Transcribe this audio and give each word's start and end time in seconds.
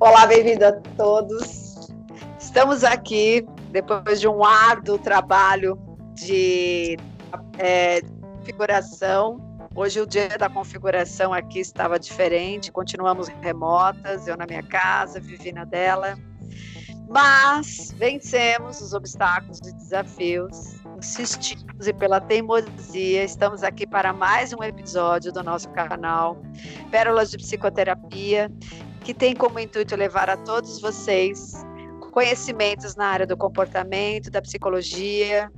Olá, 0.00 0.26
bem-vindo 0.26 0.66
a 0.66 0.72
todos. 0.72 1.88
Estamos 2.38 2.82
aqui 2.82 3.46
depois 3.70 4.20
de 4.20 4.26
um 4.26 4.44
árduo 4.44 4.98
trabalho 4.98 5.78
de 6.14 6.96
é, 7.58 8.00
configuração. 8.02 9.38
Hoje 9.72 10.00
o 10.00 10.06
dia 10.06 10.36
da 10.36 10.50
configuração 10.50 11.32
aqui 11.32 11.60
estava 11.60 11.98
diferente, 11.98 12.72
continuamos 12.72 13.28
remotas, 13.40 14.26
eu 14.26 14.36
na 14.36 14.46
minha 14.46 14.64
casa, 14.64 15.20
Vivi 15.20 15.52
na 15.52 15.64
dela. 15.64 16.18
Mas 17.08 17.94
vencemos 17.96 18.80
os 18.80 18.94
obstáculos 18.94 19.60
e 19.60 19.72
desafios, 19.74 20.80
insistimos 20.98 21.86
e 21.86 21.92
pela 21.92 22.20
teimosia, 22.20 23.22
estamos 23.22 23.62
aqui 23.62 23.86
para 23.86 24.12
mais 24.12 24.52
um 24.52 24.62
episódio 24.62 25.30
do 25.32 25.42
nosso 25.42 25.68
canal 25.70 26.42
Pérolas 26.90 27.30
de 27.30 27.36
Psicoterapia, 27.36 28.50
que 29.04 29.12
tem 29.12 29.36
como 29.36 29.60
intuito 29.60 29.94
levar 29.94 30.30
a 30.30 30.36
todos 30.36 30.80
vocês 30.80 31.52
conhecimentos 32.10 32.94
na 32.94 33.08
área 33.08 33.26
do 33.26 33.36
comportamento, 33.36 34.30
da 34.30 34.40
psicologia, 34.40 35.50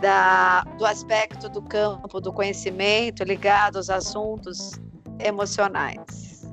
da, 0.00 0.62
do 0.76 0.84
aspecto 0.84 1.48
do 1.48 1.62
campo 1.62 2.20
do 2.20 2.32
conhecimento 2.32 3.22
ligado 3.22 3.76
aos 3.76 3.88
assuntos 3.88 4.72
emocionais. 5.20 6.46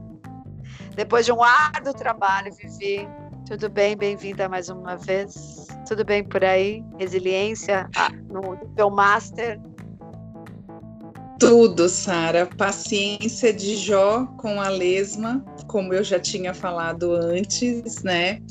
Depois 0.95 1.25
de 1.25 1.31
um 1.31 1.43
árduo 1.43 1.93
trabalho, 1.93 2.53
Vivi, 2.53 3.07
tudo 3.47 3.67
bem? 3.67 3.97
Bem-vinda 3.97 4.47
mais 4.47 4.69
uma 4.69 4.95
vez. 4.95 5.67
Tudo 5.87 6.05
bem 6.05 6.23
por 6.23 6.43
aí? 6.43 6.83
Resiliência 6.97 7.89
ah, 7.97 8.09
no 8.29 8.55
teu 8.75 8.89
master? 8.89 9.59
Tudo, 11.39 11.89
Sara. 11.89 12.45
Paciência 12.45 13.53
de 13.53 13.75
Jó 13.75 14.25
com 14.37 14.61
a 14.61 14.69
lesma, 14.69 15.43
como 15.67 15.93
eu 15.93 16.03
já 16.03 16.19
tinha 16.19 16.53
falado 16.53 17.11
antes, 17.11 18.03
né? 18.03 18.41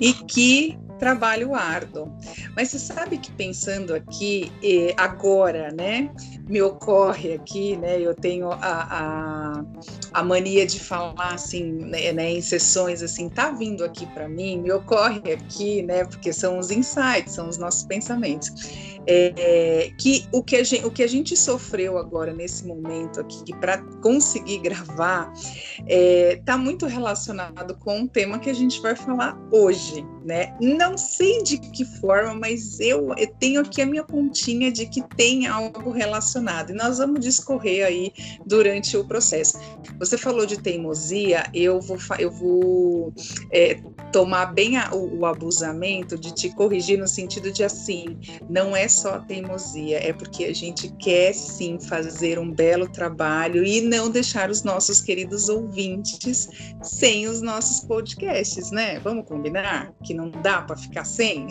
E 0.00 0.12
que 0.12 0.78
trabalho 0.98 1.54
árduo. 1.54 2.12
Mas 2.54 2.70
você 2.70 2.78
sabe 2.78 3.18
que 3.18 3.30
pensando 3.32 3.94
aqui, 3.94 4.52
agora, 4.96 5.70
né, 5.72 6.10
me 6.48 6.62
ocorre 6.62 7.34
aqui, 7.34 7.76
né, 7.76 8.00
eu 8.00 8.14
tenho 8.14 8.50
a, 8.50 8.58
a, 8.62 9.64
a 10.12 10.22
mania 10.22 10.66
de 10.66 10.80
falar 10.80 11.34
assim, 11.34 11.64
né, 11.64 12.12
né, 12.12 12.30
em 12.30 12.40
sessões 12.40 13.02
assim, 13.02 13.28
tá 13.28 13.50
vindo 13.50 13.84
aqui 13.84 14.06
para 14.06 14.28
mim, 14.28 14.60
me 14.60 14.72
ocorre 14.72 15.32
aqui, 15.32 15.82
né, 15.82 16.04
porque 16.04 16.32
são 16.32 16.58
os 16.58 16.70
insights, 16.70 17.34
são 17.34 17.48
os 17.48 17.58
nossos 17.58 17.84
pensamentos. 17.84 18.96
É, 19.08 19.92
que, 19.98 20.26
o 20.32 20.42
que, 20.42 20.56
a 20.56 20.64
gente, 20.64 20.84
o 20.84 20.90
que 20.90 21.02
a 21.02 21.06
gente 21.06 21.36
sofreu 21.36 21.96
agora 21.96 22.32
nesse 22.32 22.66
momento 22.66 23.20
aqui 23.20 23.54
para 23.60 23.78
conseguir 24.02 24.58
gravar 24.58 25.32
está 25.32 25.84
é, 25.86 26.42
tá 26.44 26.58
muito 26.58 26.86
relacionado 26.86 27.76
com 27.76 28.00
um 28.00 28.06
tema 28.08 28.40
que 28.40 28.50
a 28.50 28.54
gente 28.54 28.80
vai 28.80 28.96
falar 28.96 29.38
hoje, 29.52 30.04
né? 30.24 30.56
Não 30.60 30.85
sei 30.94 31.42
de 31.42 31.56
que 31.56 31.84
forma, 31.84 32.34
mas 32.34 32.78
eu, 32.78 33.14
eu 33.16 33.34
tenho 33.38 33.62
aqui 33.62 33.80
a 33.80 33.86
minha 33.86 34.04
pontinha 34.04 34.70
de 34.70 34.84
que 34.84 35.02
tem 35.16 35.46
algo 35.46 35.90
relacionado 35.90 36.70
e 36.70 36.74
nós 36.74 36.98
vamos 36.98 37.20
discorrer 37.20 37.86
aí 37.86 38.12
durante 38.44 38.94
o 38.96 39.04
processo. 39.04 39.58
Você 39.98 40.18
falou 40.18 40.44
de 40.44 40.60
teimosia, 40.60 41.44
eu 41.54 41.80
vou, 41.80 41.96
eu 42.18 42.30
vou 42.30 43.12
é, 43.50 43.80
tomar 44.12 44.46
bem 44.46 44.76
a, 44.76 44.94
o, 44.94 45.20
o 45.20 45.26
abusamento 45.26 46.18
de 46.18 46.34
te 46.34 46.50
corrigir 46.50 46.98
no 46.98 47.08
sentido 47.08 47.50
de 47.50 47.64
assim, 47.64 48.18
não 48.48 48.76
é 48.76 48.86
só 48.88 49.18
teimosia, 49.20 49.98
é 49.98 50.12
porque 50.12 50.44
a 50.44 50.54
gente 50.54 50.88
quer 50.98 51.32
sim 51.32 51.78
fazer 51.80 52.38
um 52.38 52.50
belo 52.50 52.88
trabalho 52.88 53.64
e 53.64 53.80
não 53.80 54.10
deixar 54.10 54.50
os 54.50 54.62
nossos 54.62 55.00
queridos 55.00 55.48
ouvintes 55.48 56.48
sem 56.82 57.26
os 57.26 57.40
nossos 57.40 57.80
podcasts, 57.80 58.70
né? 58.70 58.98
Vamos 59.00 59.26
combinar 59.26 59.92
que 60.04 60.14
não 60.14 60.30
dá 60.30 60.62
para 60.62 60.75
ficar 60.76 61.04
sem? 61.04 61.48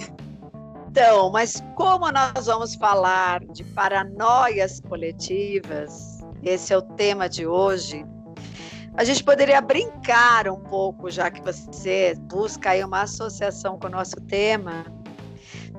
Então, 0.89 1.29
mas 1.29 1.61
como 1.75 2.09
nós 2.11 2.45
vamos 2.45 2.75
falar 2.75 3.43
de 3.45 3.63
paranoias 3.63 4.79
coletivas, 4.79 6.19
esse 6.41 6.73
é 6.73 6.77
o 6.77 6.81
tema 6.81 7.27
de 7.27 7.45
hoje. 7.45 8.05
A 8.95 9.03
gente 9.03 9.21
poderia 9.23 9.59
brincar 9.59 10.47
um 10.47 10.59
pouco, 10.59 11.11
já 11.11 11.29
que 11.29 11.41
você 11.41 12.15
busca 12.17 12.69
aí 12.69 12.83
uma 12.83 13.01
associação 13.01 13.77
com 13.77 13.87
o 13.87 13.89
nosso 13.89 14.15
tema, 14.21 14.85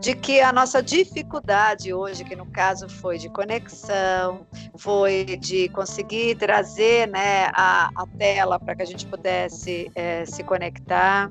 de 0.00 0.14
que 0.14 0.40
a 0.40 0.52
nossa 0.52 0.82
dificuldade 0.82 1.94
hoje, 1.94 2.22
que 2.22 2.36
no 2.36 2.46
caso 2.46 2.88
foi 2.88 3.16
de 3.16 3.30
conexão, 3.30 4.46
foi 4.76 5.24
de 5.40 5.68
conseguir 5.70 6.36
trazer 6.36 7.08
né, 7.08 7.46
a, 7.54 7.90
a 7.96 8.06
tela 8.18 8.58
para 8.60 8.76
que 8.76 8.82
a 8.82 8.86
gente 8.86 9.06
pudesse 9.06 9.90
é, 9.94 10.26
se 10.26 10.44
conectar, 10.44 11.30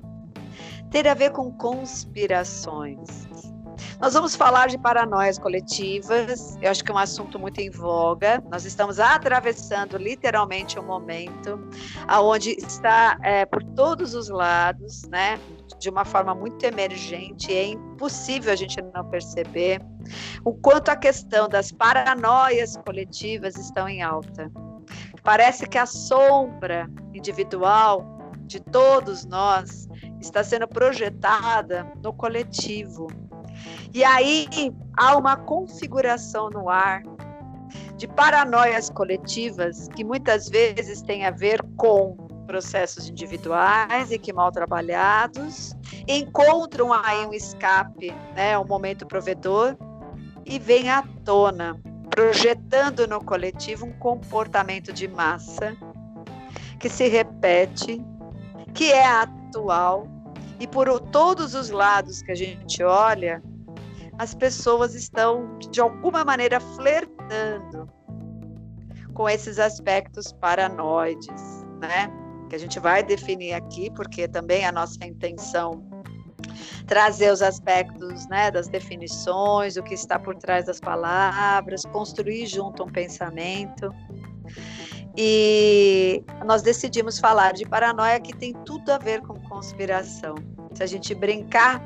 ter 0.96 1.10
a 1.10 1.14
ver 1.14 1.32
com 1.32 1.52
conspirações. 1.52 3.28
Nós 4.00 4.14
vamos 4.14 4.34
falar 4.34 4.70
de 4.70 4.78
paranoias 4.78 5.38
coletivas, 5.38 6.58
eu 6.62 6.72
acho 6.72 6.82
que 6.86 6.90
é 6.90 6.94
um 6.94 6.98
assunto 6.98 7.38
muito 7.38 7.60
em 7.60 7.70
voga. 7.70 8.42
Nós 8.50 8.64
estamos 8.64 8.98
atravessando 8.98 9.98
literalmente 9.98 10.80
um 10.80 10.84
momento 10.84 11.60
onde 12.10 12.52
está 12.52 13.18
é, 13.24 13.46
por 13.46 13.62
todos 13.62 14.14
os 14.14 14.30
lados, 14.30 15.04
né, 15.10 15.38
de 15.78 15.90
uma 15.90 16.06
forma 16.06 16.34
muito 16.34 16.64
emergente, 16.64 17.54
é 17.54 17.66
impossível 17.66 18.54
a 18.54 18.56
gente 18.56 18.82
não 18.82 19.04
perceber 19.10 19.82
o 20.46 20.54
quanto 20.54 20.88
a 20.88 20.96
questão 20.96 21.50
das 21.50 21.74
paranoias 21.74 22.78
coletivas 22.78 23.58
estão 23.58 23.90
em 23.90 24.02
alta. 24.02 24.50
Parece 25.24 25.68
que 25.68 25.78
a 25.78 25.86
sombra 25.86 26.90
individual 27.14 28.16
de 28.46 28.60
todos 28.60 29.26
nós 29.26 29.90
está 30.20 30.44
sendo 30.44 30.68
projetada 30.68 31.88
no 32.04 32.14
coletivo. 32.14 33.08
E 33.94 34.04
aí 34.04 34.48
há 34.98 35.18
uma 35.18 35.38
configuração 35.38 36.50
no 36.50 36.70
ar 36.70 37.04
de 37.98 38.08
paranoias 38.08 38.90
coletivas 38.90 39.88
que 39.96 40.04
muitas 40.04 40.50
vezes 40.50 41.02
tem 41.02 41.26
a 41.26 41.32
ver 41.32 41.62
com 41.78 42.16
processos 42.46 43.10
individuais 43.10 44.12
e 44.12 44.20
que 44.20 44.32
mal 44.32 44.52
trabalhados 44.52 45.76
encontram 46.08 46.94
aí 46.94 47.26
um 47.26 47.34
escape, 47.34 48.12
né, 48.36 48.58
um 48.58 48.66
momento 48.66 49.06
provedor 49.06 49.76
e 50.46 50.60
vem 50.60 50.90
à 50.90 51.04
tona, 51.24 51.80
projetando 52.10 53.08
no 53.08 53.24
coletivo 53.24 53.86
um 53.86 53.94
comportamento 53.94 54.94
de 54.94 55.08
massa 55.08 55.76
que 56.80 56.90
se 56.90 57.08
repete, 57.08 58.02
que 58.74 58.92
é 58.92 59.06
atual 59.56 60.08
e 60.60 60.68
por 60.68 61.00
todos 61.00 61.56
os 61.56 61.70
lados 61.70 62.22
que 62.22 62.32
a 62.32 62.36
gente 62.36 62.84
olha, 62.84 63.42
as 64.18 64.34
pessoas 64.34 64.94
estão 64.94 65.58
de 65.72 65.82
alguma 65.82 66.24
maneira 66.24 66.60
flertando 66.60 67.90
com 69.14 69.30
esses 69.30 69.60
aspectos 69.60 70.32
paranoides, 70.34 71.66
né? 71.82 72.10
Que 72.50 72.56
a 72.56 72.60
gente 72.60 72.80
vai 72.80 73.02
definir 73.04 73.54
aqui, 73.54 73.90
porque 73.92 74.28
também 74.28 74.66
a 74.66 74.72
nossa 74.72 75.06
intenção 75.06 75.84
trazer 76.86 77.32
os 77.32 77.42
aspectos 77.42 78.28
né, 78.28 78.52
das 78.52 78.68
definições, 78.68 79.76
o 79.76 79.84
que 79.84 79.94
está 79.94 80.20
por 80.20 80.36
trás 80.36 80.66
das 80.66 80.80
palavras, 80.80 81.84
construir 81.86 82.46
junto 82.46 82.84
um 82.84 82.90
pensamento. 82.90 83.90
E 85.18 86.24
nós 86.46 86.62
decidimos 86.62 87.20
falar 87.20 87.54
de 87.54 87.66
paranoia 87.66 88.20
que 88.20 88.36
tem 88.36 88.54
tudo 88.66 88.90
a 88.92 88.98
ver 88.98 89.22
com 89.22 89.34
conspiração. 89.42 90.36
Se 90.74 90.84
a 90.84 90.86
gente 90.86 91.16
brincar, 91.16 91.82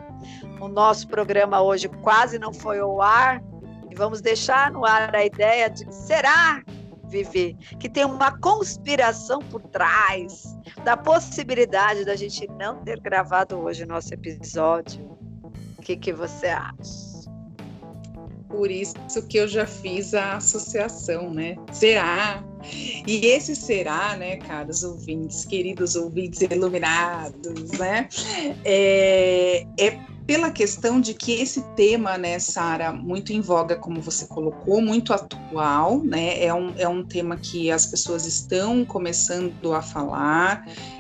o 0.60 0.68
nosso 0.68 1.08
programa 1.08 1.62
hoje 1.62 1.88
quase 2.02 2.40
não 2.40 2.54
foi 2.54 2.80
ao 2.80 3.02
ar, 3.02 3.42
e 3.90 3.96
vamos 3.96 4.22
deixar 4.22 4.72
no 4.72 4.86
ar 4.86 5.16
a 5.16 5.26
ideia 5.26 5.70
de 5.70 5.94
será, 5.94 6.64
Vivi, 7.06 7.56
que 7.80 7.90
tem 7.90 8.06
uma 8.06 8.38
conspiração 8.40 9.40
por 9.40 9.62
trás 9.62 10.56
da 10.84 10.96
possibilidade 10.96 12.06
da 12.06 12.16
gente 12.16 12.48
não 12.48 12.84
ter 12.84 13.00
gravado 13.00 13.58
hoje 13.58 13.84
o 13.84 13.88
nosso 13.88 14.14
episódio. 14.14 15.04
O 15.78 15.82
que, 15.82 15.96
que 15.96 16.14
você 16.14 16.48
acha? 16.48 17.10
por 18.60 18.70
isso 18.70 18.96
que 19.30 19.38
eu 19.38 19.48
já 19.48 19.66
fiz 19.66 20.14
a 20.14 20.36
associação, 20.36 21.34
né? 21.34 21.56
Será? 21.72 22.44
E 23.08 23.26
esse 23.26 23.56
será, 23.56 24.16
né, 24.18 24.38
caros 24.38 24.84
ouvintes, 24.84 25.46
queridos 25.46 25.96
ouvintes 25.96 26.42
iluminados, 26.42 27.72
né? 27.72 28.08
É, 28.64 29.66
é 29.80 30.00
pela 30.30 30.52
questão 30.52 31.02
de 31.02 31.16
que 31.16 31.42
esse 31.42 31.60
tema, 31.76 32.16
né, 32.16 32.38
Sara, 32.38 32.94
muito 32.94 33.34
em 33.34 33.42
voga, 33.42 33.76
como 33.76 34.00
você 34.00 34.28
colocou, 34.28 34.80
muito 34.80 35.12
atual, 35.12 36.04
né? 36.04 36.44
É 36.44 36.54
um, 36.54 36.72
é 36.78 36.88
um 36.88 37.04
tema 37.04 37.36
que 37.36 37.72
as 37.72 37.88
pessoas 37.88 38.28
estão 38.28 38.86
começando 38.86 39.74
a 39.74 39.82
falar. 39.82 40.68
É, 40.68 40.99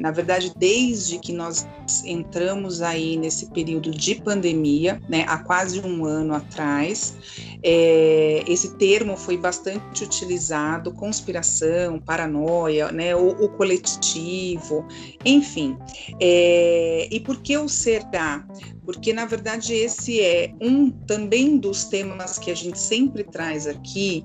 na 0.00 0.10
verdade, 0.10 0.52
desde 0.56 1.18
que 1.18 1.32
nós 1.32 1.66
entramos 2.04 2.82
aí 2.82 3.16
nesse 3.16 3.50
período 3.50 3.90
de 3.90 4.16
pandemia, 4.16 5.00
né, 5.08 5.24
há 5.28 5.38
quase 5.38 5.80
um 5.80 6.04
ano 6.04 6.34
atrás, 6.34 7.16
é, 7.62 8.44
esse 8.46 8.76
termo 8.76 9.16
foi 9.16 9.36
bastante 9.36 10.04
utilizado, 10.04 10.92
conspiração, 10.92 11.98
paranoia, 11.98 12.92
né, 12.92 13.14
o, 13.16 13.28
o 13.28 13.48
coletivo, 13.50 14.86
enfim. 15.24 15.76
É, 16.20 17.08
e 17.10 17.20
por 17.20 17.40
que 17.40 17.56
o 17.56 17.68
será? 17.68 18.46
Porque, 18.84 19.12
na 19.12 19.26
verdade, 19.26 19.74
esse 19.74 20.20
é 20.20 20.52
um 20.60 20.90
também 20.90 21.58
dos 21.58 21.84
temas 21.84 22.38
que 22.38 22.50
a 22.50 22.54
gente 22.54 22.78
sempre 22.78 23.24
traz 23.24 23.66
aqui, 23.66 24.24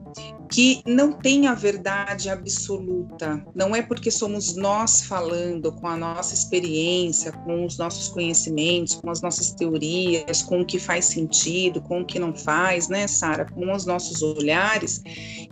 que 0.52 0.84
não 0.86 1.14
tem 1.14 1.48
a 1.48 1.54
verdade 1.54 2.30
absoluta. 2.30 3.42
Não 3.56 3.74
é 3.74 3.82
porque 3.82 4.12
somos 4.12 4.56
nós 4.56 5.02
falando 5.04 5.72
com 5.72 5.88
a 5.88 5.96
nossa 5.96 6.34
experiência, 6.34 7.32
com 7.32 7.66
os 7.66 7.78
nossos 7.78 8.10
conhecimentos, 8.10 8.96
com 8.96 9.10
as 9.10 9.22
nossas 9.22 9.54
teorias, 9.54 10.44
com 10.44 10.62
o 10.62 10.66
que 10.66 10.78
faz 10.78 11.06
sentido, 11.06 11.82
com 11.82 12.02
o 12.02 12.06
que 12.06 12.20
não 12.20 12.36
faz, 12.36 12.90
né, 12.90 13.08
Sara? 13.08 13.46
Com 13.46 13.72
os 13.74 13.86
nossos 13.86 14.22
olhares, 14.22 15.02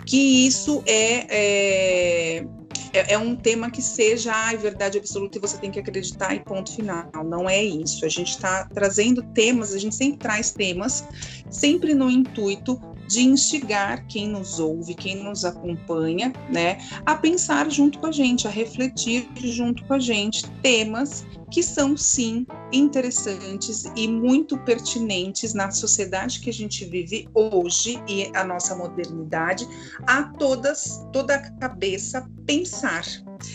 que 0.06 0.46
isso 0.46 0.84
é, 0.86 1.28
é 1.30 2.46
é, 2.92 3.13
é, 3.13 3.18
um 3.18 3.36
tema 3.36 3.69
que 3.69 3.84
seja 3.84 4.34
a 4.34 4.56
verdade 4.56 4.98
absoluta 4.98 5.38
e 5.38 5.42
você 5.42 5.57
tem 5.57 5.69
que 5.69 5.80
acreditar 5.80 6.34
e 6.34 6.40
ponto 6.40 6.75
final. 6.75 7.07
Não 7.24 7.48
é 7.48 7.63
isso. 7.63 8.04
A 8.04 8.10
gente 8.10 8.31
está 8.31 8.66
trazendo 8.66 9.22
temas, 9.34 9.74
a 9.74 9.78
gente 9.78 9.94
sempre 9.94 10.18
traz 10.18 10.51
temas, 10.51 11.04
sempre 11.51 11.94
no 11.94 12.10
intuito 12.10 12.81
de 13.10 13.22
instigar 13.22 14.06
quem 14.08 14.28
nos 14.28 14.60
ouve, 14.60 14.94
quem 14.94 15.16
nos 15.24 15.44
acompanha, 15.44 16.32
né, 16.48 16.78
a 17.04 17.16
pensar 17.16 17.70
junto 17.72 17.98
com 17.98 18.06
a 18.06 18.12
gente, 18.12 18.48
a 18.48 18.52
refletir 18.52 19.28
junto 19.36 19.84
com 19.86 19.96
a 19.96 20.00
gente 20.00 20.48
temas 20.62 21.26
que 21.50 21.64
são 21.64 21.98
sim 21.98 22.46
interessantes 22.72 23.92
e 23.96 24.08
muito 24.08 24.56
pertinentes 24.60 25.56
na 25.56 25.72
sociedade 25.72 26.40
que 26.40 26.52
a 26.52 26.54
gente 26.54 26.86
vive 26.86 27.28
hoje 27.34 28.00
e 28.08 28.30
a 28.36 28.44
nossa 28.44 28.76
modernidade, 28.76 29.68
a 30.06 30.24
todas 30.24 31.04
toda 31.12 31.34
a 31.34 31.52
cabeça 31.54 32.30
pensar. 32.46 33.04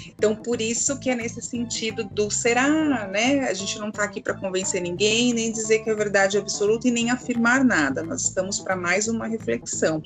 Então, 0.08 0.34
por 0.34 0.60
isso 0.60 0.98
que 0.98 1.10
é 1.10 1.14
nesse 1.14 1.40
sentido 1.42 2.04
do 2.04 2.31
será, 2.31 3.06
né? 3.08 3.40
A 3.48 3.54
gente 3.54 3.78
não 3.78 3.88
está 3.88 4.04
aqui 4.04 4.20
para 4.20 4.34
convencer 4.34 4.81
ninguém, 4.81 5.32
nem 5.32 5.52
dizer 5.52 5.81
que 5.81 5.90
é 5.90 5.94
verdade 5.94 6.38
absoluta 6.38 6.88
e 6.88 6.90
nem 6.90 7.10
afirmar 7.10 7.64
nada. 7.64 8.02
Nós 8.02 8.22
estamos 8.22 8.60
para 8.60 8.76
mais 8.76 9.08
uma 9.08 9.26
reflexão. 9.26 10.02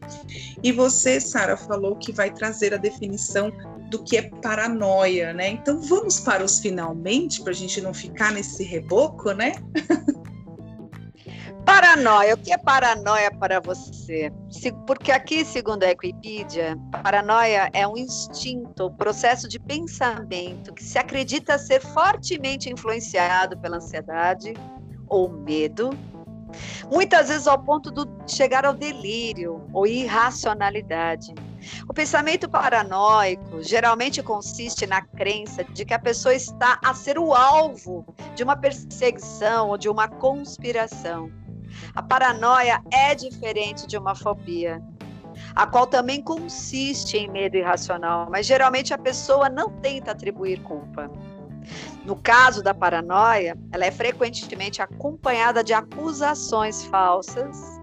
E 0.62 0.72
você, 0.72 1.20
Sara, 1.20 1.56
falou 1.56 1.96
que 1.96 2.12
vai 2.12 2.32
trazer 2.32 2.75
a 2.75 2.78
definição 2.78 3.52
do 3.90 4.02
que 4.02 4.16
é 4.16 4.22
paranoia, 4.22 5.32
né? 5.32 5.50
Então 5.50 5.80
vamos 5.80 6.20
para 6.20 6.44
os 6.44 6.58
finalmente, 6.58 7.42
para 7.42 7.52
a 7.52 7.56
gente 7.56 7.80
não 7.80 7.94
ficar 7.94 8.32
nesse 8.32 8.62
reboco, 8.62 9.32
né? 9.32 9.52
Paranoia, 11.69 12.32
o 12.35 12.38
que 12.38 12.50
é 12.50 12.56
paranoia 12.56 13.31
para 13.31 13.61
você? 13.61 14.32
Porque 14.87 15.12
aqui, 15.12 15.44
segundo 15.44 15.82
a 15.82 15.91
Equipedia, 15.91 16.79
paranoia 17.03 17.69
é 17.75 17.87
um 17.87 17.94
instinto, 17.94 18.87
um 18.87 18.94
processo 18.94 19.47
de 19.47 19.61
pensamento 19.61 20.73
que 20.73 20.82
se 20.82 20.99
acredita 20.99 21.59
ser 21.59 21.82
fortemente 21.82 22.73
influenciado 22.73 23.59
pela 23.59 23.76
ansiedade 23.76 24.55
ou 25.06 25.29
medo, 25.29 25.91
muitas 26.91 27.29
vezes 27.29 27.47
ao 27.47 27.62
ponto 27.62 27.91
de 27.91 28.32
chegar 28.32 28.64
ao 28.64 28.73
delírio 28.73 29.69
ou 29.71 29.87
irracionalidade. 29.87 31.35
O 31.87 31.93
pensamento 31.93 32.49
paranoico 32.49 33.62
geralmente 33.62 34.23
consiste 34.23 34.87
na 34.87 35.03
crença 35.03 35.62
de 35.64 35.85
que 35.85 35.93
a 35.93 35.99
pessoa 35.99 36.35
está 36.35 36.81
a 36.82 36.94
ser 36.94 37.19
o 37.19 37.35
alvo 37.35 38.06
de 38.35 38.43
uma 38.43 38.56
perseguição 38.56 39.69
ou 39.69 39.76
de 39.76 39.91
uma 39.91 40.09
conspiração. 40.09 41.31
A 41.94 42.03
paranoia 42.03 42.81
é 42.93 43.15
diferente 43.15 43.87
de 43.87 43.97
uma 43.97 44.15
fobia, 44.15 44.82
a 45.55 45.67
qual 45.67 45.87
também 45.87 46.23
consiste 46.23 47.17
em 47.17 47.29
medo 47.31 47.56
irracional, 47.56 48.29
mas 48.31 48.47
geralmente 48.47 48.93
a 48.93 48.99
pessoa 48.99 49.49
não 49.49 49.70
tenta 49.81 50.12
atribuir 50.12 50.62
culpa. 50.62 51.11
No 52.05 52.17
caso 52.17 52.62
da 52.62 52.73
paranoia, 52.73 53.56
ela 53.73 53.85
é 53.85 53.91
frequentemente 53.91 54.81
acompanhada 54.81 55.62
de 55.62 55.75
acusações 55.75 56.85
falsas 56.85 57.79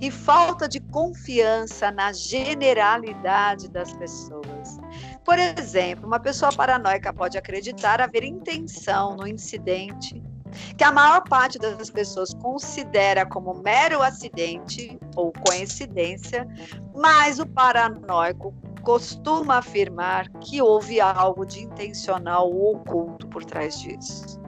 e 0.00 0.10
falta 0.10 0.68
de 0.68 0.80
confiança 0.80 1.90
na 1.90 2.12
generalidade 2.12 3.68
das 3.70 3.92
pessoas. 3.92 4.80
Por 5.24 5.38
exemplo, 5.38 6.06
uma 6.06 6.18
pessoa 6.18 6.52
paranoica 6.52 7.12
pode 7.12 7.38
acreditar 7.38 8.00
haver 8.00 8.24
intenção 8.24 9.16
no 9.16 9.26
incidente 9.26 10.22
que 10.76 10.84
a 10.84 10.92
maior 10.92 11.22
parte 11.28 11.58
das 11.58 11.90
pessoas 11.90 12.34
considera 12.34 13.26
como 13.26 13.54
mero 13.54 14.02
acidente 14.02 14.98
ou 15.16 15.32
coincidência, 15.32 16.46
mas 16.94 17.38
o 17.38 17.46
paranoico 17.46 18.54
costuma 18.82 19.58
afirmar 19.58 20.28
que 20.40 20.62
houve 20.62 21.00
algo 21.00 21.44
de 21.44 21.60
intencional 21.62 22.50
ou 22.50 22.76
oculto 22.76 23.26
por 23.28 23.44
trás 23.44 23.78
disso. 23.80 24.40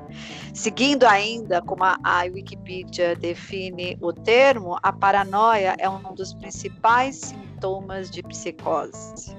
Seguindo 0.55 1.05
ainda 1.05 1.63
como 1.63 1.85
a, 1.85 2.23
Wikipedia 2.25 3.15
define 3.15 3.97
o 4.01 4.13
termo, 4.13 4.79
a 4.83 4.93
paranoia 4.93 5.77
é 5.79 5.89
um 5.89 6.15
dos 6.15 6.35
principais 6.35 7.17
sintomas 7.17 8.11
de 8.11 8.23
psicose. 8.23 9.37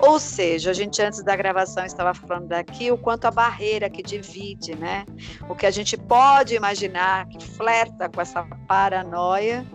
Ou 0.00 0.18
seja, 0.18 0.70
a 0.70 0.74
gente 0.74 1.00
antes 1.02 1.22
da 1.22 1.36
gravação 1.36 1.84
estava 1.84 2.14
falando 2.14 2.48
daqui 2.48 2.90
o 2.90 2.98
quanto 2.98 3.26
a 3.26 3.30
barreira 3.30 3.88
que 3.88 4.02
divide, 4.02 4.74
né? 4.76 5.04
O 5.48 5.54
que 5.54 5.66
a 5.66 5.70
gente 5.70 5.96
pode 5.96 6.54
imaginar 6.54 7.26
que 7.28 7.44
flerta 7.44 8.08
com 8.08 8.20
essa 8.20 8.44
paranoia 8.66 9.66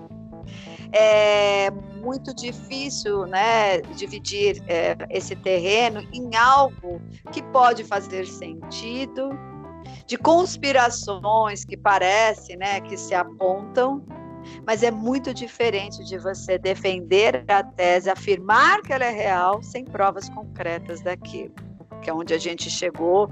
é 0.91 1.69
muito 2.01 2.33
difícil, 2.35 3.25
né, 3.25 3.81
dividir 3.95 4.63
é, 4.67 4.95
esse 5.09 5.35
terreno 5.35 5.99
em 6.13 6.35
algo 6.35 7.01
que 7.31 7.41
pode 7.43 7.83
fazer 7.83 8.25
sentido 8.25 9.29
de 10.05 10.17
conspirações 10.17 11.65
que 11.65 11.75
parece, 11.75 12.55
né, 12.55 12.79
que 12.81 12.95
se 12.95 13.15
apontam, 13.15 14.05
mas 14.65 14.83
é 14.83 14.91
muito 14.91 15.33
diferente 15.33 16.03
de 16.03 16.17
você 16.17 16.57
defender 16.57 17.43
a 17.47 17.63
tese, 17.63 18.09
afirmar 18.09 18.81
que 18.81 18.93
ela 18.93 19.05
é 19.05 19.11
real 19.11 19.61
sem 19.61 19.85
provas 19.85 20.29
concretas 20.29 21.01
daquilo, 21.01 21.53
que 22.01 22.09
é 22.09 22.13
onde 22.13 22.33
a 22.33 22.37
gente 22.37 22.69
chegou 22.69 23.29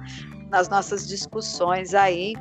nas 0.49 0.69
nossas 0.69 1.07
discussões 1.07 1.93
aí, 1.93 2.33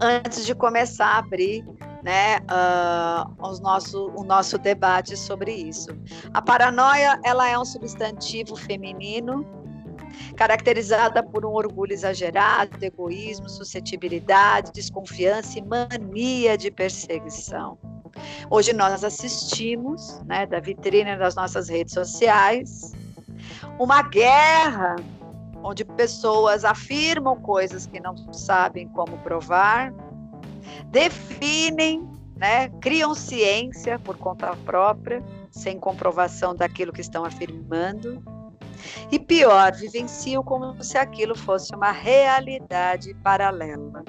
antes 0.00 0.46
de 0.46 0.54
começar 0.54 1.06
a 1.06 1.18
abrir 1.18 1.64
né, 2.02 2.38
uh, 2.42 3.48
os 3.48 3.58
nosso, 3.58 4.12
o 4.14 4.22
nosso 4.22 4.56
debate 4.58 5.16
sobre 5.16 5.52
isso. 5.52 5.88
A 6.32 6.40
paranoia 6.40 7.18
ela 7.24 7.48
é 7.48 7.58
um 7.58 7.64
substantivo 7.64 8.54
feminino 8.54 9.44
caracterizada 10.36 11.22
por 11.22 11.44
um 11.44 11.52
orgulho 11.52 11.92
exagerado, 11.92 12.82
egoísmo, 12.82 13.48
suscetibilidade, 13.48 14.72
desconfiança 14.72 15.58
e 15.58 15.62
mania 15.62 16.56
de 16.56 16.70
perseguição. 16.70 17.78
Hoje 18.50 18.72
nós 18.72 19.04
assistimos, 19.04 20.20
né, 20.24 20.46
da 20.46 20.60
vitrine 20.60 21.16
das 21.16 21.34
nossas 21.34 21.68
redes 21.68 21.92
sociais, 21.92 22.92
uma 23.78 24.02
guerra 24.02 24.96
onde 25.62 25.84
pessoas 25.84 26.64
afirmam 26.64 27.36
coisas 27.40 27.86
que 27.86 28.00
não 28.00 28.16
sabem 28.32 28.88
como 28.88 29.18
provar, 29.18 29.92
definem, 30.86 32.08
né, 32.36 32.68
criam 32.80 33.14
ciência 33.14 33.98
por 33.98 34.16
conta 34.16 34.54
própria, 34.64 35.22
sem 35.50 35.78
comprovação 35.78 36.54
daquilo 36.54 36.92
que 36.92 37.00
estão 37.00 37.24
afirmando 37.24 38.22
e 39.10 39.18
pior, 39.18 39.72
vivenciam 39.72 40.42
como 40.42 40.82
se 40.82 40.98
aquilo 40.98 41.36
fosse 41.36 41.74
uma 41.74 41.90
realidade 41.90 43.14
paralela. 43.22 44.04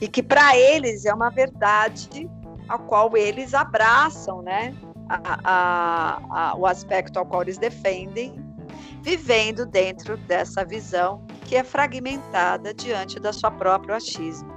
E 0.00 0.08
que 0.08 0.22
para 0.22 0.56
eles 0.56 1.04
é 1.04 1.14
uma 1.14 1.30
verdade 1.30 2.28
a 2.68 2.78
qual 2.78 3.16
eles 3.16 3.54
abraçam, 3.54 4.42
né? 4.42 4.74
A, 5.08 5.40
a, 5.44 6.50
a, 6.50 6.56
o 6.56 6.66
aspecto 6.66 7.18
ao 7.18 7.26
qual 7.26 7.42
eles 7.42 7.58
defendem, 7.58 8.34
vivendo 9.02 9.66
dentro 9.66 10.16
dessa 10.16 10.64
visão 10.64 11.26
que 11.44 11.56
é 11.56 11.62
fragmentada 11.62 12.72
diante 12.72 13.20
da 13.20 13.32
sua 13.32 13.50
próprio 13.50 13.94
achismo. 13.94 14.52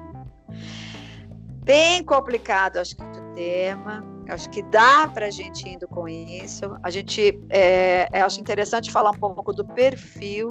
Bem 1.64 2.02
complicado, 2.02 2.78
acho 2.78 2.96
que 2.96 3.04
o 3.04 3.34
tema, 3.36 4.02
Acho 4.30 4.50
que 4.50 4.62
dá 4.64 5.08
para 5.08 5.28
a 5.28 5.32
gente 5.32 5.68
indo 5.68 5.88
com 5.88 6.08
isso. 6.08 6.78
A 6.84 6.90
gente 6.90 7.40
é, 7.50 8.08
acho 8.22 8.40
interessante 8.40 8.92
falar 8.92 9.12
um 9.12 9.20
pouco 9.20 9.54
do 9.54 9.66
perfil 9.66 10.50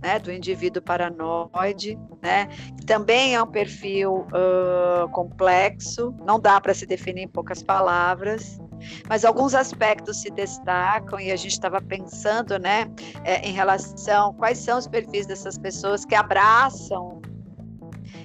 né, 0.00 0.18
do 0.18 0.32
indivíduo 0.32 0.82
paranoide, 0.82 1.98
né? 2.22 2.48
Também 2.86 3.34
é 3.34 3.42
um 3.42 3.46
perfil 3.46 4.26
uh, 4.28 5.08
complexo, 5.10 6.14
não 6.24 6.38
dá 6.38 6.60
para 6.60 6.72
se 6.72 6.86
definir 6.86 7.22
em 7.22 7.28
poucas 7.28 7.62
palavras. 7.62 8.60
mas 9.08 9.24
alguns 9.24 9.54
aspectos 9.54 10.18
se 10.18 10.30
destacam 10.30 11.18
e 11.18 11.32
a 11.32 11.36
gente 11.36 11.52
estava 11.52 11.80
pensando, 11.80 12.58
né, 12.58 12.88
é, 13.24 13.40
em 13.40 13.52
relação 13.52 14.32
quais 14.34 14.58
são 14.58 14.78
os 14.78 14.86
perfis 14.86 15.26
dessas 15.26 15.58
pessoas 15.58 16.04
que 16.04 16.14
abraçam 16.14 17.20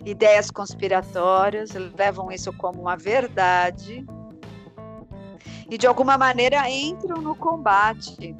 ideias 0.05 0.51
conspiratórias, 0.51 1.71
levam 1.97 2.31
isso 2.31 2.53
como 2.53 2.81
uma 2.81 2.95
verdade 2.95 4.05
e 5.69 5.77
de 5.77 5.87
alguma 5.87 6.17
maneira 6.17 6.69
entram 6.69 7.21
no 7.21 7.35
combate. 7.35 8.35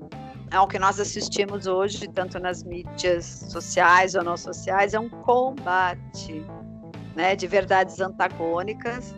É 0.51 0.60
o 0.60 0.68
que 0.68 0.77
nós 0.77 1.00
assistimos 1.00 1.65
hoje, 1.65 2.08
tanto 2.08 2.39
nas 2.39 2.63
mídias 2.63 3.25
sociais 3.50 4.13
ou 4.13 4.24
não 4.24 4.38
sociais, 4.38 4.94
é 4.94 5.00
um 5.00 5.10
combate 5.10 6.46
né, 7.15 7.36
de 7.36 7.48
verdades 7.48 8.00
antagônicas, 8.00 9.15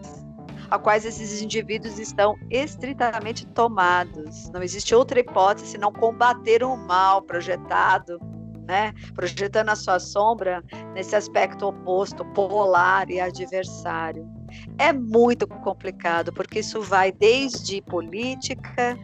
a 0.70 0.80
quais 0.80 1.06
esses 1.06 1.42
indivíduos 1.42 2.00
estão 2.00 2.36
estritamente 2.50 3.46
tomados. 3.48 4.50
Não 4.52 4.64
existe 4.64 4.96
outra 4.96 5.20
hipótese 5.20 5.68
senão 5.68 5.92
combater 5.92 6.64
o 6.64 6.76
mal 6.76 7.22
projetado, 7.22 8.20
né, 8.68 8.94
projetando 9.14 9.70
a 9.70 9.76
sua 9.76 10.00
sombra 10.00 10.64
nesse 10.94 11.16
aspecto 11.16 11.68
oposto, 11.68 12.26
polar 12.34 13.10
e 13.10 13.20
adversário. 13.20 14.35
É 14.78 14.92
muito 14.92 15.48
complicado, 15.48 16.34
porque 16.34 16.60
isso 16.60 16.82
vai 16.82 17.12
desde 17.12 17.82
política, 17.82 18.98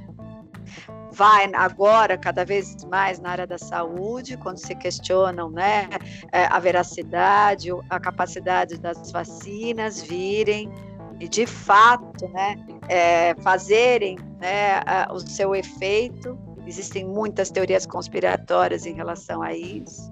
vai 1.11 1.49
agora 1.53 2.17
cada 2.17 2.45
vez 2.45 2.75
mais 2.85 3.19
na 3.19 3.31
área 3.31 3.47
da 3.47 3.57
saúde, 3.57 4.37
quando 4.37 4.57
se 4.57 4.73
questionam 4.75 5.49
né, 5.49 5.89
é, 6.31 6.45
a 6.45 6.59
veracidade, 6.59 7.69
a 7.89 7.99
capacidade 7.99 8.77
das 8.77 9.11
vacinas 9.11 10.01
virem 10.01 10.71
e 11.19 11.27
de 11.27 11.45
fato 11.45 12.27
né, 12.29 12.55
é, 12.87 13.35
fazerem 13.35 14.17
né, 14.39 14.81
o 15.11 15.19
seu 15.19 15.53
efeito. 15.53 16.37
Existem 16.65 17.05
muitas 17.05 17.51
teorias 17.51 17.85
conspiratórias 17.85 18.85
em 18.85 18.93
relação 18.93 19.41
a 19.41 19.53
isso. 19.53 20.10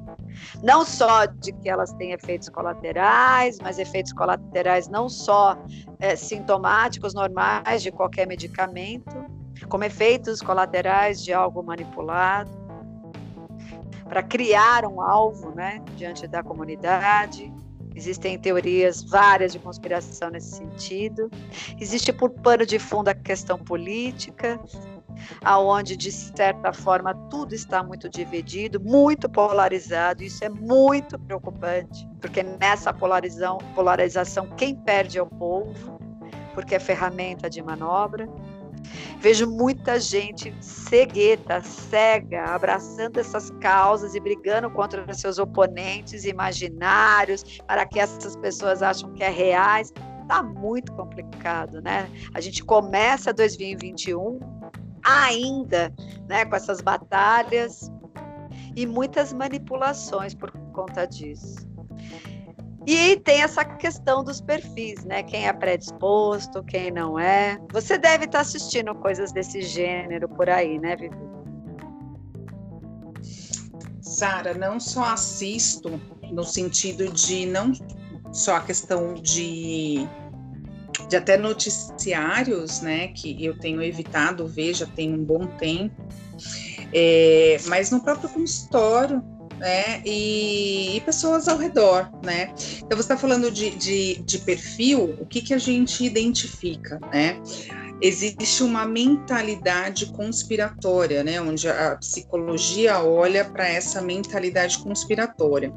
Não 0.62 0.86
só 0.86 1.26
de 1.26 1.52
que 1.54 1.70
elas 1.70 1.94
têm 1.94 2.12
efeitos 2.12 2.50
colaterais, 2.50 3.60
mas 3.62 3.80
efeitos 3.80 4.14
colaterais 4.14 4.88
não 4.88 5.10
só 5.10 5.58
é, 6.00 6.16
sintomáticos 6.16 7.14
normais 7.14 7.82
de 7.82 7.92
qualquer 7.92 8.28
medicamento, 8.28 9.26
como 9.68 9.84
efeitos 9.84 10.42
colaterais 10.42 11.24
de 11.24 11.34
algo 11.34 11.64
manipulado, 11.64 12.50
para 14.10 14.24
criar 14.24 14.86
um 14.86 15.02
alvo 15.02 15.52
né, 15.52 15.82
diante 15.96 16.28
da 16.28 16.42
comunidade. 16.42 17.54
Existem 17.96 18.40
teorias 18.40 19.04
várias 19.04 19.52
de 19.52 19.60
conspiração 19.60 20.30
nesse 20.30 20.56
sentido. 20.56 21.30
Existe 21.80 22.14
por 22.14 22.30
pano 22.30 22.66
de 22.66 22.80
fundo 22.80 23.10
a 23.10 23.14
questão 23.14 23.58
política, 23.58 24.60
aonde 25.44 25.96
de 25.96 26.12
certa 26.12 26.74
forma 26.74 27.14
tudo 27.30 27.54
está 27.54 27.84
muito 27.84 28.10
dividido, 28.10 28.80
muito 28.80 29.30
polarizado. 29.30 30.24
Isso 30.24 30.44
é 30.44 30.50
muito 30.50 31.18
preocupante, 31.20 32.08
porque 32.20 32.44
nessa 32.44 32.94
polarização, 32.94 33.58
polarização 33.76 34.48
quem 34.58 34.76
perde 34.76 35.18
é 35.18 35.22
o 35.22 35.28
povo, 35.28 36.00
porque 36.54 36.76
é 36.76 36.80
ferramenta 36.80 37.50
de 37.50 37.62
manobra. 37.62 38.28
Vejo 39.20 39.50
muita 39.50 40.00
gente 40.00 40.56
cegueta, 40.62 41.62
cega, 41.62 42.46
abraçando 42.46 43.20
essas 43.20 43.50
causas 43.62 44.16
e 44.16 44.20
brigando 44.20 44.70
contra 44.72 45.14
seus 45.14 45.38
oponentes 45.38 46.24
imaginários 46.24 47.60
para 47.68 47.86
que 47.86 48.00
essas 48.00 48.36
pessoas 48.38 48.82
acham 48.82 49.12
que 49.14 49.24
é 49.24 49.30
reais. 49.30 49.92
Está 50.22 50.42
muito 50.42 50.94
complicado, 50.94 51.82
né? 51.82 52.10
A 52.34 52.40
gente 52.40 52.64
começa 52.64 53.34
2021 53.34 54.40
ainda, 55.10 55.94
né, 56.28 56.46
com 56.46 56.56
essas 56.56 56.82
batalhas 56.82 57.92
e 58.76 58.86
muitas 58.86 59.34
manipulações 59.34 60.34
por 60.34 60.52
conta 60.74 61.06
disso. 61.06 61.68
E 62.88 63.18
tem 63.18 63.42
essa 63.42 63.64
questão 63.64 64.24
dos 64.24 64.42
perfis, 64.42 65.04
né? 65.06 65.22
Quem 65.22 65.48
é 65.48 65.54
predisposto, 65.54 66.64
quem 66.64 66.90
não 66.90 67.20
é. 67.20 67.60
Você 67.72 67.98
deve 67.98 68.26
estar 68.26 68.40
assistindo 68.40 68.96
coisas 68.96 69.32
desse 69.32 69.62
gênero 69.62 70.28
por 70.28 70.50
aí, 70.50 70.80
né, 70.80 70.96
Vivi? 70.96 71.16
Sara, 74.02 74.56
não 74.56 74.80
só 74.80 75.04
assisto 75.14 76.02
no 76.32 76.44
sentido 76.44 77.12
de 77.12 77.46
não 77.46 77.74
só 78.32 78.56
a 78.56 78.62
questão 78.62 79.14
de 79.14 80.08
de 81.10 81.16
até 81.16 81.38
noticiários, 81.38 82.82
né, 82.82 83.08
que 83.08 83.44
eu 83.44 83.58
tenho 83.58 83.82
evitado 83.82 84.48
ver 84.48 84.76
já 84.76 84.86
tem 84.86 85.12
um 85.14 85.24
bom 85.24 85.48
tempo, 85.48 85.96
é, 86.94 87.58
mas 87.66 87.90
no 87.90 88.00
próprio 88.00 88.30
consultório, 88.30 89.24
né, 89.58 90.02
e, 90.06 90.96
e, 90.96 91.02
pessoas 91.02 91.48
ao 91.48 91.58
redor, 91.58 92.10
né. 92.24 92.54
Então 92.78 92.96
você 92.96 93.02
está 93.02 93.18
falando 93.18 93.52
de, 93.52 93.72
de, 93.72 94.22
de, 94.22 94.38
perfil, 94.40 95.16
o 95.20 95.26
que 95.26 95.42
que 95.42 95.54
a 95.54 95.58
gente 95.58 96.06
identifica, 96.06 97.00
né? 97.12 97.42
Existe 98.02 98.64
uma 98.64 98.86
mentalidade 98.86 100.06
conspiratória, 100.14 101.22
né, 101.22 101.42
onde 101.42 101.68
a 101.68 101.98
psicologia 101.98 103.00
olha 103.00 103.44
para 103.44 103.68
essa 103.68 104.02
mentalidade 104.02 104.78
conspiratória, 104.78 105.74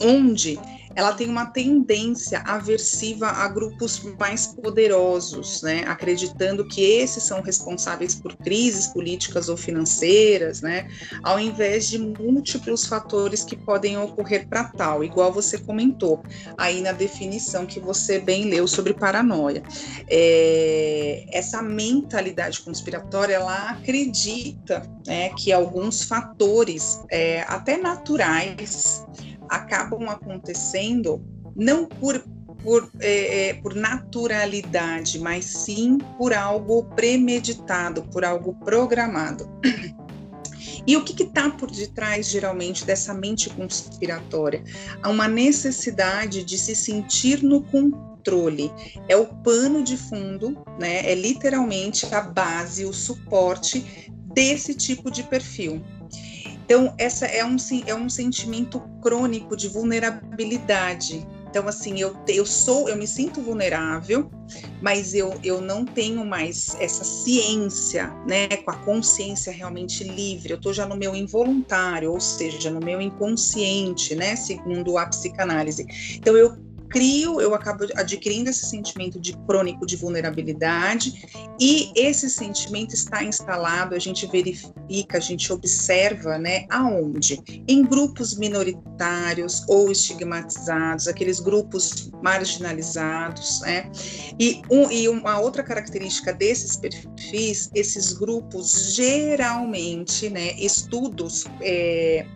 onde 0.00 0.58
ela 0.94 1.12
tem 1.12 1.28
uma 1.28 1.46
tendência 1.46 2.40
aversiva 2.40 3.28
a 3.28 3.48
grupos 3.48 4.02
mais 4.18 4.48
poderosos, 4.48 5.62
né? 5.62 5.84
acreditando 5.86 6.66
que 6.66 6.82
esses 6.82 7.22
são 7.22 7.40
responsáveis 7.40 8.14
por 8.14 8.36
crises 8.36 8.88
políticas 8.88 9.48
ou 9.48 9.56
financeiras, 9.56 10.60
né? 10.60 10.88
ao 11.22 11.38
invés 11.38 11.88
de 11.88 11.98
múltiplos 11.98 12.86
fatores 12.86 13.44
que 13.44 13.56
podem 13.56 13.96
ocorrer 13.98 14.48
para 14.48 14.64
tal, 14.64 15.04
igual 15.04 15.32
você 15.32 15.58
comentou 15.58 16.22
aí 16.58 16.80
na 16.80 16.92
definição 16.92 17.66
que 17.66 17.78
você 17.78 18.18
bem 18.18 18.44
leu 18.44 18.66
sobre 18.66 18.92
paranoia. 18.94 19.62
É, 20.08 21.24
essa 21.32 21.62
mentalidade 21.62 22.60
conspiratória, 22.60 23.34
ela 23.34 23.70
acredita 23.70 24.82
né, 25.06 25.30
que 25.30 25.52
alguns 25.52 26.02
fatores, 26.02 27.00
é, 27.10 27.42
até 27.42 27.76
naturais, 27.76 29.04
acabam 29.50 30.08
acontecendo 30.08 31.22
não 31.54 31.86
por 31.86 32.22
por, 32.62 32.90
é, 33.00 33.48
é, 33.48 33.54
por 33.54 33.74
naturalidade, 33.74 35.18
mas 35.18 35.46
sim 35.46 35.98
por 36.18 36.34
algo 36.34 36.84
premeditado, 36.94 38.02
por 38.04 38.24
algo 38.24 38.54
programado. 38.64 39.48
E 40.86 40.96
o 40.96 41.04
que 41.04 41.22
está 41.22 41.50
por 41.50 41.70
detrás, 41.70 42.28
geralmente, 42.28 42.84
dessa 42.84 43.12
mente 43.12 43.50
conspiratória? 43.50 44.64
Há 45.02 45.10
uma 45.10 45.28
necessidade 45.28 46.42
de 46.42 46.58
se 46.58 46.74
sentir 46.74 47.42
no 47.42 47.62
controle. 47.62 48.72
É 49.06 49.14
o 49.14 49.26
pano 49.26 49.84
de 49.84 49.96
fundo, 49.96 50.56
né? 50.78 51.10
é 51.10 51.14
literalmente 51.14 52.12
a 52.14 52.22
base, 52.22 52.84
o 52.84 52.92
suporte 52.92 54.10
desse 54.34 54.74
tipo 54.74 55.10
de 55.10 55.22
perfil. 55.22 55.82
Então, 56.70 56.94
essa 56.98 57.26
é 57.26 57.44
um, 57.44 57.56
é 57.84 57.92
um 57.96 58.08
sentimento 58.08 58.78
crônico 59.02 59.56
de 59.56 59.66
vulnerabilidade. 59.66 61.26
Então, 61.48 61.66
assim, 61.66 61.98
eu, 61.98 62.16
eu 62.28 62.46
sou, 62.46 62.88
eu 62.88 62.96
me 62.96 63.08
sinto 63.08 63.42
vulnerável, 63.42 64.30
mas 64.80 65.12
eu, 65.12 65.36
eu 65.42 65.60
não 65.60 65.84
tenho 65.84 66.24
mais 66.24 66.76
essa 66.78 67.02
ciência, 67.02 68.06
né, 68.24 68.46
com 68.46 68.70
a 68.70 68.76
consciência 68.84 69.52
realmente 69.52 70.04
livre. 70.04 70.52
Eu 70.52 70.58
estou 70.58 70.72
já 70.72 70.86
no 70.86 70.94
meu 70.94 71.12
involuntário, 71.12 72.12
ou 72.12 72.20
seja, 72.20 72.70
no 72.70 72.80
meu 72.80 73.00
inconsciente, 73.00 74.14
né, 74.14 74.36
segundo 74.36 74.96
a 74.96 75.06
psicanálise. 75.06 75.84
Então, 76.14 76.36
eu 76.36 76.56
crio, 76.90 77.40
eu 77.40 77.54
acabo 77.54 77.84
adquirindo 77.96 78.50
esse 78.50 78.66
sentimento 78.66 79.18
de 79.20 79.36
crônico 79.46 79.86
de 79.86 79.96
vulnerabilidade 79.96 81.24
e 81.58 81.92
esse 81.94 82.28
sentimento 82.28 82.94
está 82.94 83.22
instalado, 83.22 83.94
a 83.94 83.98
gente 83.98 84.26
verifica, 84.26 85.16
a 85.16 85.20
gente 85.20 85.52
observa, 85.52 86.36
né, 86.36 86.66
aonde? 86.68 87.40
Em 87.68 87.82
grupos 87.84 88.36
minoritários 88.36 89.64
ou 89.68 89.90
estigmatizados, 89.90 91.06
aqueles 91.06 91.38
grupos 91.38 92.10
marginalizados, 92.22 93.60
né? 93.60 93.90
E, 94.38 94.60
um, 94.70 94.90
e 94.90 95.08
uma 95.08 95.38
outra 95.38 95.62
característica 95.62 96.32
desses 96.32 96.76
perfis, 96.76 97.70
esses 97.74 98.12
grupos 98.12 98.94
geralmente, 98.94 100.28
né, 100.28 100.52
estudos 100.58 101.44
é, 101.60 102.26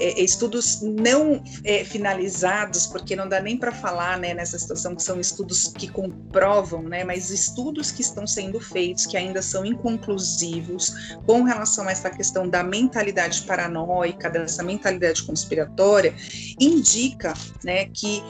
é, 0.00 0.20
estudos 0.20 0.80
não 0.80 1.42
é, 1.62 1.84
finalizados, 1.84 2.86
porque 2.86 3.14
não 3.14 3.28
dá 3.28 3.40
nem 3.40 3.56
para 3.56 3.70
falar 3.70 4.18
né, 4.18 4.32
nessa 4.32 4.58
situação 4.58 4.96
que 4.96 5.02
são 5.02 5.20
estudos 5.20 5.68
que 5.68 5.86
comprovam, 5.88 6.82
né, 6.82 7.04
mas 7.04 7.30
estudos 7.30 7.92
que 7.92 8.00
estão 8.00 8.26
sendo 8.26 8.58
feitos 8.58 9.06
que 9.06 9.16
ainda 9.16 9.42
são 9.42 9.64
inconclusivos 9.64 10.92
com 11.26 11.42
relação 11.42 11.86
a 11.86 11.92
essa 11.92 12.10
questão 12.10 12.48
da 12.48 12.64
mentalidade 12.64 13.42
paranoica, 13.42 14.30
dessa 14.30 14.62
mentalidade 14.62 15.22
conspiratória, 15.22 16.14
indica 16.58 17.34
né, 17.62 17.84
que 17.86 18.22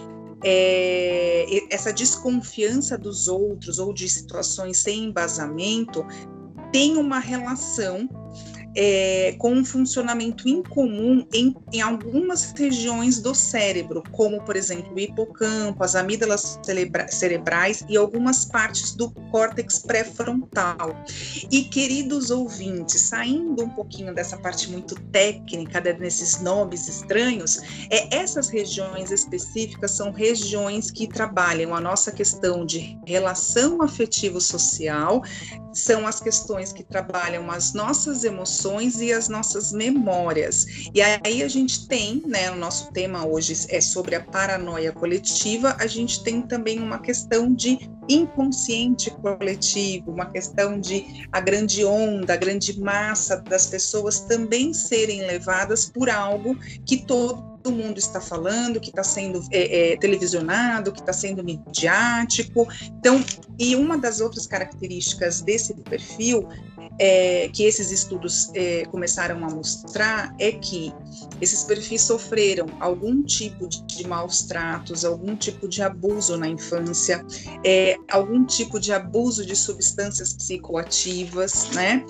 é, 0.42 1.46
é, 1.48 1.74
essa 1.74 1.92
desconfiança 1.92 2.96
dos 2.96 3.28
outros 3.28 3.78
ou 3.78 3.92
de 3.92 4.08
situações 4.08 4.78
sem 4.78 5.04
embasamento 5.04 6.04
tem 6.72 6.96
uma 6.96 7.18
relação 7.18 8.08
é, 8.76 9.34
com 9.38 9.52
um 9.52 9.64
funcionamento 9.64 10.48
incomum 10.48 11.26
em, 11.32 11.54
em 11.72 11.80
algumas 11.80 12.52
regiões 12.52 13.20
do 13.20 13.34
cérebro, 13.34 14.02
como, 14.12 14.42
por 14.42 14.56
exemplo, 14.56 14.94
o 14.94 14.98
hipocampo, 14.98 15.82
as 15.82 15.96
amígdalas 15.96 16.58
cerebrais 17.08 17.84
e 17.88 17.96
algumas 17.96 18.44
partes 18.44 18.94
do 18.94 19.10
córtex 19.30 19.80
pré-frontal. 19.80 20.94
E, 21.50 21.64
queridos 21.64 22.30
ouvintes, 22.30 23.02
saindo 23.02 23.64
um 23.64 23.70
pouquinho 23.70 24.14
dessa 24.14 24.36
parte 24.36 24.70
muito 24.70 24.94
técnica, 25.10 25.80
desses 25.80 26.40
nomes 26.40 26.88
estranhos, 26.88 27.58
é, 27.90 28.14
essas 28.16 28.48
regiões 28.48 29.10
específicas 29.10 29.92
são 29.92 30.12
regiões 30.12 30.90
que 30.90 31.08
trabalham 31.08 31.74
a 31.74 31.80
nossa 31.80 32.12
questão 32.12 32.64
de 32.64 32.98
relação 33.06 33.82
afetivo-social, 33.82 35.22
são 35.72 36.06
as 36.06 36.20
questões 36.20 36.72
que 36.72 36.82
trabalham 36.82 37.50
as 37.50 37.72
nossas 37.72 38.24
emoções 38.24 38.59
e 39.00 39.12
as 39.12 39.28
nossas 39.28 39.72
memórias. 39.72 40.66
E 40.94 41.00
aí 41.00 41.42
a 41.42 41.48
gente 41.48 41.86
tem, 41.86 42.22
né, 42.26 42.50
o 42.50 42.56
nosso 42.56 42.92
tema 42.92 43.26
hoje 43.26 43.66
é 43.68 43.80
sobre 43.80 44.14
a 44.14 44.20
paranoia 44.20 44.92
coletiva, 44.92 45.76
a 45.78 45.86
gente 45.86 46.22
tem 46.22 46.42
também 46.42 46.78
uma 46.78 46.98
questão 46.98 47.52
de 47.52 47.90
inconsciente 48.08 49.10
coletivo, 49.10 50.10
uma 50.10 50.26
questão 50.26 50.80
de 50.80 51.26
a 51.32 51.40
grande 51.40 51.84
onda, 51.84 52.34
a 52.34 52.36
grande 52.36 52.78
massa 52.80 53.36
das 53.36 53.66
pessoas 53.66 54.20
também 54.20 54.74
serem 54.74 55.20
levadas 55.20 55.86
por 55.86 56.10
algo 56.10 56.56
que 56.84 56.98
todo 56.98 57.50
todo 57.62 57.76
mundo 57.76 57.98
está 57.98 58.20
falando, 58.20 58.80
que 58.80 58.88
está 58.88 59.04
sendo 59.04 59.44
é, 59.50 59.92
é, 59.92 59.96
televisionado, 59.98 60.92
que 60.92 61.00
está 61.00 61.12
sendo 61.12 61.44
midiático. 61.44 62.66
Então, 62.98 63.22
e 63.58 63.76
uma 63.76 63.98
das 63.98 64.20
outras 64.20 64.46
características 64.46 65.42
desse 65.42 65.74
perfil 65.74 66.48
é, 67.00 67.48
que 67.48 67.64
esses 67.64 67.90
estudos 67.90 68.50
é, 68.54 68.84
começaram 68.84 69.42
a 69.42 69.50
mostrar 69.50 70.34
é 70.38 70.52
que 70.52 70.92
esses 71.40 71.64
perfis 71.64 72.02
sofreram 72.02 72.66
algum 72.78 73.22
tipo 73.22 73.66
de, 73.66 73.82
de 73.84 74.06
maus 74.06 74.42
tratos, 74.42 75.02
algum 75.02 75.34
tipo 75.34 75.66
de 75.66 75.82
abuso 75.82 76.36
na 76.36 76.46
infância, 76.46 77.24
é, 77.64 77.96
algum 78.10 78.44
tipo 78.44 78.78
de 78.78 78.92
abuso 78.92 79.46
de 79.46 79.56
substâncias 79.56 80.34
psicoativas, 80.34 81.70
né? 81.70 82.04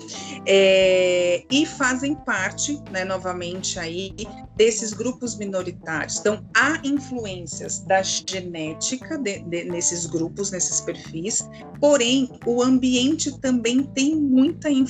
É, 0.45 1.45
e 1.49 1.65
fazem 1.65 2.13
parte, 2.13 2.77
né, 2.91 3.05
novamente 3.05 3.79
aí, 3.79 4.13
desses 4.57 4.91
grupos 4.91 5.37
minoritários. 5.37 6.19
Então, 6.19 6.43
há 6.53 6.81
influências 6.83 7.79
da 7.79 8.01
genética 8.01 9.17
de, 9.17 9.39
de, 9.39 9.63
nesses 9.63 10.05
grupos, 10.05 10.51
nesses 10.51 10.81
perfis, 10.81 11.47
porém, 11.79 12.29
o 12.45 12.61
ambiente 12.61 13.39
também 13.39 13.83
tem 13.83 14.15
muita 14.15 14.69
influência 14.69 14.80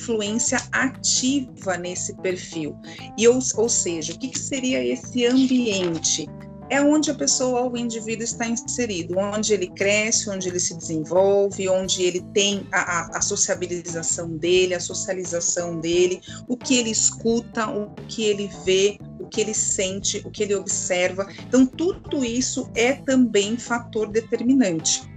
ativa 0.70 1.76
nesse 1.76 2.14
perfil. 2.16 2.76
E 3.16 3.26
ou, 3.28 3.38
ou 3.56 3.68
seja, 3.68 4.12
o 4.12 4.18
que, 4.18 4.28
que 4.28 4.38
seria 4.38 4.84
esse 4.84 5.26
ambiente? 5.26 6.28
é 6.72 6.80
onde 6.80 7.10
a 7.10 7.14
pessoa, 7.14 7.68
o 7.68 7.76
indivíduo 7.76 8.24
está 8.24 8.46
inserido, 8.46 9.18
onde 9.18 9.52
ele 9.52 9.66
cresce, 9.66 10.30
onde 10.30 10.48
ele 10.48 10.58
se 10.58 10.74
desenvolve, 10.74 11.68
onde 11.68 12.02
ele 12.02 12.22
tem 12.32 12.66
a, 12.72 13.18
a, 13.18 13.20
sociabilização 13.20 14.38
dele, 14.38 14.74
a 14.74 14.80
socialização 14.80 15.78
dele, 15.78 16.22
o 16.48 16.56
que 16.56 16.78
ele 16.78 16.88
escuta, 16.88 17.68
o 17.68 17.90
que 18.08 18.24
ele 18.24 18.50
vê, 18.64 18.98
o 19.20 19.26
que 19.26 19.42
ele 19.42 19.52
sente, 19.52 20.22
o 20.24 20.30
que 20.30 20.44
ele 20.44 20.54
observa. 20.54 21.26
Então, 21.46 21.66
tudo 21.66 22.24
isso 22.24 22.70
é 22.74 22.94
também 22.94 23.58
fator 23.58 24.08
determinante. 24.08 25.11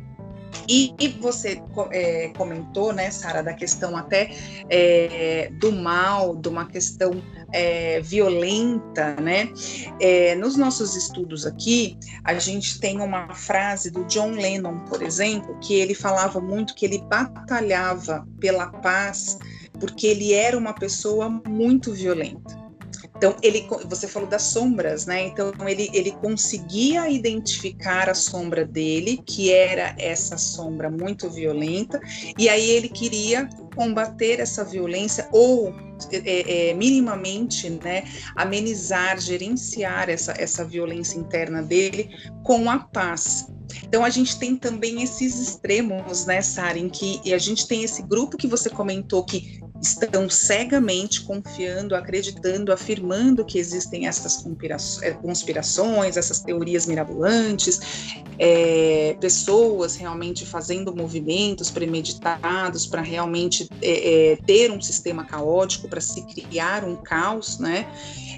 E, 0.67 0.93
e 0.99 1.07
você 1.07 1.61
é, 1.91 2.29
comentou, 2.29 2.91
né, 2.93 3.11
Sara, 3.11 3.41
da 3.41 3.53
questão 3.53 3.95
até 3.95 4.31
é, 4.69 5.51
do 5.59 5.71
mal, 5.71 6.35
de 6.35 6.49
uma 6.49 6.65
questão 6.65 7.21
é, 7.51 8.01
violenta, 8.01 9.15
né? 9.21 9.49
É, 9.99 10.35
nos 10.35 10.55
nossos 10.55 10.95
estudos 10.95 11.45
aqui, 11.45 11.97
a 12.23 12.33
gente 12.35 12.79
tem 12.79 12.99
uma 12.99 13.33
frase 13.33 13.91
do 13.91 14.03
John 14.05 14.31
Lennon, 14.31 14.79
por 14.85 15.01
exemplo, 15.01 15.57
que 15.59 15.75
ele 15.75 15.93
falava 15.93 16.41
muito 16.41 16.73
que 16.75 16.85
ele 16.85 17.01
batalhava 17.03 18.27
pela 18.39 18.67
paz 18.67 19.37
porque 19.79 20.07
ele 20.07 20.33
era 20.33 20.57
uma 20.57 20.73
pessoa 20.73 21.29
muito 21.29 21.93
violenta. 21.93 22.64
Então, 23.17 23.35
ele, 23.41 23.67
você 23.87 24.07
falou 24.07 24.27
das 24.27 24.43
sombras, 24.43 25.05
né? 25.05 25.27
Então, 25.27 25.53
ele, 25.67 25.89
ele 25.93 26.11
conseguia 26.11 27.09
identificar 27.09 28.09
a 28.09 28.13
sombra 28.13 28.65
dele, 28.65 29.21
que 29.25 29.51
era 29.51 29.95
essa 29.97 30.37
sombra 30.37 30.89
muito 30.89 31.29
violenta, 31.29 31.99
e 32.37 32.49
aí 32.49 32.69
ele 32.69 32.89
queria 32.89 33.47
combater 33.75 34.39
essa 34.39 34.63
violência 34.63 35.27
ou 35.31 35.73
é, 36.11 36.69
é, 36.69 36.73
minimamente 36.73 37.69
né, 37.69 38.03
amenizar, 38.35 39.19
gerenciar 39.19 40.09
essa, 40.09 40.33
essa 40.37 40.65
violência 40.65 41.17
interna 41.17 41.61
dele 41.61 42.09
com 42.43 42.69
a 42.69 42.79
paz. 42.79 43.47
Então 43.83 44.03
a 44.03 44.09
gente 44.09 44.37
tem 44.37 44.55
também 44.55 45.01
esses 45.01 45.39
extremos, 45.39 46.25
né, 46.25 46.41
Sara, 46.41 46.77
em 46.77 46.89
que 46.89 47.33
a 47.33 47.37
gente 47.37 47.67
tem 47.67 47.83
esse 47.83 48.01
grupo 48.03 48.37
que 48.37 48.47
você 48.47 48.69
comentou 48.69 49.23
que 49.23 49.59
estão 49.81 50.29
cegamente 50.29 51.21
confiando, 51.21 51.95
acreditando, 51.95 52.71
afirmando 52.71 53.45
que 53.45 53.57
existem 53.57 54.07
essas 54.07 54.43
é, 55.01 55.11
conspirações, 55.11 56.17
essas 56.17 56.39
teorias 56.39 56.85
mirabolantes, 56.85 57.79
é, 58.37 59.15
pessoas 59.19 59.95
realmente 59.95 60.45
fazendo 60.45 60.95
movimentos 60.95 61.69
premeditados 61.69 62.85
para 62.85 63.01
realmente 63.01 63.69
é, 63.81 64.31
é, 64.31 64.35
ter 64.37 64.71
um 64.71 64.81
sistema 64.81 65.23
caótico, 65.23 65.87
para 65.87 66.01
se 66.01 66.21
criar 66.23 66.83
um 66.83 66.95
caos, 66.95 67.59
né? 67.59 67.87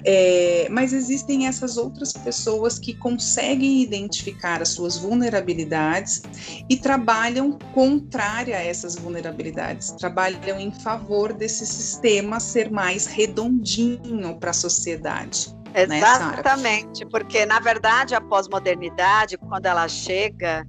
É, 0.06 0.68
mas 0.70 0.94
existem 0.94 1.48
essas 1.48 1.76
outras 1.76 2.14
pessoas 2.14 2.80
que 2.80 2.94
conseguem 2.94 3.82
identificar 3.82 4.62
as 4.62 4.70
suas 4.70 4.98
vulnerabilidades 4.98 6.22
e 6.70 6.78
trabalham 6.78 7.58
contrária 7.74 8.58
a 8.58 8.64
essas 8.64 8.96
vulnerabilidades, 8.96 9.92
trabalham 9.92 10.60
em 10.60 10.72
favor 10.72 11.27
desse 11.34 11.66
sistema 11.66 12.40
ser 12.40 12.72
mais 12.72 13.06
redondinho 13.06 14.38
para 14.40 14.52
a 14.52 14.54
sociedade. 14.54 15.56
Né, 15.86 16.00
Exatamente, 16.00 17.04
né, 17.04 17.10
porque 17.12 17.46
na 17.46 17.60
verdade 17.60 18.16
a 18.16 18.22
pós-modernidade, 18.22 19.38
quando 19.38 19.68
ela 19.68 19.88
chega, 19.88 20.66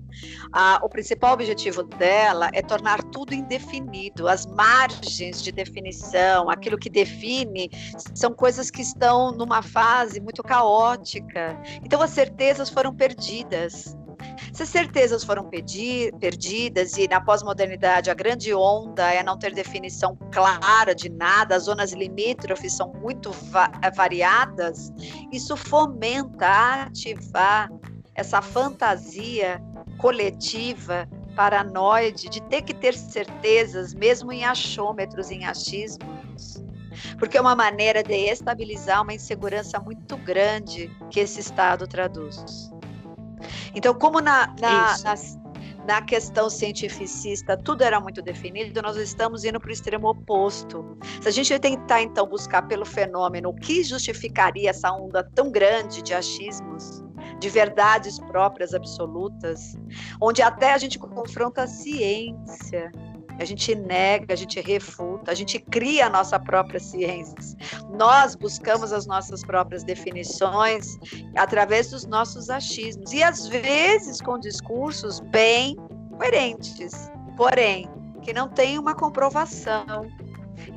a, 0.52 0.80
o 0.82 0.88
principal 0.88 1.32
objetivo 1.32 1.82
dela 1.82 2.50
é 2.52 2.60
tornar 2.60 3.02
tudo 3.04 3.32
indefinido, 3.32 4.28
as 4.28 4.44
margens 4.44 5.42
de 5.42 5.50
definição, 5.50 6.50
aquilo 6.50 6.76
que 6.76 6.90
define, 6.90 7.70
são 8.14 8.34
coisas 8.34 8.70
que 8.70 8.82
estão 8.82 9.32
numa 9.32 9.62
fase 9.62 10.20
muito 10.20 10.42
caótica. 10.42 11.58
Então 11.82 12.02
as 12.02 12.10
certezas 12.10 12.68
foram 12.68 12.94
perdidas. 12.94 13.96
Se 14.52 14.66
certezas 14.66 15.24
foram 15.24 15.48
pedir, 15.48 16.14
perdidas 16.14 16.96
e 16.96 17.08
na 17.08 17.20
pós-modernidade 17.20 18.10
a 18.10 18.14
grande 18.14 18.54
onda 18.54 19.12
é 19.12 19.22
não 19.22 19.38
ter 19.38 19.52
definição 19.52 20.16
clara 20.32 20.94
de 20.94 21.08
nada, 21.08 21.56
as 21.56 21.64
zonas 21.64 21.92
limítrofes 21.92 22.72
são 22.72 22.92
muito 22.94 23.30
va 23.30 23.70
variadas, 23.94 24.92
isso 25.32 25.56
fomenta 25.56 26.84
ativar 26.84 27.70
essa 28.14 28.42
fantasia 28.42 29.62
coletiva 29.96 31.08
paranoide 31.36 32.28
de 32.28 32.42
ter 32.42 32.62
que 32.62 32.74
ter 32.74 32.94
certezas, 32.94 33.94
mesmo 33.94 34.32
em 34.32 34.44
achômetros, 34.44 35.30
em 35.30 35.44
achismos. 35.44 36.64
Porque 37.16 37.38
é 37.38 37.40
uma 37.40 37.54
maneira 37.54 38.02
de 38.02 38.14
estabilizar 38.14 39.02
uma 39.02 39.14
insegurança 39.14 39.78
muito 39.78 40.16
grande 40.16 40.90
que 41.10 41.20
esse 41.20 41.38
Estado 41.38 41.86
traduz. 41.86 42.72
Então, 43.74 43.94
como 43.94 44.20
na, 44.20 44.54
na, 44.60 44.96
na, 44.98 45.14
na, 45.86 46.02
questão 46.02 46.48
cientificista 46.48 47.56
tudo 47.56 47.82
era 47.82 48.00
muito 48.00 48.22
definido, 48.22 48.82
nós 48.82 48.96
estamos 48.96 49.44
indo 49.44 49.60
para 49.60 49.68
o 49.68 49.72
extremo 49.72 50.08
oposto. 50.08 50.98
Se 51.20 51.28
a 51.28 51.30
gente 51.30 51.58
tentar, 51.58 52.02
então, 52.02 52.26
buscar 52.26 52.62
pelo 52.62 52.84
fenômeno 52.84 53.50
o 53.50 53.54
que 53.54 53.82
justificaria 53.82 54.70
essa 54.70 54.92
onda 54.92 55.22
tão 55.34 55.50
grande 55.50 56.02
de 56.02 56.14
achismos, 56.14 57.02
de 57.38 57.48
verdades 57.48 58.18
próprias 58.18 58.74
absolutas, 58.74 59.76
onde 60.20 60.42
até 60.42 60.72
a 60.72 60.78
gente 60.78 60.98
confronta 60.98 61.62
a 61.62 61.66
ciência, 61.66 62.90
a 63.38 63.44
gente 63.44 63.74
nega, 63.74 64.34
a 64.34 64.36
gente 64.36 64.60
refuta, 64.60 65.30
a 65.30 65.34
gente 65.34 65.58
cria 65.58 66.06
a 66.06 66.10
nossa 66.10 66.38
própria 66.38 66.80
ciência. 66.80 67.56
Nós 67.96 68.34
buscamos 68.34 68.92
as 68.92 69.06
nossas 69.06 69.42
próprias 69.42 69.84
definições 69.84 70.98
através 71.36 71.90
dos 71.90 72.06
nossos 72.06 72.50
achismos 72.50 73.12
e 73.12 73.22
às 73.22 73.46
vezes 73.46 74.20
com 74.20 74.38
discursos 74.38 75.20
bem 75.20 75.76
coerentes, 76.16 77.10
porém 77.36 77.88
que 78.22 78.32
não 78.32 78.48
tem 78.48 78.78
uma 78.78 78.94
comprovação. 78.94 80.06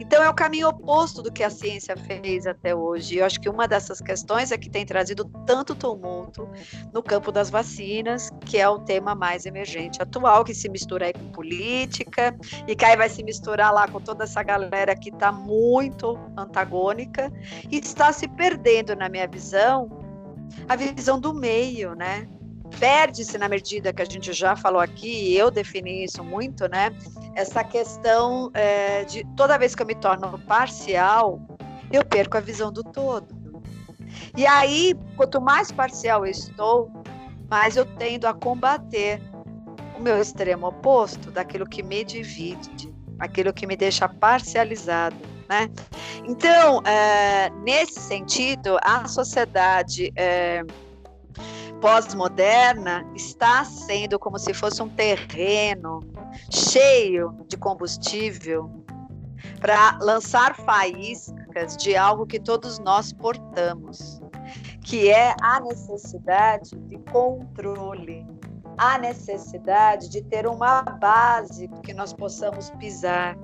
Então 0.01 0.23
é 0.23 0.27
o 0.27 0.33
caminho 0.33 0.67
oposto 0.67 1.21
do 1.21 1.31
que 1.31 1.43
a 1.43 1.49
ciência 1.51 1.95
fez 1.95 2.47
até 2.47 2.73
hoje. 2.73 3.17
Eu 3.17 3.25
acho 3.25 3.39
que 3.39 3.47
uma 3.47 3.67
dessas 3.67 4.01
questões 4.01 4.51
é 4.51 4.57
que 4.57 4.67
tem 4.67 4.83
trazido 4.83 5.25
tanto 5.45 5.75
tumulto 5.75 6.49
no 6.91 7.03
campo 7.03 7.31
das 7.31 7.51
vacinas, 7.51 8.31
que 8.43 8.57
é 8.57 8.67
o 8.67 8.79
tema 8.79 9.13
mais 9.13 9.45
emergente 9.45 10.01
atual, 10.01 10.43
que 10.43 10.55
se 10.55 10.67
mistura 10.67 11.05
aí 11.05 11.13
com 11.13 11.31
política, 11.31 12.35
e 12.67 12.75
que 12.75 12.83
aí 12.83 12.97
vai 12.97 13.09
se 13.09 13.23
misturar 13.23 13.71
lá 13.71 13.87
com 13.87 14.01
toda 14.01 14.23
essa 14.23 14.41
galera 14.41 14.95
que 14.95 15.09
está 15.09 15.31
muito 15.31 16.17
antagônica, 16.35 17.31
e 17.69 17.77
está 17.77 18.11
se 18.11 18.27
perdendo, 18.27 18.95
na 18.95 19.07
minha 19.07 19.27
visão, 19.27 19.87
a 20.67 20.75
visão 20.75 21.19
do 21.19 21.31
meio, 21.31 21.93
né? 21.93 22.27
Perde-se 22.79 23.37
na 23.37 23.47
medida 23.47 23.93
que 23.93 24.01
a 24.01 24.05
gente 24.05 24.33
já 24.33 24.55
falou 24.55 24.81
aqui, 24.81 25.29
e 25.29 25.37
eu 25.37 25.51
defini 25.51 26.03
isso 26.03 26.23
muito, 26.23 26.67
né? 26.67 26.91
Essa 27.35 27.63
questão 27.63 28.49
é, 28.53 29.03
de 29.05 29.25
toda 29.35 29.57
vez 29.57 29.75
que 29.75 29.81
eu 29.81 29.85
me 29.85 29.95
torno 29.95 30.39
parcial, 30.39 31.39
eu 31.91 32.03
perco 32.03 32.37
a 32.37 32.39
visão 32.39 32.71
do 32.71 32.83
todo. 32.83 33.41
E 34.35 34.45
aí, 34.45 34.95
quanto 35.15 35.41
mais 35.41 35.71
parcial 35.71 36.25
eu 36.25 36.31
estou, 36.31 36.91
mais 37.49 37.75
eu 37.75 37.85
tendo 37.85 38.25
a 38.25 38.33
combater 38.33 39.21
o 39.97 40.01
meu 40.01 40.19
extremo 40.19 40.67
oposto 40.67 41.31
daquilo 41.31 41.65
que 41.67 41.83
me 41.83 42.03
divide, 42.03 42.93
aquilo 43.19 43.53
que 43.53 43.67
me 43.67 43.75
deixa 43.75 44.07
parcializado. 44.07 45.15
Né? 45.49 45.69
Então, 46.25 46.81
é, 46.83 47.49
nesse 47.61 47.99
sentido, 47.99 48.77
a 48.81 49.07
sociedade 49.07 50.11
é, 50.15 50.63
pós-moderna 51.81 53.03
está 53.15 53.65
sendo 53.65 54.19
como 54.19 54.37
se 54.37 54.53
fosse 54.53 54.81
um 54.83 54.87
terreno 54.87 55.99
cheio 56.51 57.35
de 57.47 57.57
combustível 57.57 58.69
para 59.59 59.97
lançar 59.99 60.55
faíscas 60.55 61.75
de 61.75 61.97
algo 61.97 62.27
que 62.27 62.39
todos 62.39 62.77
nós 62.79 63.11
portamos, 63.11 64.21
que 64.83 65.09
é 65.09 65.35
a 65.41 65.59
necessidade 65.59 66.75
de 66.75 66.97
controle, 67.11 68.27
a 68.77 68.99
necessidade 68.99 70.07
de 70.07 70.21
ter 70.21 70.45
uma 70.45 70.83
base 70.83 71.67
que 71.83 71.93
nós 71.93 72.13
possamos 72.13 72.69
pisar. 72.71 73.35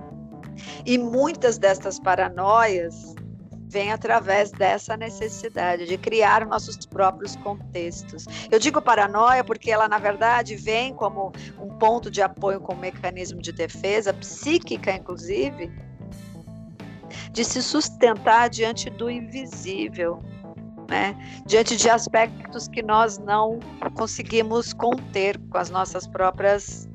E 0.86 0.97
muitas 0.97 1.58
destas 1.58 2.00
paranoias 2.00 3.15
vêm 3.67 3.91
através 3.91 4.51
dessa 4.51 4.95
necessidade 4.95 5.86
de 5.86 5.97
criar 5.97 6.45
nossos 6.45 6.77
próprios 6.86 7.36
contextos. 7.38 8.25
Eu 8.49 8.60
digo 8.60 8.82
paranoia 8.82 9.43
porque 9.43 9.69
ela, 9.69 9.88
na 9.88 9.97
verdade, 9.97 10.56
vem 10.56 10.93
como 10.93 11.32
um 11.60 11.67
ponto 11.77 12.10
de 12.10 12.21
apoio, 12.21 12.62
como 12.62 12.80
mecanismo 12.80 13.41
de 13.41 13.51
defesa, 13.51 14.13
psíquica, 14.13 14.93
inclusive, 14.93 15.71
de 17.32 17.43
se 17.43 17.62
sustentar 17.62 18.49
diante 18.49 18.89
do 18.89 19.10
invisível, 19.10 20.23
né? 20.89 21.15
diante 21.45 21.75
de 21.75 21.89
aspectos 21.89 22.67
que 22.69 22.82
nós 22.82 23.17
não 23.17 23.60
conseguimos 23.95 24.73
conter 24.73 25.38
com 25.49 25.58
as 25.58 25.69
nossas 25.69 26.08
próprias 26.08 26.88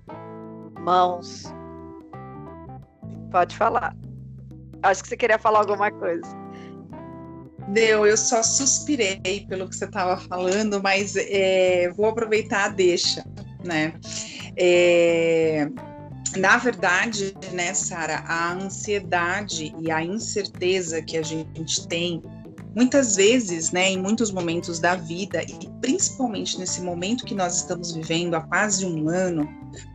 mãos. 0.80 1.52
Pode 3.30 3.56
falar. 3.56 3.94
Acho 4.82 5.02
que 5.02 5.08
você 5.10 5.16
queria 5.16 5.38
falar 5.38 5.60
alguma 5.60 5.90
coisa. 5.90 6.41
Não, 7.72 8.06
eu 8.06 8.18
só 8.18 8.42
suspirei 8.42 9.46
pelo 9.48 9.66
que 9.66 9.74
você 9.74 9.86
estava 9.86 10.18
falando, 10.18 10.82
mas 10.82 11.16
é, 11.16 11.90
vou 11.96 12.06
aproveitar 12.06 12.66
a 12.66 12.68
deixa, 12.68 13.24
né? 13.64 13.94
É, 14.54 15.66
na 16.36 16.58
verdade, 16.58 17.34
né, 17.52 17.72
Sara, 17.72 18.22
a 18.26 18.52
ansiedade 18.52 19.74
e 19.80 19.90
a 19.90 20.02
incerteza 20.02 21.00
que 21.00 21.16
a 21.16 21.22
gente 21.22 21.88
tem 21.88 22.22
muitas 22.74 23.16
vezes, 23.16 23.70
né, 23.70 23.90
em 23.90 23.98
muitos 23.98 24.30
momentos 24.30 24.78
da 24.78 24.94
vida 24.94 25.42
e 25.42 25.68
principalmente 25.80 26.58
nesse 26.58 26.80
momento 26.80 27.24
que 27.24 27.34
nós 27.34 27.56
estamos 27.56 27.92
vivendo 27.92 28.34
há 28.34 28.40
quase 28.40 28.86
um 28.86 29.08
ano, 29.08 29.48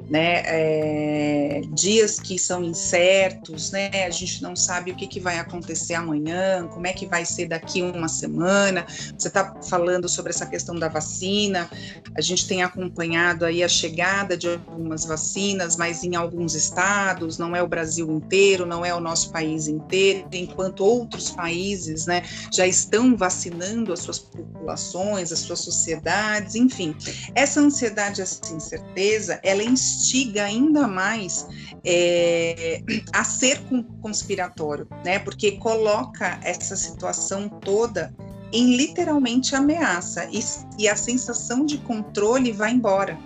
né? 0.09 0.41
É, 0.45 1.61
dias 1.73 2.19
que 2.19 2.39
são 2.39 2.63
incertos, 2.63 3.71
né? 3.71 3.89
A 4.05 4.09
gente 4.09 4.41
não 4.41 4.55
sabe 4.55 4.91
o 4.91 4.95
que, 4.95 5.07
que 5.07 5.19
vai 5.19 5.37
acontecer 5.37 5.95
amanhã, 5.95 6.67
como 6.67 6.87
é 6.87 6.93
que 6.93 7.05
vai 7.05 7.25
ser 7.25 7.47
daqui 7.47 7.81
uma 7.81 8.07
semana. 8.07 8.85
Você 8.87 9.27
está 9.27 9.55
falando 9.61 10.07
sobre 10.07 10.31
essa 10.31 10.45
questão 10.45 10.75
da 10.75 10.87
vacina. 10.87 11.69
A 12.15 12.21
gente 12.21 12.47
tem 12.47 12.63
acompanhado 12.63 13.45
aí 13.45 13.63
a 13.63 13.67
chegada 13.67 14.37
de 14.37 14.47
algumas 14.47 15.05
vacinas, 15.05 15.75
mas 15.75 16.03
em 16.03 16.15
alguns 16.15 16.55
estados, 16.55 17.37
não 17.37 17.55
é 17.55 17.61
o 17.61 17.67
Brasil 17.67 18.09
inteiro, 18.11 18.65
não 18.65 18.85
é 18.85 18.93
o 18.93 18.99
nosso 18.99 19.31
país 19.31 19.67
inteiro, 19.67 20.27
enquanto 20.31 20.85
outros 20.85 21.31
países, 21.31 22.05
né, 22.05 22.23
já 22.51 22.66
estão 22.67 23.15
vacinando 23.15 23.93
as 23.93 23.99
suas 23.99 24.19
populações, 24.19 25.31
as 25.31 25.39
suas 25.39 25.59
sociedades, 25.59 26.55
enfim. 26.55 26.95
Essa 27.35 27.59
ansiedade, 27.59 28.21
essa 28.21 28.53
incerteza, 28.53 29.39
ela 29.43 29.63
instiga 29.63 30.43
ainda 30.43 30.87
mais 30.87 31.47
é, 31.85 32.81
a 33.13 33.23
ser 33.23 33.61
conspiratório, 34.01 34.87
né? 35.03 35.19
Porque 35.19 35.53
coloca 35.53 36.39
essa 36.43 36.75
situação 36.75 37.49
toda 37.49 38.13
em 38.51 38.75
literalmente 38.75 39.55
ameaça 39.55 40.29
e, 40.31 40.39
e 40.77 40.87
a 40.87 40.95
sensação 40.95 41.65
de 41.65 41.77
controle 41.79 42.51
vai 42.51 42.71
embora 42.71 43.17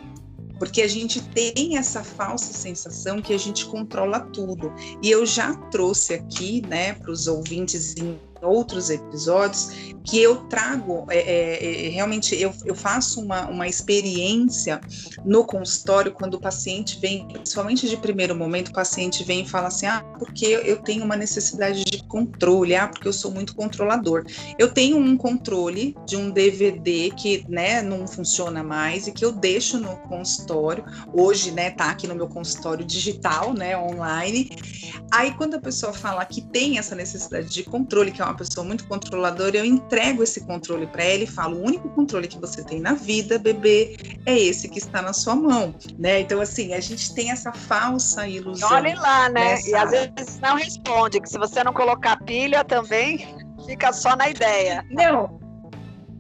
porque 0.62 0.84
a 0.84 0.88
gente 0.88 1.20
tem 1.30 1.76
essa 1.76 2.04
falsa 2.04 2.54
sensação 2.54 3.20
que 3.20 3.34
a 3.34 3.38
gente 3.40 3.66
controla 3.66 4.20
tudo. 4.20 4.72
E 5.02 5.10
eu 5.10 5.26
já 5.26 5.56
trouxe 5.72 6.14
aqui, 6.14 6.62
né, 6.68 6.94
para 6.94 7.10
os 7.10 7.26
ouvintes 7.26 7.96
em 7.98 8.20
outros 8.42 8.90
episódios 8.90 9.92
que 10.04 10.22
eu 10.22 10.38
trago 10.48 11.06
é, 11.10 11.18
é, 11.18 11.88
é, 11.88 11.90
realmente 11.90 12.40
eu, 12.40 12.54
eu 12.66 12.76
faço 12.76 13.22
uma, 13.22 13.48
uma 13.48 13.68
experiência 13.68 14.82
no 15.24 15.46
consultório 15.46 16.12
quando 16.12 16.36
o 16.36 16.40
paciente 16.40 17.00
vem, 17.00 17.28
principalmente 17.28 17.88
de 17.88 17.98
primeiro 17.98 18.36
momento, 18.36 18.70
o 18.70 18.74
paciente 18.74 19.24
vem 19.24 19.42
e 19.42 19.48
fala 19.48 19.68
assim, 19.68 19.86
ah, 19.86 20.04
porque 20.18 20.46
eu 20.46 20.78
tenho 20.78 21.04
uma 21.04 21.16
necessidade 21.16 21.84
de 21.84 22.04
controle, 22.06 22.76
ah, 22.76 22.88
porque 22.88 23.08
eu 23.08 23.14
sou 23.14 23.32
muito 23.32 23.56
controlador. 23.56 24.26
Eu 24.58 24.72
tenho 24.72 24.98
um 24.98 25.16
controle 25.16 25.96
de 26.06 26.18
um 26.18 26.32
DVD 26.32 27.12
que 27.12 27.46
né, 27.48 27.82
não 27.82 28.08
funciona 28.08 28.64
mais 28.64 29.08
e 29.08 29.12
que 29.12 29.24
eu 29.24 29.32
deixo 29.32 29.80
no 29.80 29.96
consultório, 29.98 30.84
hoje 31.14 31.52
né, 31.52 31.72
tá 31.72 31.92
aqui 31.92 32.08
no 32.08 32.16
meu 32.16 32.28
consultório 32.28 32.84
digital, 32.84 33.54
né, 33.54 33.78
online. 33.78 34.50
Aí 35.12 35.34
quando 35.36 35.56
a 35.56 35.60
pessoa 35.60 35.94
fala 35.94 36.26
que 36.26 36.42
tem 36.42 36.78
essa 36.78 36.96
necessidade 36.96 37.50
de 37.50 37.64
controle, 37.64 38.12
que 38.12 38.22
é 38.22 38.26
uma 38.26 38.31
pessoa 38.34 38.66
muito 38.66 38.86
controladora, 38.88 39.58
eu 39.58 39.66
entrego 39.66 40.24
esse 40.24 40.42
controle 40.42 40.88
para 40.88 41.04
ela 41.04 41.24
e 41.24 41.28
falo: 41.28 41.58
o 41.58 41.66
único 41.66 41.90
controle 41.90 42.28
que 42.28 42.40
você 42.40 42.64
tem 42.64 42.80
na 42.80 42.94
vida, 42.94 43.38
bebê, 43.38 43.98
é 44.26 44.38
esse 44.38 44.70
que 44.70 44.80
está 44.80 45.02
na 45.02 45.14
sua 45.14 45.36
mão, 45.36 45.76
né? 45.98 46.22
Então, 46.22 46.42
assim, 46.42 46.74
a 46.74 46.80
gente 46.80 47.14
tem 47.14 47.32
essa 47.32 47.52
falsa 47.52 48.28
ilusão. 48.28 48.70
Olhe 48.72 48.96
lá, 48.96 49.30
né? 49.30 49.52
Nessa... 49.52 49.70
E 49.70 49.76
às 49.76 49.92
vezes 49.92 50.40
não 50.40 50.56
responde, 50.56 51.20
que 51.20 51.30
se 51.30 51.38
você 51.38 51.64
não 51.64 51.74
colocar 51.74 52.18
pilha 52.24 52.64
também, 52.64 53.28
fica 53.66 53.92
só 53.94 54.16
na 54.16 54.30
ideia. 54.30 54.86
Não, 54.90 55.40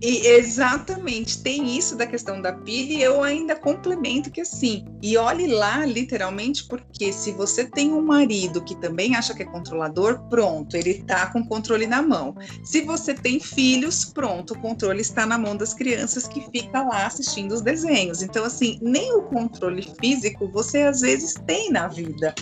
e 0.02 0.28
exatamente, 0.28 1.44
tem 1.44 1.78
isso 1.78 1.96
da 1.96 2.08
questão 2.08 2.42
da 2.42 2.54
pilha 2.54 2.94
e 2.94 3.04
eu 3.04 3.24
ainda 3.24 3.56
complemento 3.56 4.32
que 4.32 4.42
assim, 4.42 4.84
e 5.02 5.16
olhe 5.16 5.46
lá 5.46 5.86
literalmente, 5.86 6.64
porque 6.68 7.14
se 7.14 7.32
você 7.32 7.66
tem 7.66 7.94
um 7.94 8.02
marido 8.02 8.64
que 8.64 8.76
também 8.76 9.16
acha 9.16 9.36
que 9.36 9.44
é 9.44 9.46
controlador, 9.46 10.20
pronto, 10.28 10.76
ele 10.76 11.04
tá 11.04 11.28
com 11.28 11.42
o 11.42 11.48
controle 11.48 11.86
na 11.86 12.02
mão. 12.02 12.36
Se 12.64 12.82
você 12.82 13.14
tem 13.14 13.40
filhos, 13.40 14.06
pronto, 14.06 14.56
o 14.56 14.60
controle 14.60 15.02
está 15.02 15.26
na 15.26 15.38
mão 15.38 15.56
das 15.56 15.74
crianças 15.74 16.28
que 16.28 16.42
fica 16.50 16.82
lá 16.82 17.06
assistindo 17.06 17.52
os 17.52 17.62
desenhos. 17.62 18.24
Então, 18.24 18.44
assim, 18.44 18.80
nem 18.82 19.16
o 19.16 19.22
controle 19.24 19.88
físico 20.00 20.50
você 20.52 20.82
às 20.82 21.02
vezes 21.02 21.36
tem 21.46 21.72
na 21.72 21.88
vida. 21.88 22.34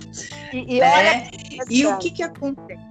E, 0.52 0.76
e, 0.76 0.80
né? 0.80 0.90
olha, 0.90 1.30
e 1.68 1.86
o 1.86 1.98
que 1.98 2.10
que 2.10 2.22
acontece? 2.22 2.89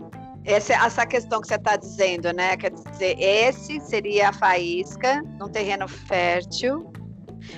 Essa, 0.49 0.73
essa 0.73 1.05
questão 1.05 1.39
que 1.41 1.47
você 1.47 1.55
está 1.55 1.75
dizendo, 1.75 2.33
né? 2.33 2.57
Quer 2.57 2.71
dizer, 2.71 3.15
esse 3.19 3.79
seria 3.81 4.29
a 4.29 4.33
faísca 4.33 5.21
num 5.39 5.47
terreno 5.47 5.87
fértil 5.87 6.91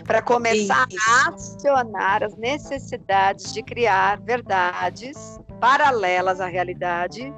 para 0.04 0.22
começar 0.22 0.86
Isso. 0.90 1.10
a 1.10 1.30
acionar 1.30 2.22
as 2.22 2.36
necessidades 2.36 3.54
de 3.54 3.64
criar 3.64 4.20
verdades 4.20 5.40
paralelas 5.62 6.42
à 6.42 6.48
realidade, 6.48 7.34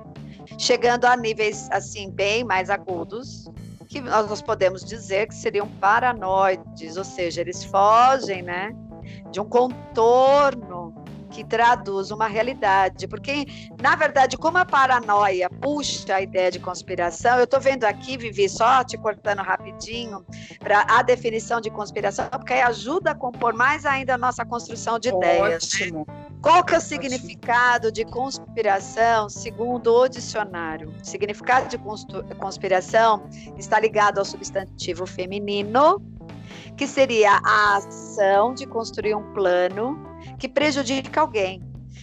chegando 0.58 1.06
a 1.06 1.16
níveis 1.16 1.70
assim 1.72 2.10
bem 2.10 2.44
mais 2.44 2.72
agudos, 2.72 3.48
que 3.88 4.02
nós 4.02 4.42
podemos 4.42 4.84
dizer 4.84 5.28
que 5.28 5.36
seriam 5.36 5.68
paranoides, 5.68 6.98
ou 6.98 7.04
seja, 7.04 7.42
eles 7.42 7.64
fogem, 7.64 8.42
né, 8.42 8.76
de 9.30 9.40
um 9.40 9.46
contorno 9.46 10.83
que 11.34 11.44
traduz 11.44 12.12
uma 12.12 12.28
realidade. 12.28 13.08
Porque, 13.08 13.46
na 13.82 13.96
verdade, 13.96 14.38
como 14.38 14.60
a 14.60 14.66
paranoia 14.66 15.50
puxa 15.50 16.16
a 16.16 16.22
ideia 16.22 16.52
de 16.52 16.60
conspiração, 16.60 17.38
eu 17.38 17.46
estou 17.46 17.60
vendo 17.60 17.84
aqui, 17.86 18.18
Vivi, 18.18 18.48
só 18.48 18.84
te 18.84 18.98
cortando 18.98 19.40
rapidinho, 19.40 20.24
para 20.60 20.86
a 20.88 21.02
definição 21.02 21.60
de 21.60 21.72
conspiração, 21.72 22.28
porque 22.30 22.54
aí 22.54 22.62
ajuda 22.62 23.12
a 23.12 23.16
compor 23.16 23.54
mais 23.54 23.86
ainda 23.86 24.14
a 24.14 24.18
nossa 24.18 24.46
construção 24.46 25.00
de 25.00 25.10
ideias. 25.10 25.50
Né? 25.50 25.56
Ótimo. 25.56 26.06
Né? 26.08 26.24
Qual 26.42 26.64
que 26.64 26.76
é 26.76 26.78
o 26.78 26.82
significado 26.82 27.92
de 27.92 28.06
conspiração 28.06 29.30
segundo 29.30 29.94
o 29.94 30.08
dicionário? 30.08 30.94
O 31.02 31.06
significado 31.06 31.68
de 31.70 31.80
conspiração 32.36 33.28
está 33.58 33.80
ligado 33.80 34.20
ao 34.20 34.26
substantivo 34.26 35.08
feminino, 35.08 36.02
que 36.78 36.86
seria 36.86 37.40
a 37.44 37.78
ação 37.78 38.54
de 38.54 38.68
construir 38.68 39.16
um 39.16 39.34
plano 39.34 40.13
que 40.38 40.48
prejudica 40.48 41.22
alguém. 41.22 41.62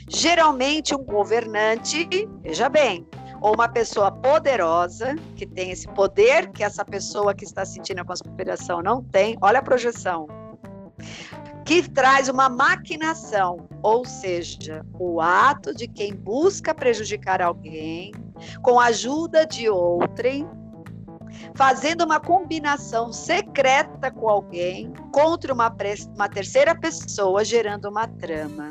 Geralmente 0.08 0.94
um 0.94 1.04
governante, 1.04 2.08
veja 2.42 2.68
bem, 2.68 3.06
ou 3.40 3.54
uma 3.54 3.68
pessoa 3.68 4.10
poderosa, 4.10 5.16
que 5.36 5.46
tem 5.46 5.70
esse 5.70 5.88
poder 5.88 6.50
que 6.50 6.62
essa 6.62 6.84
pessoa 6.84 7.34
que 7.34 7.44
está 7.44 7.64
sentindo 7.64 8.00
a 8.00 8.04
conspiração 8.04 8.82
não 8.82 9.02
tem, 9.02 9.36
olha 9.40 9.60
a 9.60 9.62
projeção, 9.62 10.26
que 11.64 11.88
traz 11.88 12.28
uma 12.28 12.48
maquinação, 12.48 13.68
ou 13.82 14.04
seja, 14.04 14.84
o 14.98 15.20
ato 15.20 15.74
de 15.74 15.86
quem 15.86 16.14
busca 16.14 16.74
prejudicar 16.74 17.40
alguém 17.40 18.12
com 18.62 18.78
a 18.80 18.86
ajuda 18.86 19.46
de 19.46 19.68
outrem, 19.68 20.46
fazendo 21.54 22.04
uma 22.04 22.20
combinação 22.20 23.12
secreta 23.12 24.10
com 24.10 24.28
alguém 24.28 24.92
contra 25.12 25.52
uma, 25.52 25.74
uma 26.14 26.28
terceira 26.28 26.74
pessoa, 26.74 27.44
gerando 27.44 27.88
uma 27.88 28.06
trama. 28.06 28.68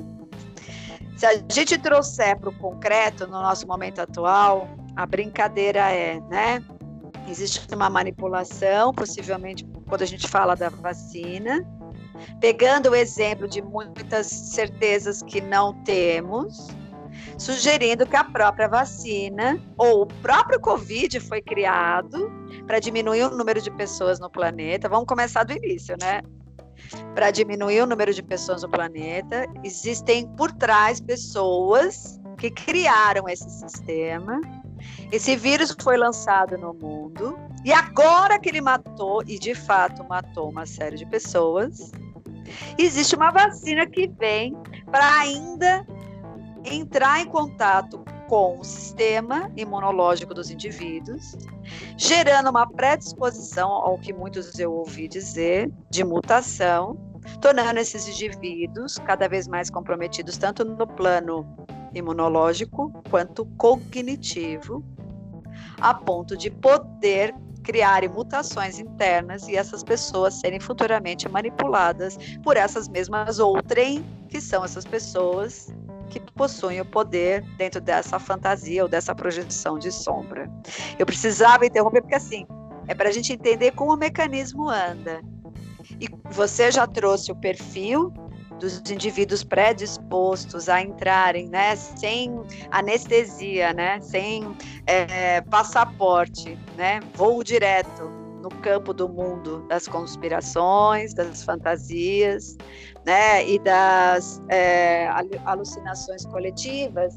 Se 1.16 1.26
a 1.26 1.34
gente 1.52 1.78
trouxer 1.78 2.40
para 2.40 2.50
o 2.50 2.56
concreto, 2.56 3.28
no 3.28 3.42
nosso 3.42 3.68
momento 3.68 4.00
atual, 4.00 4.70
a 4.96 5.06
brincadeira 5.06 5.92
é, 5.92 6.20
né? 6.30 6.64
Existe 7.28 7.68
uma 7.76 7.90
manipulação, 7.90 8.94
possivelmente 8.94 9.66
quando 9.88 10.02
a 10.02 10.06
gente 10.06 10.28
fala 10.28 10.56
da 10.56 10.70
vacina, 10.70 11.66
pegando 12.40 12.90
o 12.90 12.96
exemplo 12.96 13.48
de 13.48 13.62
muitas 13.62 14.28
certezas 14.28 15.22
que 15.22 15.42
não 15.42 15.74
temos, 15.84 16.70
sugerindo 17.38 18.06
que 18.06 18.16
a 18.16 18.24
própria 18.24 18.68
vacina 18.68 19.62
ou 19.78 20.04
o 20.04 20.06
próprio 20.06 20.60
Covid 20.60 21.20
foi 21.20 21.42
criado 21.42 22.39
para 22.70 22.78
diminuir 22.78 23.24
o 23.24 23.36
número 23.36 23.60
de 23.60 23.72
pessoas 23.72 24.20
no 24.20 24.30
planeta. 24.30 24.88
Vamos 24.88 25.08
começar 25.08 25.44
do 25.44 25.52
início, 25.54 25.96
né? 26.00 26.22
para 27.16 27.32
diminuir 27.32 27.82
o 27.82 27.88
número 27.88 28.14
de 28.14 28.22
pessoas 28.22 28.62
no 28.62 28.70
planeta. 28.70 29.48
Existem 29.64 30.28
por 30.36 30.52
trás 30.52 31.02
pessoas 31.02 32.22
que 32.38 32.52
criaram 32.52 33.28
esse 33.28 33.50
sistema. 33.50 34.40
Esse 35.12 35.36
vírus 35.36 35.76
foi 35.82 35.98
lançado 35.98 36.60
no 36.60 36.72
mundo 36.72 37.40
e 37.66 37.74
agora 37.74 38.38
que 38.38 38.50
ele 38.50 38.62
matou 38.62 39.24
e 39.26 39.40
de 39.40 39.56
fato 39.56 40.08
matou 40.08 40.52
uma 40.52 40.68
série 40.68 40.96
de 40.96 41.08
pessoas, 41.08 41.92
existe 42.78 43.16
uma 43.16 43.32
vacina 43.32 43.88
que 43.88 44.08
vem 44.08 44.56
para 44.92 45.22
ainda 45.22 45.84
entrar 46.64 47.20
em 47.20 47.26
contato 47.26 48.06
com 48.28 48.60
o 48.60 48.64
sistema 48.64 49.52
imunológico 49.58 50.36
dos 50.36 50.52
indivíduos, 50.52 51.36
gerando 51.98 52.50
uma 52.50 52.68
predisposição 52.68 53.70
ao 53.70 53.98
que 53.98 54.14
muitos 54.14 54.58
eu 54.60 54.72
ouvi 54.72 55.08
dizer 55.08 55.72
de 55.90 56.04
mutação, 56.04 56.98
tornando 57.42 57.80
esses 57.80 58.08
indivíduos 58.08 58.98
cada 59.06 59.28
vez 59.28 59.48
mais 59.48 59.70
comprometidos 59.70 60.38
tanto 60.38 60.64
no 60.64 60.88
plano 60.88 61.46
imunológico 61.94 62.92
quanto 63.10 63.46
cognitivo, 63.58 64.84
a 65.82 65.94
ponto 65.94 66.38
de 66.38 66.50
poder 66.50 67.34
criar 67.64 68.08
mutações 68.10 68.80
internas 68.80 69.48
e 69.48 69.56
essas 69.56 69.84
pessoas 69.84 70.36
serem 70.36 70.60
futuramente 70.60 71.28
manipuladas 71.30 72.18
por 72.44 72.58
essas 72.58 72.88
mesmas 72.88 73.40
outrem, 73.40 74.04
que 74.28 74.42
são 74.42 74.64
essas 74.64 74.86
pessoas 74.86 75.68
que 76.10 76.20
possuem 76.20 76.82
o 76.82 76.86
poder 76.86 77.42
dentro 77.58 77.80
dessa 77.80 78.20
fantasia 78.20 78.84
ou 78.84 78.90
dessa 78.90 79.14
projeção 79.14 79.78
de 79.78 79.92
sombra. 79.92 80.50
Eu 80.98 81.06
precisava 81.06 81.66
interromper 81.66 82.02
porque 82.02 82.16
assim 82.16 82.46
é 82.88 82.96
para 82.96 83.10
a 83.10 83.12
gente 83.12 83.32
entender 83.32 83.72
como 83.72 83.94
o 83.94 83.98
mecanismo 83.98 84.68
anda. 84.68 85.22
E 86.02 86.08
você 86.32 86.72
já 86.72 86.88
trouxe 86.88 87.32
o 87.32 87.36
perfil 87.36 88.12
dos 88.60 88.82
indivíduos 88.92 89.44
predispostos 89.44 90.68
a 90.68 90.82
entrarem, 90.82 91.48
né, 91.48 91.76
sem 91.76 92.36
anestesia, 92.72 93.74
né, 93.74 94.00
sem 94.02 94.44
é, 94.86 95.40
passaporte, 95.42 96.58
né, 96.76 97.00
voo 97.16 97.44
direto 97.44 98.10
no 98.42 98.50
campo 98.50 98.94
do 98.94 99.08
mundo 99.08 99.66
das 99.68 99.88
conspirações, 99.88 101.14
das 101.14 101.44
fantasias, 101.44 102.58
né, 103.06 103.48
e 103.48 103.60
das 103.60 104.42
é, 104.50 105.08
alucinações 105.46 106.26
coletivas, 106.26 107.16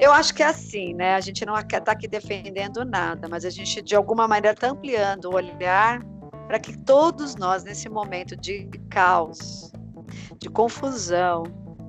eu 0.00 0.12
acho 0.12 0.32
que 0.32 0.42
é 0.42 0.46
assim, 0.46 0.94
né? 0.94 1.14
A 1.14 1.20
gente 1.20 1.44
não 1.44 1.58
está 1.58 1.92
aqui 1.92 2.06
defendendo 2.06 2.84
nada, 2.84 3.26
mas 3.28 3.44
a 3.44 3.50
gente 3.50 3.82
de 3.82 3.96
alguma 3.96 4.28
maneira 4.28 4.54
está 4.54 4.68
ampliando 4.68 5.24
o 5.24 5.34
olhar 5.34 6.04
para 6.46 6.58
que 6.58 6.76
todos 6.78 7.34
nós 7.34 7.64
nesse 7.64 7.88
momento 7.88 8.36
de 8.36 8.68
caos, 8.88 9.72
de 10.38 10.48
confusão, 10.48 11.42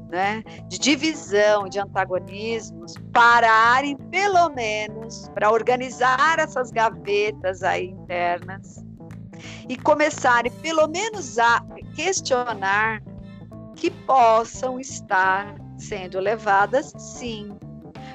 né, 0.09 0.43
de 0.67 0.79
divisão, 0.79 1.69
de 1.69 1.79
antagonismos, 1.79 2.95
pararem 3.13 3.95
pelo 3.95 4.49
menos 4.49 5.29
para 5.35 5.51
organizar 5.51 6.39
essas 6.39 6.71
gavetas 6.71 7.61
aí 7.61 7.85
internas 7.85 8.83
e 9.69 9.77
começarem 9.77 10.51
pelo 10.51 10.87
menos 10.87 11.37
a 11.37 11.63
questionar 11.99 13.03
que 13.75 13.91
possam 13.91 14.79
estar 14.79 15.53
sendo 15.77 16.17
levadas, 16.17 16.93
sim, 16.97 17.51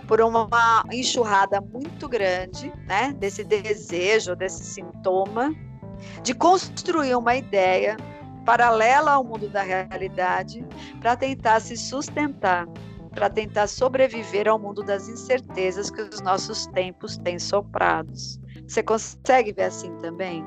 por 0.08 0.22
uma 0.22 0.48
enxurrada 0.90 1.60
muito 1.60 2.08
grande, 2.08 2.72
né, 2.86 3.14
desse 3.18 3.44
desejo, 3.44 4.34
desse 4.34 4.64
sintoma, 4.64 5.54
de 6.22 6.32
construir 6.34 7.14
uma 7.14 7.36
ideia 7.36 7.98
paralela 8.46 9.12
ao 9.12 9.24
mundo 9.24 9.50
da 9.50 9.62
realidade 9.62 10.66
para 10.98 11.14
tentar 11.14 11.60
se 11.60 11.76
sustentar, 11.76 12.66
para 13.10 13.28
tentar 13.28 13.66
sobreviver 13.66 14.48
ao 14.48 14.58
mundo 14.58 14.82
das 14.82 15.10
incertezas 15.10 15.90
que 15.90 16.00
os 16.00 16.22
nossos 16.22 16.66
tempos 16.68 17.18
têm 17.18 17.38
soprados. 17.38 18.40
Você 18.66 18.82
consegue 18.82 19.52
ver 19.52 19.64
assim 19.64 19.94
também? 19.98 20.42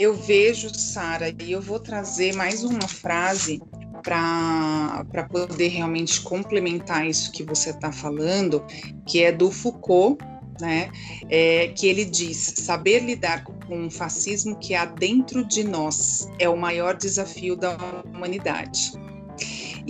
Eu 0.00 0.14
vejo, 0.14 0.74
Sara, 0.74 1.28
e 1.28 1.52
eu 1.52 1.60
vou 1.60 1.78
trazer 1.78 2.34
mais 2.34 2.64
uma 2.64 2.88
frase 2.88 3.60
para 4.02 5.28
poder 5.30 5.68
realmente 5.68 6.22
complementar 6.22 7.06
isso 7.06 7.30
que 7.30 7.42
você 7.42 7.68
está 7.68 7.92
falando, 7.92 8.64
que 9.06 9.22
é 9.22 9.30
do 9.30 9.50
Foucault, 9.50 10.24
né? 10.58 10.90
É, 11.28 11.68
que 11.68 11.86
ele 11.86 12.06
diz: 12.06 12.54
saber 12.56 13.00
lidar 13.00 13.44
com 13.44 13.54
um 13.70 13.90
fascismo 13.90 14.58
que 14.58 14.74
há 14.74 14.86
dentro 14.86 15.44
de 15.44 15.62
nós 15.64 16.26
é 16.38 16.48
o 16.48 16.56
maior 16.56 16.96
desafio 16.96 17.54
da 17.54 17.76
humanidade. 18.06 18.92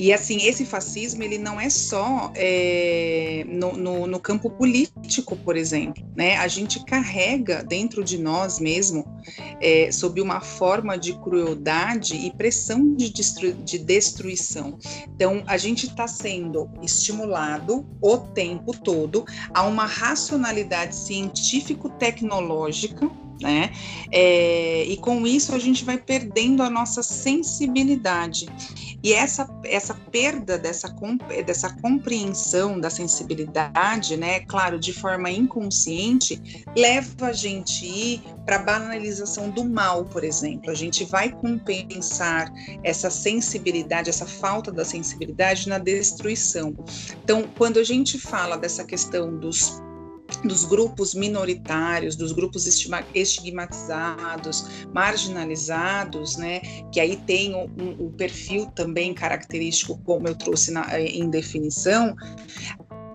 E 0.01 0.13
assim, 0.15 0.47
esse 0.47 0.65
fascismo 0.65 1.23
ele 1.23 1.37
não 1.37 1.61
é 1.61 1.69
só 1.69 2.33
é, 2.35 3.45
no, 3.47 3.77
no, 3.77 4.07
no, 4.07 4.19
campo 4.19 4.49
político, 4.49 5.37
por 5.37 5.59
exemplo, 5.59 6.03
né? 6.17 6.39
A 6.39 6.49
gente 6.49 6.83
carrega 6.87 7.63
dentro 7.63 8.03
de 8.03 8.17
nós 8.17 8.59
mesmo, 8.59 9.05
é, 9.61 9.93
sob 9.93 10.23
uma 10.23 10.41
forma 10.41 10.97
de 10.97 11.13
crueldade 11.19 12.17
e 12.17 12.31
pressão 12.31 12.95
de, 12.95 13.13
destru 13.13 13.53
de 13.53 13.79
destruição. 13.79 14.79
Então, 15.15 15.43
a 15.47 15.59
gente 15.59 15.87
está 15.87 16.09
sendo 16.09 16.71
estimulado 16.81 17.87
o 18.01 18.17
tempo 18.17 18.73
todo 18.73 19.27
a 19.53 19.67
uma 19.67 19.85
racionalidade 19.85 20.97
científico-tecnológica 20.97 23.07
né? 23.41 23.73
É, 24.13 24.85
e 24.85 24.97
com 24.97 25.27
isso 25.27 25.55
a 25.55 25.59
gente 25.59 25.85
vai 25.85 25.99
perdendo 25.99 26.63
a 26.63 26.71
nossa 26.71 27.03
sensibilidade. 27.03 28.47
E 29.03 29.15
essa, 29.15 29.49
essa 29.65 29.95
perda 29.95 30.59
dessa, 30.59 30.95
dessa 31.47 31.75
compreensão 31.81 32.79
da 32.79 32.91
sensibilidade, 32.91 34.17
né, 34.17 34.41
claro, 34.41 34.79
de 34.79 34.93
forma 34.93 35.31
inconsciente, 35.31 36.65
leva 36.77 37.29
a 37.29 37.33
gente 37.33 37.87
ir 37.87 38.23
para 38.45 38.57
a 38.57 38.63
banalização 38.63 39.49
do 39.49 39.65
mal, 39.65 40.05
por 40.05 40.23
exemplo. 40.23 40.71
A 40.71 40.75
gente 40.75 41.05
vai 41.05 41.31
compensar 41.31 42.53
essa 42.85 43.09
sensibilidade, 43.09 44.11
essa 44.11 44.27
falta 44.27 44.71
da 44.71 44.85
sensibilidade 44.85 45.69
na 45.69 45.79
destruição. 45.79 46.75
Então, 47.25 47.49
quando 47.57 47.79
a 47.79 47.85
gente 47.85 48.19
fala 48.19 48.59
dessa 48.59 48.85
questão 48.85 49.35
dos 49.35 49.81
dos 50.45 50.65
grupos 50.65 51.15
minoritários, 51.15 52.17
dos 52.17 52.33
grupos 52.33 52.67
estigmatizados, 53.15 54.87
marginalizados, 54.93 56.37
né, 56.37 56.61
que 56.93 57.01
aí 57.01 57.17
tem 57.17 57.55
o, 57.55 57.71
um, 57.79 58.11
perfil 58.13 58.67
também 58.75 59.15
característico, 59.15 60.01
como 60.05 60.29
eu 60.29 60.35
trouxe 60.35 60.71
na, 60.71 61.01
em 61.01 61.29
definição, 61.31 62.17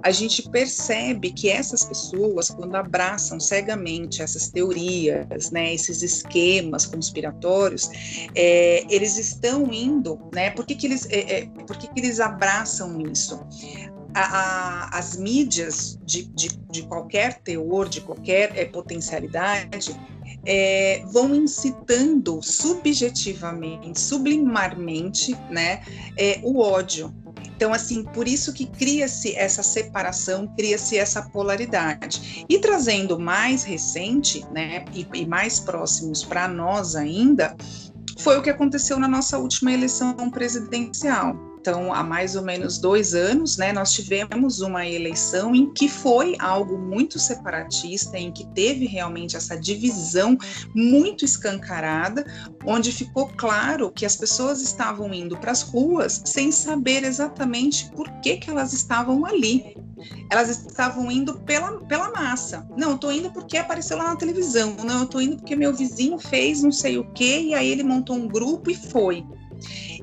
a 0.06 0.12
gente 0.12 0.48
percebe 0.52 1.32
que 1.32 1.50
essas 1.50 1.84
pessoas, 1.84 2.52
quando 2.52 2.76
abraçam 2.76 3.40
cegamente 3.40 4.22
essas 4.22 4.50
teorias, 4.52 5.50
né, 5.50 5.74
esses 5.74 6.04
esquemas 6.04 6.86
conspiratórios, 6.86 7.90
é, 8.36 8.86
eles 8.88 9.18
estão 9.18 9.74
indo, 9.74 10.20
né? 10.32 10.52
Por 10.52 10.64
que, 10.64 10.76
que 10.76 10.86
eles, 10.86 11.08
é, 11.10 11.40
é, 11.40 11.46
por 11.66 11.76
que, 11.76 11.88
que 11.88 12.00
eles 12.00 12.20
abraçam 12.20 13.02
isso? 13.02 13.40
A, 14.16 14.22
a, 14.22 14.98
as 14.98 15.18
mídias 15.18 16.00
de, 16.06 16.24
de, 16.24 16.48
de, 16.72 16.84
qualquer 16.84 17.40
teor, 17.40 17.90
de 17.90 18.00
qualquer 18.00 18.58
é, 18.58 18.64
potencialidade, 18.64 19.94
é, 20.46 21.04
vão 21.12 21.36
incitando 21.36 22.42
subjetivamente, 22.42 24.00
sublimarmente, 24.00 25.36
né, 25.50 25.82
é, 26.18 26.40
o 26.44 26.60
ódio. 26.60 27.14
Então, 27.56 27.74
assim, 27.74 28.04
por 28.04 28.28
isso 28.28 28.54
que 28.54 28.66
cria-se 28.66 29.36
essa 29.36 29.64
separação, 29.64 30.48
cria-se 30.56 30.98
essa 30.98 31.22
polaridade. 31.22 32.46
E 32.50 32.60
trazendo 32.60 33.18
mais 33.18 33.64
recente, 33.64 34.46
né, 34.52 34.84
e, 34.94 35.08
e 35.14 35.26
mais 35.26 35.60
próximos 35.60 36.24
para 36.24 36.48
nós 36.48 36.96
ainda, 36.96 37.56
foi 38.18 38.38
o 38.38 38.42
que 38.42 38.50
aconteceu 38.50 39.00
na 39.00 39.08
nossa 39.08 39.38
última 39.38 39.72
eleição 39.72 40.30
presidencial. 40.30 41.55
Então, 41.68 41.92
há 41.92 42.04
mais 42.04 42.36
ou 42.36 42.44
menos 42.44 42.78
dois 42.78 43.16
anos, 43.16 43.58
né, 43.58 43.74
nós 43.74 43.92
tivemos 43.92 44.62
uma 44.62 44.86
eleição 44.86 45.56
em 45.56 45.74
que 45.74 45.90
foi 45.90 46.36
algo 46.38 46.78
muito 46.78 47.18
separatista, 47.18 48.20
em 48.20 48.32
que 48.32 48.46
teve 48.54 48.86
realmente 48.86 49.36
essa 49.36 49.60
divisão 49.60 50.38
muito 50.76 51.26
escancarada, 51.26 52.24
onde 52.64 52.92
ficou 52.92 53.30
claro 53.36 53.90
que 53.90 54.06
as 54.06 54.16
pessoas 54.16 54.62
estavam 54.62 55.12
indo 55.12 55.36
para 55.38 55.52
as 55.52 55.64
ruas 55.64 56.22
sem 56.24 56.52
saber 56.52 57.04
exatamente 57.04 57.90
por 57.96 58.12
que, 58.22 58.38
que 58.38 58.52
elas 58.52 58.72
estavam 58.72 59.26
ali. 59.26 59.76
Elas 60.30 60.50
estavam 60.50 61.12
indo 61.12 61.34
pela, 61.40 61.80
pela 61.86 62.12
massa. 62.12 62.64
Não, 62.78 62.90
eu 62.90 62.96
estou 62.96 63.12
indo 63.12 63.32
porque 63.32 63.58
apareceu 63.58 63.98
lá 63.98 64.04
na 64.04 64.16
televisão. 64.16 64.76
Não, 64.86 65.00
eu 65.00 65.06
estou 65.06 65.20
indo 65.20 65.38
porque 65.38 65.56
meu 65.56 65.74
vizinho 65.74 66.20
fez 66.20 66.62
não 66.62 66.72
sei 66.72 67.00
o 67.00 67.12
quê, 67.14 67.40
e 67.40 67.54
aí 67.56 67.68
ele 67.68 67.82
montou 67.82 68.16
um 68.16 68.28
grupo 68.28 68.70
e 68.70 68.76
foi. 68.76 69.26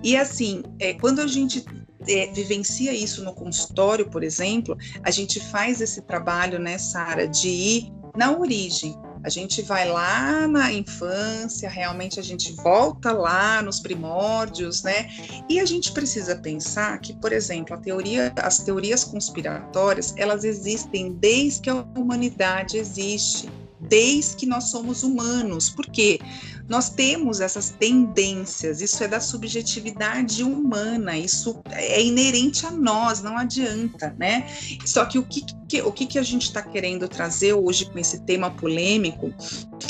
E 0.02 0.16
assim, 0.16 0.62
é, 0.78 0.94
quando 0.94 1.20
a 1.20 1.26
gente 1.26 1.64
é, 2.08 2.26
vivencia 2.32 2.92
isso 2.92 3.22
no 3.24 3.34
consultório, 3.34 4.08
por 4.08 4.22
exemplo, 4.22 4.76
a 5.02 5.10
gente 5.10 5.40
faz 5.50 5.80
esse 5.80 6.02
trabalho, 6.02 6.58
né, 6.58 6.78
Sara, 6.78 7.28
de 7.28 7.48
ir 7.48 7.92
na 8.16 8.36
origem. 8.36 8.94
A 9.24 9.28
gente 9.28 9.62
vai 9.62 9.88
lá 9.88 10.48
na 10.48 10.72
infância, 10.72 11.68
realmente 11.70 12.18
a 12.18 12.22
gente 12.22 12.52
volta 12.54 13.12
lá 13.12 13.62
nos 13.62 13.78
primórdios, 13.78 14.82
né? 14.82 15.08
E 15.48 15.60
a 15.60 15.64
gente 15.64 15.92
precisa 15.92 16.34
pensar 16.34 16.98
que, 16.98 17.14
por 17.14 17.32
exemplo, 17.32 17.80
teoria, 17.80 18.32
as 18.38 18.58
teorias 18.58 19.04
conspiratórias, 19.04 20.12
elas 20.16 20.42
existem 20.42 21.12
desde 21.12 21.60
que 21.60 21.70
a 21.70 21.86
humanidade 21.96 22.76
existe 22.76 23.48
desde 23.88 24.36
que 24.36 24.46
nós 24.46 24.70
somos 24.70 25.02
humanos. 25.02 25.68
Por 25.68 25.86
quê? 25.86 26.18
Nós 26.68 26.88
temos 26.88 27.40
essas 27.40 27.70
tendências, 27.70 28.80
isso 28.80 29.02
é 29.02 29.08
da 29.08 29.20
subjetividade 29.20 30.42
humana, 30.42 31.18
isso 31.18 31.60
é 31.70 32.02
inerente 32.02 32.64
a 32.64 32.70
nós, 32.70 33.20
não 33.20 33.36
adianta, 33.36 34.14
né? 34.18 34.46
Só 34.86 35.04
que 35.04 35.18
o 35.18 35.24
que, 35.24 35.44
que 35.68 35.82
o 35.82 35.92
que, 35.92 36.06
que 36.06 36.18
a 36.18 36.22
gente 36.22 36.44
está 36.44 36.62
querendo 36.62 37.08
trazer 37.08 37.52
hoje 37.52 37.90
com 37.90 37.98
esse 37.98 38.20
tema 38.20 38.50
polêmico, 38.50 39.34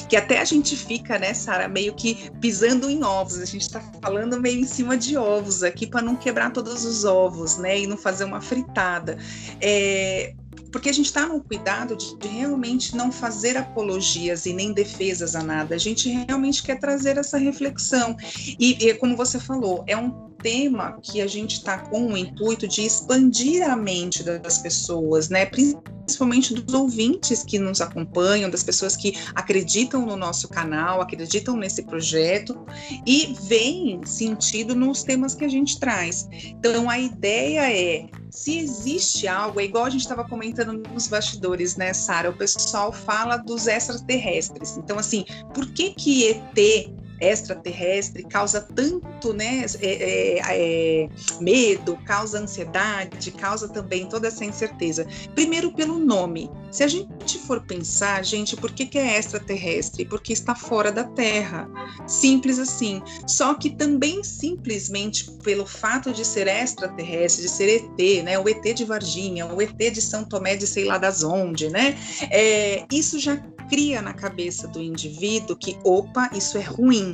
que 0.09 0.16
até 0.16 0.40
a 0.40 0.44
gente 0.44 0.76
fica, 0.76 1.18
né, 1.18 1.35
Sara, 1.35 1.68
meio 1.68 1.94
que 1.94 2.31
pisando 2.40 2.90
em 2.90 3.05
ovos, 3.05 3.38
a 3.38 3.44
gente 3.44 3.62
está 3.62 3.81
falando 4.00 4.40
meio 4.40 4.61
em 4.61 4.66
cima 4.66 4.96
de 4.96 5.16
ovos 5.16 5.62
aqui 5.62 5.87
para 5.87 6.02
não 6.02 6.16
quebrar 6.16 6.52
todos 6.52 6.85
os 6.85 7.05
ovos, 7.05 7.59
né, 7.59 7.81
e 7.81 7.87
não 7.87 7.96
fazer 7.96 8.24
uma 8.24 8.40
fritada. 8.40 9.18
É, 9.61 10.35
porque 10.72 10.88
a 10.88 10.92
gente 10.92 11.06
está 11.06 11.26
no 11.26 11.40
cuidado 11.40 11.94
de, 11.94 12.16
de, 12.16 12.28
realmente 12.28 12.96
não 12.96 13.12
fazer 13.12 13.56
apologias 13.56 14.46
e 14.46 14.52
nem 14.54 14.72
defesas 14.72 15.37
a 15.37 15.42
nada. 15.42 15.74
A 15.74 15.78
gente 15.78 16.08
realmente 16.08 16.62
quer 16.62 16.80
trazer 16.80 17.18
essa 17.18 17.37
reflexão. 17.37 18.16
E, 18.58 18.88
e 18.88 18.94
como 18.94 19.16
você 19.16 19.38
falou, 19.38 19.85
é 19.87 19.96
um 19.96 20.30
tema 20.42 20.98
que 21.00 21.20
a 21.20 21.26
gente 21.26 21.58
está 21.58 21.78
com 21.78 22.12
o 22.12 22.16
intuito 22.16 22.66
de 22.66 22.85
expandir 22.85 23.62
a 23.68 23.76
mente 23.76 24.24
das 24.24 24.58
pessoas, 24.58 25.28
né? 25.28 25.46
Principalmente 25.46 26.01
dos 26.16 26.75
ouvintes 26.75 27.42
que 27.42 27.59
nos 27.59 27.81
acompanham, 27.81 28.51
das 28.51 28.62
pessoas 28.62 28.96
que 28.96 29.14
acreditam 29.35 30.07
no 30.07 30.16
nosso 30.16 30.48
canal, 30.48 31.01
acreditam 31.01 31.57
nesse 31.57 31.83
projeto 31.83 32.64
e 33.07 33.37
veem 33.42 34.05
sentido 34.05 34.75
nos 34.75 35.03
temas 35.03 35.35
que 35.35 35.44
a 35.44 35.48
gente 35.48 35.79
traz. 35.79 36.29
Então, 36.33 36.88
a 36.88 36.98
ideia 36.98 37.72
é 37.72 38.07
se 38.31 38.59
existe 38.59 39.29
algo, 39.29 39.61
é 39.61 39.64
igual 39.64 39.85
a 39.85 39.90
gente 39.90 40.01
estava 40.01 40.25
comentando 40.25 40.83
nos 40.90 41.07
bastidores, 41.07 41.77
né, 41.77 41.92
Sara? 41.92 42.31
O 42.31 42.33
pessoal 42.33 42.90
fala 42.90 43.37
dos 43.37 43.66
extraterrestres. 43.66 44.79
Então, 44.79 44.98
assim, 44.98 45.27
por 45.53 45.66
que 45.66 45.90
que 45.90 46.29
ET 46.29 47.01
extraterrestre 47.22 48.24
causa 48.24 48.61
tanto 48.61 49.32
né, 49.32 49.64
é, 49.80 49.87
é, 49.87 50.40
é, 50.48 51.08
medo, 51.40 51.96
causa 52.04 52.38
ansiedade, 52.38 53.30
causa 53.32 53.68
também 53.68 54.06
toda 54.06 54.28
essa 54.28 54.44
incerteza. 54.44 55.06
Primeiro, 55.35 55.72
pelo 55.72 55.98
nome. 55.98 56.50
Se 56.70 56.82
a 56.82 56.88
gente 56.88 57.38
for 57.38 57.61
pensar, 57.61 58.24
gente, 58.24 58.56
por 58.56 58.72
que, 58.72 58.87
que 58.87 58.98
é 58.98 59.18
extraterrestre? 59.18 60.06
Porque 60.06 60.32
está 60.32 60.54
fora 60.54 60.90
da 60.90 61.04
Terra. 61.04 61.68
Simples 62.06 62.58
assim. 62.58 63.02
Só 63.26 63.54
que 63.54 63.70
também 63.70 64.24
simplesmente 64.24 65.30
pelo 65.42 65.66
fato 65.66 66.12
de 66.12 66.24
ser 66.24 66.48
extraterrestre, 66.48 67.42
de 67.42 67.50
ser 67.50 67.68
ET, 67.68 68.24
né? 68.24 68.38
O 68.38 68.48
ET 68.48 68.62
de 68.74 68.85
Varginha, 68.85 69.46
o 69.46 69.61
ET 69.61 69.76
de 69.76 70.00
São 70.00 70.24
Tomé 70.24 70.56
de 70.56 70.66
sei 70.66 70.85
lá 70.85 70.96
das 70.96 71.22
onde, 71.22 71.68
né? 71.68 71.96
É, 72.30 72.85
isso 72.90 73.18
já 73.18 73.37
cria 73.68 74.02
na 74.02 74.12
cabeça 74.12 74.68
do 74.68 74.82
indivíduo 74.82 75.56
que, 75.56 75.78
opa, 75.85 76.30
isso 76.35 76.58
é 76.58 76.62
ruim. 76.62 77.12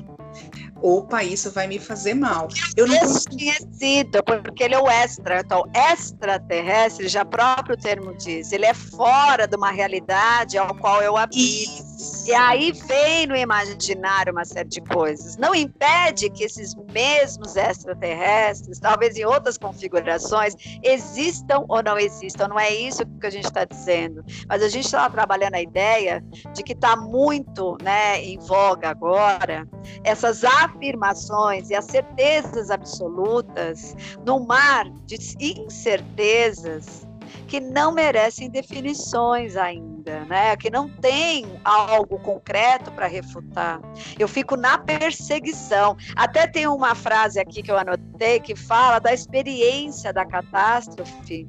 Opa, 0.81 1.25
isso 1.25 1.51
vai 1.51 1.67
me 1.67 1.79
fazer 1.79 2.15
mal. 2.15 2.49
Eu 2.77 2.87
não 2.87 2.99
Desconhecido, 2.99 4.23
porque 4.23 4.63
ele 4.63 4.75
é 4.75 4.79
o 4.79 4.89
extra. 4.89 5.41
Então, 5.41 5.65
extraterrestre, 5.75 7.09
já 7.09 7.25
próprio 7.25 7.77
termo 7.77 8.15
diz, 8.17 8.53
ele 8.53 8.67
é 8.67 8.75
fora 8.75 9.47
de 9.47 9.57
uma 9.57 9.71
realidade 9.71 10.57
ao 10.57 10.75
qual 10.77 11.03
eu 11.03 11.17
habito. 11.17 11.83
E 12.29 12.35
aí 12.35 12.73
vem 12.73 13.27
no 13.27 13.35
imaginário 13.35 14.35
uma 14.35 14.45
série 14.45 14.69
de 14.69 14.83
coisas. 14.83 15.39
Não 15.39 15.55
impede 15.55 16.29
que 16.29 16.45
esses 16.45 16.75
mesmos 16.93 17.57
extraterrestres, 17.57 18.79
talvez 18.79 19.17
em 19.17 19.25
outras 19.25 19.57
configurações, 19.57 20.55
existam 20.83 21.65
ou 21.71 21.83
não 21.83 21.99
existam. 21.99 22.49
Não 22.49 22.61
é 22.61 22.71
isso 22.71 23.07
que 23.19 23.27
a 23.27 23.31
gente 23.31 23.47
está 23.47 23.65
dizendo. 23.65 24.23
Mas 24.47 24.63
a 24.63 24.69
gente 24.69 24.85
está 24.85 25.09
trabalhando 25.09 25.55
a 25.55 25.63
ideia 25.63 26.23
de 26.53 26.63
que 26.63 26.75
está 26.75 26.95
muito 26.97 27.79
né, 27.83 28.23
em 28.23 28.39
voga 28.41 28.91
agora 28.91 29.67
essas 30.05 30.45
afirmações 30.45 31.71
e 31.71 31.75
as 31.75 31.87
certezas 31.87 32.71
absolutas 32.71 33.97
no 34.27 34.47
mar 34.47 34.85
de 35.07 35.17
incertezas 35.41 37.08
que 37.49 37.59
não 37.61 37.91
merecem 37.91 38.51
definições 38.51 39.57
ainda, 39.57 40.21
né? 40.27 40.55
Que 40.57 40.71
não 40.71 40.87
tem 40.87 41.47
algo 41.65 42.19
concreto 42.19 42.93
para 42.93 43.07
refutar. 43.07 43.81
Eu 44.19 44.29
fico 44.29 44.55
na 44.55 44.77
perseguição. 44.77 45.97
Até 46.15 46.47
tem 46.47 46.69
uma 46.69 46.95
frase 46.95 47.41
aqui 47.41 47.63
que 47.63 47.73
eu 47.73 47.79
anotei 47.79 48.39
que 48.39 48.55
fala 48.55 48.99
da 48.99 49.15
experiência 49.15 50.13
da 50.13 50.27
catástrofe 50.27 51.49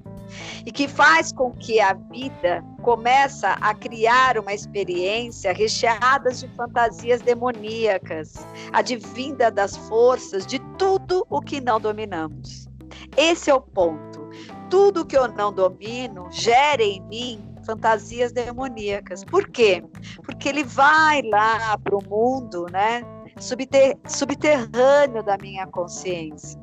e 0.66 0.72
que 0.72 0.88
faz 0.88 1.34
com 1.34 1.52
que 1.52 1.82
a 1.82 1.94
vida 1.94 2.64
começa 2.82 3.50
a 3.60 3.74
criar 3.74 4.38
uma 4.38 4.54
experiência 4.54 5.52
recheada 5.52 6.32
de 6.32 6.48
fantasias 6.56 7.22
demoníacas, 7.22 8.36
advinda 8.72 9.52
das 9.52 9.76
forças 9.76 10.46
de 10.46 10.60
tudo 10.78 11.26
o 11.30 11.42
que 11.42 11.60
não 11.60 11.80
dominamos. 11.80 12.70
Esse 13.18 13.50
é 13.50 13.54
o 13.54 13.60
ponto 13.60 14.09
tudo 14.70 15.06
que 15.06 15.18
eu 15.18 15.28
não 15.28 15.52
domino 15.52 16.28
gera 16.32 16.84
em 16.84 17.02
mim 17.02 17.50
fantasias 17.66 18.32
demoníacas. 18.32 19.24
Por 19.24 19.48
quê? 19.48 19.84
Porque 20.24 20.50
ele 20.50 20.64
vai 20.64 21.22
lá 21.24 21.78
para 21.78 21.96
o 21.96 22.04
mundo, 22.04 22.66
né? 22.72 23.04
Subter 23.40 23.98
subterrâneo 24.08 25.24
da 25.24 25.38
minha 25.38 25.68
consciência. 25.68 26.60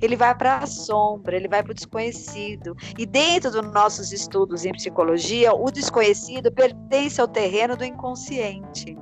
Ele 0.00 0.16
vai 0.16 0.34
para 0.34 0.58
a 0.58 0.66
sombra, 0.66 1.36
ele 1.36 1.48
vai 1.48 1.62
para 1.62 1.72
o 1.72 1.74
desconhecido. 1.74 2.76
E 2.98 3.04
dentro 3.04 3.50
dos 3.50 3.72
nossos 3.72 4.12
estudos 4.12 4.64
em 4.64 4.72
psicologia, 4.72 5.52
o 5.54 5.70
desconhecido 5.70 6.50
pertence 6.50 7.20
ao 7.20 7.28
terreno 7.28 7.76
do 7.76 7.84
inconsciente. 7.84 8.96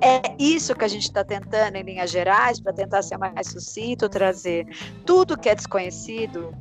É 0.00 0.34
isso 0.38 0.74
que 0.74 0.84
a 0.84 0.88
gente 0.88 1.04
está 1.04 1.24
tentando, 1.24 1.76
em 1.76 1.82
linhas 1.82 2.10
gerais, 2.10 2.60
para 2.60 2.72
tentar 2.72 3.02
ser 3.02 3.16
mais 3.16 3.48
sucinto, 3.48 4.08
trazer. 4.08 4.66
Tudo 5.06 5.38
que 5.38 5.48
é 5.48 5.54
desconhecido 5.54 6.54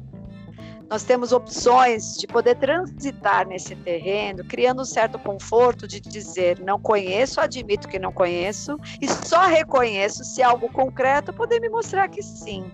nós 0.93 1.01
temos 1.01 1.31
opções 1.31 2.19
de 2.19 2.27
poder 2.27 2.53
transitar 2.53 3.47
nesse 3.47 3.75
terreno, 3.75 4.43
criando 4.43 4.83
um 4.83 4.85
certo 4.85 5.17
conforto 5.17 5.87
de 5.87 5.99
dizer 5.99 6.59
não 6.59 6.79
conheço, 6.79 7.41
admito 7.41 7.87
que 7.87 7.97
não 7.97 8.11
conheço, 8.11 8.77
e 9.01 9.07
só 9.07 9.47
reconheço 9.47 10.23
se 10.23 10.43
algo 10.43 10.69
concreto 10.69 11.33
poder 11.33 11.59
me 11.59 11.67
mostrar 11.67 12.09
que 12.09 12.21
sim. 12.21 12.71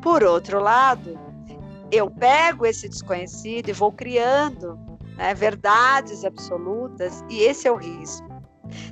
Por 0.00 0.24
outro 0.24 0.58
lado, 0.58 1.20
eu 1.92 2.10
pego 2.10 2.64
esse 2.64 2.88
desconhecido 2.88 3.68
e 3.68 3.74
vou 3.74 3.92
criando 3.92 4.80
né, 5.14 5.34
verdades 5.34 6.24
absolutas, 6.24 7.22
e 7.28 7.42
esse 7.42 7.68
é 7.68 7.70
o 7.70 7.76
risco. 7.76 8.26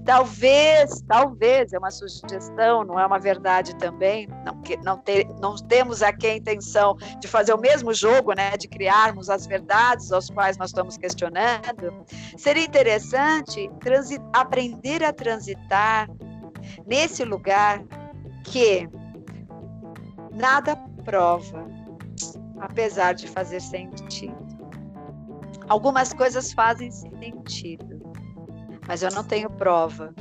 Talvez, 0.05 1.03
talvez, 1.07 1.73
é 1.73 1.79
uma 1.79 1.91
sugestão, 1.91 2.85
não 2.85 2.99
é 2.99 3.07
uma 3.07 3.19
verdade 3.19 3.75
também, 3.77 4.29
não, 4.45 4.61
que, 4.63 4.77
não, 4.79 4.99
ter, 4.99 5.27
não 5.41 5.55
temos 5.57 6.03
aqui 6.03 6.27
a 6.27 6.37
intenção 6.37 6.97
de 7.21 7.29
fazer 7.29 7.53
o 7.53 7.59
mesmo 7.59 7.93
jogo, 7.93 8.33
né, 8.33 8.57
de 8.57 8.69
criarmos 8.69 9.29
as 9.29 9.47
verdades 9.47 10.13
aos 10.13 10.31
quais 10.31 10.57
nós 10.57 10.71
estamos 10.71 10.97
questionando. 10.97 12.05
Seria 12.37 12.65
interessante 12.65 13.71
aprender 14.33 15.03
a 15.03 15.13
transitar 15.13 16.09
nesse 16.87 17.25
lugar 17.25 17.83
que 18.45 18.89
nada 20.33 20.77
prova, 21.05 21.67
apesar 22.61 23.15
de 23.15 23.29
fazer 23.29 23.61
sentido. 23.61 24.47
Algumas 25.69 26.13
coisas 26.13 26.53
fazem 26.53 26.91
sentido, 26.91 27.96
mas 28.87 29.03
eu 29.03 29.11
não 29.11 29.25
tenho 29.25 29.51
prova. 29.51 30.15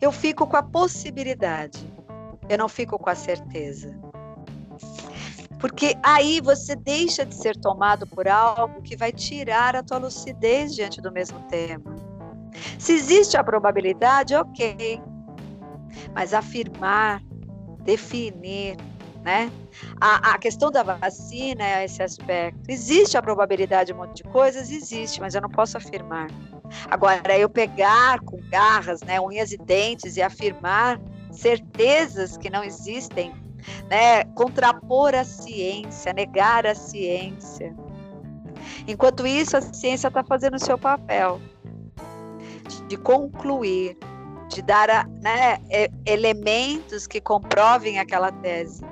Eu 0.00 0.10
fico 0.10 0.46
com 0.46 0.56
a 0.56 0.62
possibilidade, 0.62 1.78
eu 2.48 2.58
não 2.58 2.68
fico 2.68 2.98
com 2.98 3.10
a 3.10 3.14
certeza. 3.14 3.98
Porque 5.58 5.94
aí 6.02 6.40
você 6.40 6.74
deixa 6.74 7.24
de 7.24 7.34
ser 7.34 7.54
tomado 7.56 8.06
por 8.06 8.26
algo 8.26 8.80
que 8.80 8.96
vai 8.96 9.12
tirar 9.12 9.76
a 9.76 9.82
tua 9.82 9.98
lucidez 9.98 10.74
diante 10.74 11.02
do 11.02 11.12
mesmo 11.12 11.38
tema. 11.48 11.94
Se 12.78 12.92
existe 12.94 13.36
a 13.36 13.44
probabilidade, 13.44 14.34
ok. 14.34 15.00
Mas 16.14 16.32
afirmar, 16.32 17.22
definir, 17.82 18.76
né? 19.22 19.50
A, 20.00 20.32
a, 20.32 20.38
questão 20.38 20.70
da 20.70 20.82
vacina 20.82 21.64
é 21.64 21.84
esse 21.84 22.02
aspecto. 22.02 22.60
Existe 22.68 23.16
a 23.16 23.22
probabilidade 23.22 23.88
de 23.88 23.92
um 23.92 23.98
monte 23.98 24.22
de 24.22 24.24
coisas? 24.24 24.70
Existe, 24.70 25.20
mas 25.20 25.34
eu 25.34 25.40
não 25.40 25.50
posso 25.50 25.76
afirmar. 25.76 26.28
Agora, 26.90 27.38
eu 27.38 27.48
pegar 27.48 28.20
com 28.20 28.40
garras, 28.48 29.02
né, 29.02 29.20
unhas 29.20 29.52
e 29.52 29.58
dentes 29.58 30.16
e 30.16 30.22
afirmar 30.22 31.00
certezas 31.30 32.36
que 32.36 32.48
não 32.48 32.64
existem, 32.64 33.34
né, 33.88 34.24
contrapor 34.34 35.14
a 35.14 35.24
ciência, 35.24 36.12
negar 36.12 36.66
a 36.66 36.74
ciência. 36.74 37.74
Enquanto 38.86 39.26
isso, 39.26 39.56
a 39.56 39.60
ciência 39.60 40.08
está 40.08 40.22
fazendo 40.22 40.54
o 40.54 40.64
seu 40.64 40.78
papel 40.78 41.40
de 42.86 42.96
concluir, 42.96 43.96
de 44.48 44.62
dar 44.62 45.06
né, 45.20 45.58
elementos 46.04 47.06
que 47.06 47.20
comprovem 47.20 47.98
aquela 47.98 48.32
tese. 48.32 48.84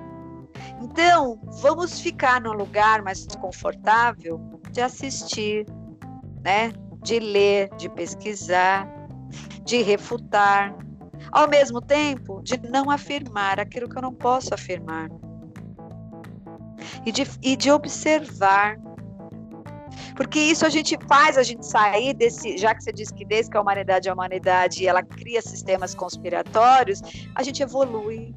Então, 0.80 1.40
vamos 1.60 2.00
ficar 2.00 2.40
num 2.40 2.52
lugar 2.52 3.02
mais 3.02 3.26
confortável 3.40 4.40
de 4.70 4.80
assistir, 4.80 5.66
né? 6.42 6.72
de 7.02 7.18
ler, 7.18 7.70
de 7.76 7.88
pesquisar, 7.88 8.88
de 9.64 9.82
refutar, 9.82 10.74
ao 11.32 11.48
mesmo 11.48 11.80
tempo 11.80 12.42
de 12.42 12.58
não 12.68 12.90
afirmar 12.90 13.60
aquilo 13.60 13.88
que 13.88 13.96
eu 13.96 14.02
não 14.02 14.14
posso 14.14 14.54
afirmar. 14.54 15.10
E 17.04 17.12
de, 17.12 17.26
e 17.42 17.56
de 17.56 17.70
observar. 17.70 18.78
Porque 20.16 20.38
isso 20.38 20.66
a 20.66 20.68
gente 20.68 20.98
faz 21.08 21.38
a 21.38 21.42
gente 21.42 21.64
sair 21.64 22.12
desse, 22.14 22.58
já 22.58 22.74
que 22.74 22.82
você 22.82 22.92
diz 22.92 23.10
que 23.10 23.24
desde 23.24 23.50
que 23.50 23.56
a 23.56 23.60
humanidade 23.60 24.08
é 24.08 24.10
a 24.10 24.14
humanidade 24.14 24.86
ela 24.86 25.02
cria 25.02 25.40
sistemas 25.40 25.94
conspiratórios, 25.94 27.00
a 27.34 27.42
gente 27.42 27.62
evolui. 27.62 28.34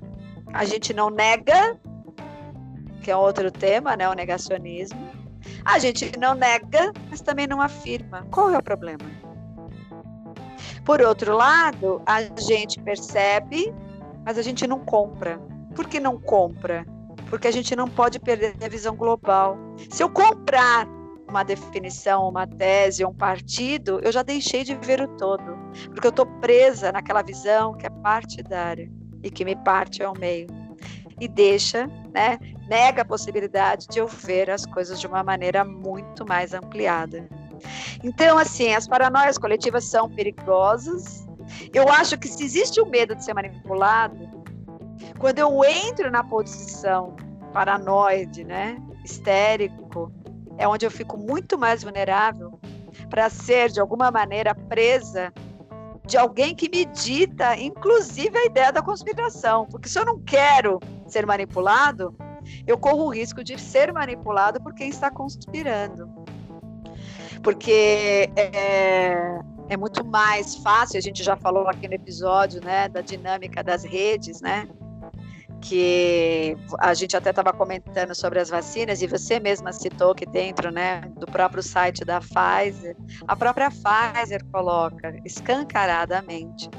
A 0.53 0.65
gente 0.65 0.93
não 0.93 1.09
nega, 1.09 1.79
que 3.01 3.11
é 3.11 3.15
outro 3.15 3.51
tema, 3.51 3.97
né, 3.97 4.07
o 4.07 4.13
negacionismo. 4.13 5.09
A 5.65 5.79
gente 5.79 6.17
não 6.17 6.35
nega, 6.35 6.93
mas 7.09 7.21
também 7.21 7.47
não 7.47 7.61
afirma. 7.61 8.25
Qual 8.31 8.49
é 8.51 8.57
o 8.57 8.63
problema? 8.63 9.09
Por 10.85 11.01
outro 11.01 11.35
lado, 11.35 12.01
a 12.05 12.21
gente 12.39 12.79
percebe, 12.81 13.73
mas 14.25 14.37
a 14.37 14.41
gente 14.41 14.65
não 14.67 14.79
compra. 14.79 15.39
Por 15.75 15.87
que 15.87 15.99
não 15.99 16.19
compra? 16.19 16.85
Porque 17.29 17.47
a 17.47 17.51
gente 17.51 17.75
não 17.75 17.87
pode 17.87 18.19
perder 18.19 18.55
a 18.63 18.69
visão 18.69 18.95
global. 18.95 19.57
Se 19.89 20.03
eu 20.03 20.09
comprar 20.09 20.87
uma 21.27 21.43
definição, 21.43 22.27
uma 22.27 22.45
tese, 22.45 23.05
um 23.05 23.13
partido, 23.13 23.99
eu 24.03 24.11
já 24.11 24.21
deixei 24.21 24.63
de 24.63 24.75
ver 24.75 25.01
o 25.01 25.07
todo, 25.07 25.57
porque 25.85 26.07
eu 26.07 26.09
estou 26.09 26.25
presa 26.25 26.91
naquela 26.91 27.21
visão 27.21 27.73
que 27.73 27.87
é 27.87 27.89
partidária 27.89 28.91
e 29.23 29.31
que 29.31 29.45
me 29.45 29.55
parte 29.55 30.03
ao 30.03 30.13
meio 30.17 30.47
e 31.21 31.27
deixa, 31.27 31.85
né, 32.11 32.39
nega 32.67 33.03
a 33.03 33.05
possibilidade 33.05 33.87
de 33.87 33.99
eu 33.99 34.07
ver 34.07 34.49
as 34.49 34.65
coisas 34.65 34.99
de 34.99 35.05
uma 35.05 35.23
maneira 35.23 35.63
muito 35.63 36.25
mais 36.25 36.51
ampliada. 36.51 37.29
Então, 38.03 38.39
assim, 38.39 38.73
as 38.73 38.87
paranoias 38.87 39.37
coletivas 39.37 39.85
são 39.85 40.09
perigosas. 40.09 41.27
Eu 41.71 41.87
acho 41.89 42.17
que 42.17 42.27
se 42.27 42.43
existe 42.43 42.81
o 42.81 42.87
medo 42.87 43.15
de 43.15 43.23
ser 43.23 43.35
manipulado, 43.35 44.27
quando 45.19 45.37
eu 45.37 45.63
entro 45.63 46.09
na 46.09 46.23
posição 46.23 47.15
paranoide, 47.53 48.43
né, 48.43 48.81
histérico, 49.05 50.11
é 50.57 50.67
onde 50.67 50.87
eu 50.87 50.91
fico 50.91 51.17
muito 51.17 51.55
mais 51.55 51.83
vulnerável 51.83 52.59
para 53.11 53.29
ser 53.29 53.69
de 53.69 53.79
alguma 53.79 54.09
maneira 54.09 54.55
presa 54.55 55.31
de 56.11 56.17
alguém 56.17 56.53
que 56.53 56.67
me 56.69 56.83
dita, 56.83 57.57
inclusive, 57.57 58.37
a 58.37 58.45
ideia 58.45 58.69
da 58.69 58.81
conspiração. 58.81 59.65
Porque 59.65 59.87
se 59.87 59.97
eu 59.97 60.03
não 60.03 60.19
quero 60.19 60.77
ser 61.07 61.25
manipulado, 61.25 62.13
eu 62.67 62.77
corro 62.77 63.05
o 63.05 63.09
risco 63.09 63.41
de 63.41 63.57
ser 63.57 63.93
manipulado 63.93 64.61
por 64.61 64.73
quem 64.73 64.89
está 64.89 65.09
conspirando. 65.09 66.09
Porque 67.41 68.29
é, 68.35 69.39
é 69.69 69.77
muito 69.77 70.05
mais 70.05 70.55
fácil, 70.55 70.97
a 70.97 71.01
gente 71.01 71.23
já 71.23 71.37
falou 71.37 71.69
aqui 71.69 71.87
no 71.87 71.93
episódio, 71.93 72.61
né, 72.61 72.89
da 72.89 72.99
dinâmica 72.99 73.63
das 73.63 73.85
redes, 73.85 74.41
né? 74.41 74.67
Que 75.61 76.57
a 76.79 76.93
gente 76.93 77.15
até 77.15 77.29
estava 77.29 77.53
comentando 77.53 78.15
sobre 78.15 78.39
as 78.39 78.49
vacinas 78.49 79.01
e 79.01 79.07
você 79.07 79.39
mesma 79.39 79.71
citou 79.71 80.15
que 80.15 80.25
dentro 80.25 80.71
né, 80.71 81.01
do 81.17 81.25
próprio 81.25 81.61
site 81.61 82.03
da 82.03 82.19
Pfizer, 82.19 82.97
a 83.27 83.35
própria 83.35 83.69
Pfizer 83.69 84.43
coloca 84.51 85.15
escancaradamente 85.23 86.69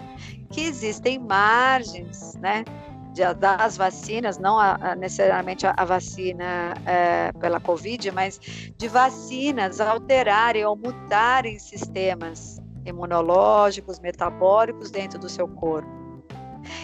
que 0.50 0.62
existem 0.62 1.18
margens 1.18 2.34
né, 2.34 2.64
de, 3.12 3.22
das 3.34 3.76
vacinas, 3.76 4.38
não 4.38 4.58
a, 4.58 4.74
a, 4.80 4.94
necessariamente 4.96 5.66
a, 5.66 5.74
a 5.76 5.84
vacina 5.84 6.74
é, 6.84 7.32
pela 7.32 7.60
Covid, 7.60 8.10
mas 8.10 8.40
de 8.76 8.88
vacinas 8.88 9.80
alterarem 9.80 10.64
ou 10.64 10.76
mutarem 10.76 11.58
sistemas 11.58 12.60
imunológicos, 12.84 14.00
metabólicos 14.00 14.90
dentro 14.90 15.18
do 15.18 15.28
seu 15.28 15.46
corpo. 15.46 15.88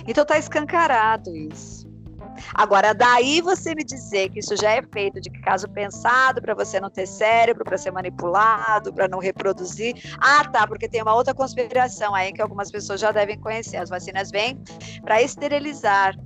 Então 0.07 0.23
está 0.23 0.39
escancarado 0.39 1.35
isso. 1.37 1.78
Agora, 2.55 2.95
daí 2.95 3.41
você 3.41 3.75
me 3.75 3.85
dizer 3.85 4.31
que 4.31 4.41
isso 4.41 4.57
já 4.57 4.73
é 4.73 4.83
feito 4.83 5.21
de 5.21 5.31
caso 5.31 5.69
pensado 5.69 6.41
para 6.41 6.55
você 6.55 6.81
não 6.81 6.91
ter 6.91 7.07
cérebro, 7.07 7.65
para 7.65 7.79
ser 7.79 7.91
manipulado, 7.91 8.93
para 8.93 9.09
não 9.09 9.19
reproduzir. 9.19 9.95
Ah, 10.21 10.45
tá, 10.45 10.67
porque 10.67 10.89
tem 10.89 11.03
uma 11.03 11.15
outra 11.15 11.35
conspiração 11.35 12.15
aí 12.15 12.33
que 12.33 12.43
algumas 12.43 12.71
pessoas 12.71 13.01
já 13.01 13.11
devem 13.11 13.39
conhecer. 13.39 13.77
As 13.77 13.91
vacinas 13.91 14.31
vêm 14.31 14.59
para 15.03 15.23
esterilizar 15.23 16.17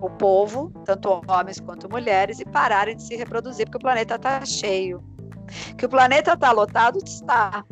o 0.00 0.10
povo, 0.10 0.72
tanto 0.84 1.22
homens 1.28 1.60
quanto 1.60 1.88
mulheres, 1.88 2.40
e 2.40 2.44
pararem 2.44 2.96
de 2.96 3.02
se 3.04 3.16
reproduzir, 3.16 3.66
porque 3.66 3.78
o 3.78 3.80
planeta 3.80 4.16
está 4.16 4.44
cheio. 4.44 5.02
Que 5.76 5.86
o 5.86 5.88
planeta 5.88 6.32
está 6.32 6.50
lotado, 6.50 6.98
está. 7.04 7.64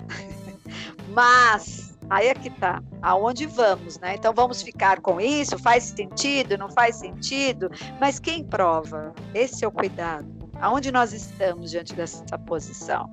Mas 1.11 1.90
Aí 2.11 2.27
é 2.27 2.35
que 2.35 2.51
tá, 2.51 2.83
aonde 3.01 3.47
vamos, 3.47 4.01
né? 4.01 4.17
Então 4.17 4.35
vamos 4.35 4.63
ficar 4.63 5.01
com 5.01 5.21
isso? 5.21 5.57
Faz 5.57 5.85
sentido? 5.85 6.59
Não 6.59 6.69
faz 6.69 6.97
sentido? 6.97 7.71
Mas 8.01 8.19
quem 8.19 8.43
prova? 8.43 9.15
Esse 9.33 9.65
é 9.65 9.69
o 9.69 9.71
cuidado. 9.71 10.27
Aonde 10.61 10.91
nós 10.91 11.13
estamos 11.13 11.71
diante 11.71 11.95
dessa 11.95 12.37
posição? 12.37 13.09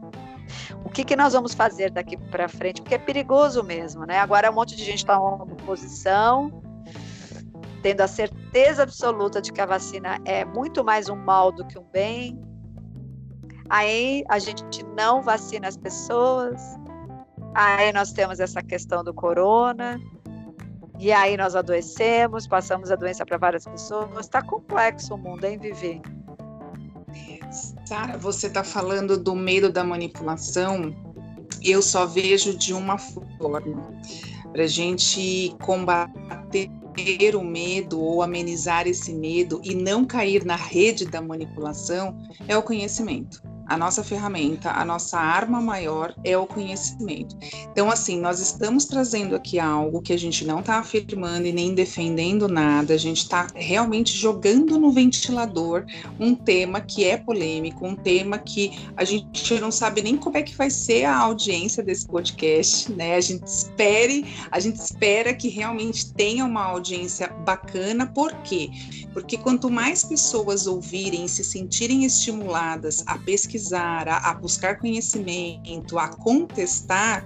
O 0.83 0.89
que, 0.89 1.03
que 1.03 1.15
nós 1.15 1.33
vamos 1.33 1.53
fazer 1.53 1.91
daqui 1.91 2.17
para 2.17 2.49
frente? 2.49 2.81
Porque 2.81 2.95
é 2.95 2.97
perigoso 2.97 3.63
mesmo, 3.63 4.03
né? 4.03 4.17
Agora 4.17 4.49
um 4.49 4.55
monte 4.55 4.75
de 4.75 4.83
gente 4.83 4.99
está 4.99 5.15
em 5.15 5.55
posição, 5.63 6.51
tendo 7.83 8.01
a 8.01 8.07
certeza 8.07 8.81
absoluta 8.81 9.39
de 9.39 9.53
que 9.53 9.61
a 9.61 9.65
vacina 9.67 10.17
é 10.25 10.43
muito 10.43 10.83
mais 10.83 11.07
um 11.07 11.15
mal 11.15 11.51
do 11.51 11.65
que 11.67 11.77
um 11.77 11.85
bem. 11.85 12.41
Aí 13.69 14.23
a 14.27 14.39
gente 14.39 14.83
não 14.95 15.21
vacina 15.21 15.67
as 15.67 15.77
pessoas, 15.77 16.59
Aí 17.57 17.91
nós 17.91 18.11
temos 18.11 18.39
essa 18.39 18.61
questão 18.61 19.03
do 19.03 19.11
corona, 19.11 19.99
e 20.99 21.11
aí 21.11 21.35
nós 21.35 21.55
adoecemos, 21.55 22.45
passamos 22.45 22.91
a 22.91 22.95
doença 22.95 23.25
para 23.25 23.35
várias 23.35 23.65
pessoas. 23.65 24.27
Está 24.27 24.43
complexo 24.43 25.15
o 25.15 25.17
mundo, 25.17 25.43
hein, 25.43 25.57
Vivi? 25.57 25.99
Sara, 27.87 28.15
você 28.15 28.45
está 28.45 28.63
falando 28.63 29.17
do 29.17 29.33
medo 29.33 29.71
da 29.71 29.83
manipulação. 29.83 30.93
Eu 31.63 31.81
só 31.81 32.05
vejo 32.05 32.55
de 32.55 32.75
uma 32.75 32.99
forma 32.99 33.91
para 34.53 34.63
a 34.63 34.67
gente 34.67 35.55
combater 35.59 36.69
o 37.35 37.43
medo 37.43 37.99
ou 37.99 38.21
amenizar 38.21 38.87
esse 38.87 39.11
medo 39.11 39.59
e 39.63 39.73
não 39.73 40.05
cair 40.05 40.45
na 40.45 40.55
rede 40.55 41.07
da 41.07 41.23
manipulação 41.23 42.15
é 42.47 42.55
o 42.55 42.61
conhecimento 42.61 43.41
a 43.67 43.77
nossa 43.77 44.03
ferramenta, 44.03 44.71
a 44.71 44.85
nossa 44.85 45.19
arma 45.19 45.61
maior 45.61 46.15
é 46.23 46.37
o 46.37 46.47
conhecimento. 46.47 47.35
Então, 47.71 47.91
assim, 47.91 48.19
nós 48.19 48.39
estamos 48.39 48.85
trazendo 48.85 49.35
aqui 49.35 49.59
algo 49.59 50.01
que 50.01 50.13
a 50.13 50.17
gente 50.17 50.45
não 50.45 50.61
está 50.61 50.79
afirmando 50.79 51.47
e 51.47 51.51
nem 51.51 51.73
defendendo 51.73 52.47
nada, 52.47 52.93
a 52.93 52.97
gente 52.97 53.17
está 53.17 53.47
realmente 53.53 54.15
jogando 54.15 54.79
no 54.79 54.91
ventilador 54.91 55.85
um 56.19 56.33
tema 56.33 56.79
que 56.79 57.03
é 57.03 57.17
polêmico, 57.17 57.85
um 57.85 57.95
tema 57.95 58.37
que 58.37 58.77
a 58.95 59.03
gente 59.03 59.59
não 59.59 59.71
sabe 59.71 60.01
nem 60.01 60.17
como 60.17 60.37
é 60.37 60.41
que 60.41 60.55
vai 60.55 60.69
ser 60.69 61.05
a 61.05 61.17
audiência 61.17 61.83
desse 61.83 62.07
podcast, 62.07 62.91
né? 62.91 63.15
A 63.15 63.21
gente 63.21 63.45
espere, 63.45 64.25
a 64.49 64.59
gente 64.59 64.77
espera 64.77 65.33
que 65.33 65.49
realmente 65.49 66.13
tenha 66.13 66.45
uma 66.45 66.63
audiência 66.63 67.27
bacana, 67.45 68.07
por 68.07 68.33
quê? 68.43 68.69
Porque 69.13 69.37
quanto 69.37 69.69
mais 69.69 70.03
pessoas 70.03 70.67
ouvirem 70.67 71.27
se 71.27 71.43
sentirem 71.43 72.05
estimuladas 72.05 73.03
a 73.07 73.17
pesquisar, 73.17 73.56
pesquisar, 73.57 74.07
a, 74.07 74.29
a 74.29 74.33
buscar 74.35 74.77
conhecimento, 74.77 75.97
a 75.97 76.07
contestar, 76.07 77.25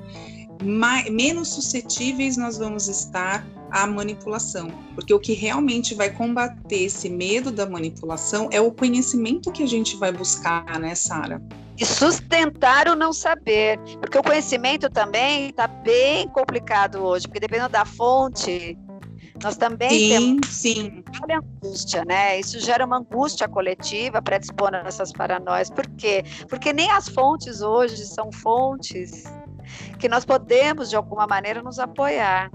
mais, 0.63 1.09
menos 1.09 1.49
suscetíveis 1.49 2.38
nós 2.38 2.57
vamos 2.57 2.88
estar 2.88 3.45
à 3.69 3.86
manipulação. 3.86 4.69
Porque 4.95 5.13
o 5.13 5.19
que 5.19 5.34
realmente 5.34 5.93
vai 5.93 6.09
combater 6.09 6.84
esse 6.84 7.09
medo 7.09 7.51
da 7.51 7.67
manipulação 7.67 8.47
é 8.51 8.61
o 8.61 8.71
conhecimento 8.71 9.51
que 9.51 9.63
a 9.63 9.67
gente 9.67 9.97
vai 9.97 10.11
buscar, 10.11 10.79
né, 10.79 10.95
Sara? 10.95 11.41
E 11.77 11.86
sustentar 11.86 12.88
o 12.88 12.95
não 12.95 13.11
saber. 13.11 13.79
Porque 13.99 14.17
o 14.17 14.23
conhecimento 14.23 14.89
também 14.89 15.49
está 15.49 15.67
bem 15.67 16.27
complicado 16.29 16.99
hoje, 16.99 17.27
porque 17.27 17.39
dependendo 17.39 17.69
da 17.69 17.86
fonte, 17.86 18.77
nós 19.44 19.58
também 19.58 19.89
sim, 19.89 20.10
temos 20.10 20.48
sim. 20.48 21.04
angústia, 21.32 22.06
né? 22.06 22.39
Isso 22.39 22.60
gera 22.60 22.86
uma 22.86 22.98
angústia 22.98 23.48
coletiva 23.48 24.22
predispondo 24.22 24.78
essas 24.78 25.12
paranoias. 25.12 25.70
Por 25.70 25.88
quê? 25.92 26.24
Porque 26.48 26.72
nem 26.72 26.89
as 26.92 27.08
fontes 27.10 27.62
hoje 27.62 28.06
são 28.06 28.32
fontes 28.32 29.24
que 30.00 30.08
nós 30.08 30.26
podemos, 30.26 30.89
de 30.89 30.96
alguma 30.96 31.26
maneira, 31.26 31.62
nos 31.62 31.80
apoiar. 31.80 32.52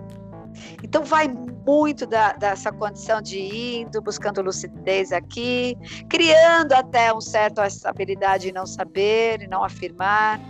Então, 0.83 1.05
vai 1.05 1.29
muito 1.29 2.07
da, 2.07 2.33
dessa 2.33 2.73
condição 2.73 3.21
de 3.21 3.39
indo, 3.39 4.01
buscando 4.01 4.41
lucidez 4.41 5.13
aqui, 5.13 5.77
criando 6.09 6.73
até 6.73 7.13
um 7.13 7.21
certo 7.21 7.61
essa 7.61 7.91
habilidade 7.91 8.49
em 8.49 8.53
não 8.53 8.67
saber, 8.67 9.43
e 9.43 9.47
não 9.47 9.65
afirmar, 9.65 10.41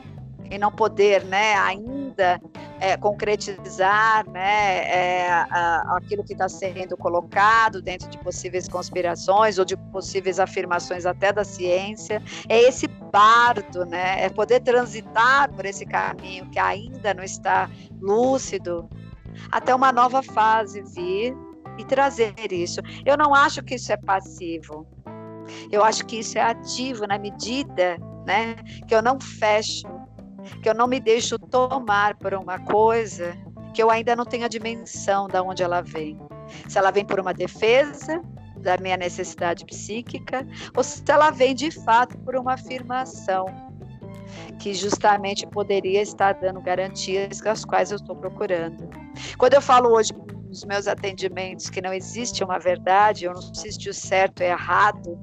em 0.51 0.59
não 0.59 0.71
poder, 0.71 1.25
né, 1.25 1.55
ainda 1.55 2.41
é, 2.81 2.97
concretizar 2.97 4.29
né, 4.29 4.79
é, 4.89 5.31
aquilo 5.97 6.23
que 6.25 6.33
está 6.33 6.49
sendo 6.49 6.97
colocado 6.97 7.81
dentro 7.81 8.09
de 8.09 8.19
possíveis 8.19 8.69
conspirações 8.69 9.59
ou 9.59 9.65
de 9.65 9.77
possíveis 9.77 10.39
afirmações 10.39 11.07
até 11.07 11.33
da 11.33 11.45
ciência. 11.45 12.23
É 12.49 12.61
esse 12.61 12.87
bardo, 12.87 13.85
né, 13.87 14.25
é 14.25 14.29
poder 14.29 14.61
transitar 14.61 15.53
por 15.53 15.65
esse 15.65 15.87
caminho 15.87 16.49
que 16.51 16.59
ainda 16.59 17.15
não 17.15 17.25
está 17.25 17.71
lúcido 18.01 18.89
até 19.51 19.75
uma 19.75 19.93
nova 19.93 20.23
fase 20.23 20.83
vir 20.95 21.37
e 21.79 21.85
trazer 21.85 22.35
isso. 22.51 22.81
Eu 23.05 23.17
não 23.17 23.35
acho 23.35 23.63
que 23.63 23.75
isso 23.75 23.93
é 23.93 23.97
passivo. 23.97 24.87
Eu 25.71 25.85
acho 25.85 26.05
que 26.07 26.19
isso 26.19 26.39
é 26.39 26.43
ativo 26.43 27.07
na 27.07 27.19
medida 27.19 27.99
né, 28.27 28.57
que 28.87 28.95
eu 28.95 29.01
não 29.01 29.21
fecho 29.21 29.87
que 30.63 30.69
eu 30.69 30.75
não 30.75 30.87
me 30.87 31.01
deixo 31.01 31.39
tomar 31.39 32.17
por 32.17 32.35
uma 32.35 32.59
coisa 32.59 33.37
que 33.75 33.83
eu 33.83 33.91
ainda 33.91 34.17
não 34.17 34.25
tenho 34.25 34.45
a 34.45 34.49
dimensão 34.49 35.29
de 35.29 35.39
onde 35.39 35.63
ela 35.63 35.83
vem. 35.83 36.19
Se 36.69 36.79
ela 36.79 36.91
vem 36.91 37.05
por 37.05 37.21
uma 37.21 37.35
defesa 37.35 38.23
da 38.57 38.77
minha 38.79 38.97
necessidade 38.97 39.65
psíquica 39.65 40.47
ou 40.75 40.83
se 40.83 41.03
ela 41.09 41.31
vem 41.31 41.55
de 41.55 41.71
fato 41.71 42.17
por 42.19 42.37
uma 42.37 42.55
afirmação 42.55 43.47
que 44.59 44.73
justamente 44.73 45.47
poderia 45.47 46.03
estar 46.03 46.33
dando 46.35 46.61
garantias 46.61 47.45
as 47.47 47.65
quais 47.65 47.91
eu 47.91 47.97
estou 47.97 48.17
procurando. 48.17 48.89
Quando 49.39 49.55
eu 49.55 49.61
falo 49.61 49.91
hoje 49.91 50.13
nos 50.49 50.65
meus 50.65 50.87
atendimentos 50.87 51.69
que 51.69 51.81
não 51.81 51.93
existe 51.93 52.43
uma 52.43 52.59
verdade, 52.59 53.29
ou 53.29 53.35
não 53.35 53.51
existe 53.53 53.91
o 53.91 53.95
certo 53.95 54.43
e 54.43 54.47
errado, 54.47 55.19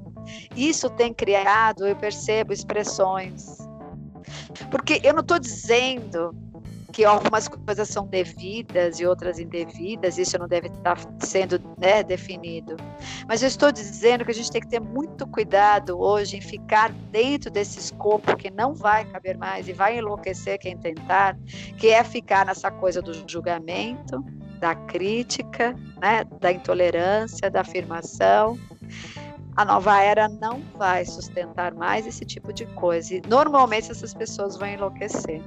isso 0.56 0.88
tem 0.90 1.12
criado, 1.12 1.86
eu 1.86 1.96
percebo 1.96 2.52
expressões 2.52 3.63
porque 4.70 5.00
eu 5.02 5.12
não 5.12 5.20
estou 5.20 5.38
dizendo 5.38 6.34
que 6.94 7.04
algumas 7.04 7.48
coisas 7.48 7.88
são 7.88 8.06
devidas 8.06 9.00
e 9.00 9.06
outras 9.06 9.40
indevidas, 9.40 10.16
isso 10.16 10.38
não 10.38 10.46
deve 10.46 10.68
estar 10.68 10.96
sendo 11.18 11.60
né, 11.76 12.04
definido. 12.04 12.76
Mas 13.26 13.42
eu 13.42 13.48
estou 13.48 13.72
dizendo 13.72 14.24
que 14.24 14.30
a 14.30 14.34
gente 14.34 14.48
tem 14.48 14.60
que 14.60 14.68
ter 14.68 14.78
muito 14.78 15.26
cuidado 15.26 16.00
hoje 16.00 16.36
em 16.36 16.40
ficar 16.40 16.92
dentro 17.10 17.50
desse 17.50 17.80
escopo 17.80 18.36
que 18.36 18.48
não 18.48 18.74
vai 18.74 19.04
caber 19.06 19.36
mais 19.36 19.66
e 19.66 19.72
vai 19.72 19.98
enlouquecer 19.98 20.56
quem 20.60 20.76
tentar, 20.76 21.36
que 21.76 21.88
é 21.88 22.04
ficar 22.04 22.46
nessa 22.46 22.70
coisa 22.70 23.02
do 23.02 23.12
julgamento, 23.28 24.24
da 24.60 24.76
crítica, 24.76 25.74
né, 26.00 26.24
da 26.40 26.52
intolerância, 26.52 27.50
da 27.50 27.62
afirmação 27.62 28.56
a 29.56 29.64
nova 29.64 30.00
era 30.00 30.28
não 30.28 30.62
vai 30.76 31.04
sustentar 31.04 31.74
mais 31.74 32.06
esse 32.06 32.24
tipo 32.24 32.52
de 32.52 32.66
coisa. 32.66 33.14
E 33.14 33.22
normalmente 33.28 33.90
essas 33.90 34.12
pessoas 34.12 34.56
vão 34.56 34.68
enlouquecer. 34.68 35.40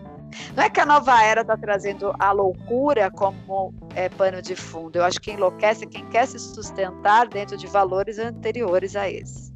Não 0.55 0.63
é 0.63 0.69
que 0.69 0.79
a 0.79 0.85
nova 0.85 1.21
era 1.23 1.41
está 1.41 1.57
trazendo 1.57 2.13
a 2.19 2.31
loucura 2.31 3.09
como 3.11 3.73
é, 3.95 4.09
pano 4.09 4.41
de 4.41 4.55
fundo. 4.55 4.97
Eu 4.97 5.03
acho 5.03 5.19
que 5.19 5.31
enlouquece 5.31 5.85
quem 5.85 6.05
quer 6.09 6.27
se 6.27 6.39
sustentar 6.39 7.27
dentro 7.27 7.57
de 7.57 7.67
valores 7.67 8.19
anteriores 8.19 8.95
a 8.95 9.09
esse. 9.09 9.53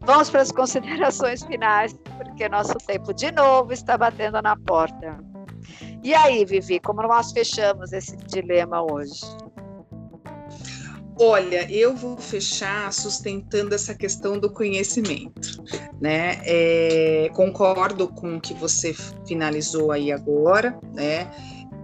Vamos 0.00 0.30
para 0.30 0.42
as 0.42 0.52
considerações 0.52 1.42
finais, 1.42 1.92
porque 2.16 2.48
nosso 2.48 2.74
tempo 2.86 3.12
de 3.12 3.32
novo 3.32 3.72
está 3.72 3.98
batendo 3.98 4.40
na 4.40 4.56
porta. 4.56 5.18
E 6.02 6.14
aí, 6.14 6.44
Vivi, 6.44 6.78
como 6.78 7.02
nós 7.02 7.32
fechamos 7.32 7.92
esse 7.92 8.16
dilema 8.16 8.82
hoje? 8.82 9.22
Olha, 11.18 11.66
eu 11.72 11.96
vou 11.96 12.18
fechar 12.18 12.92
sustentando 12.92 13.74
essa 13.74 13.94
questão 13.94 14.38
do 14.38 14.50
conhecimento, 14.50 15.62
né? 15.98 16.40
É, 16.44 17.30
concordo 17.32 18.08
com 18.08 18.36
o 18.36 18.40
que 18.40 18.52
você 18.52 18.94
finalizou 19.26 19.92
aí 19.92 20.12
agora, 20.12 20.78
né? 20.94 21.30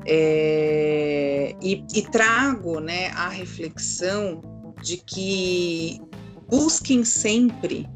É, 0.07 1.55
e, 1.63 1.83
e 1.95 2.03
trago, 2.03 2.81
né, 2.81 3.09
a 3.15 3.29
reflexão 3.29 4.43
de 4.83 4.97
que 4.97 6.01
busquem 6.49 7.05
sempre 7.05 7.89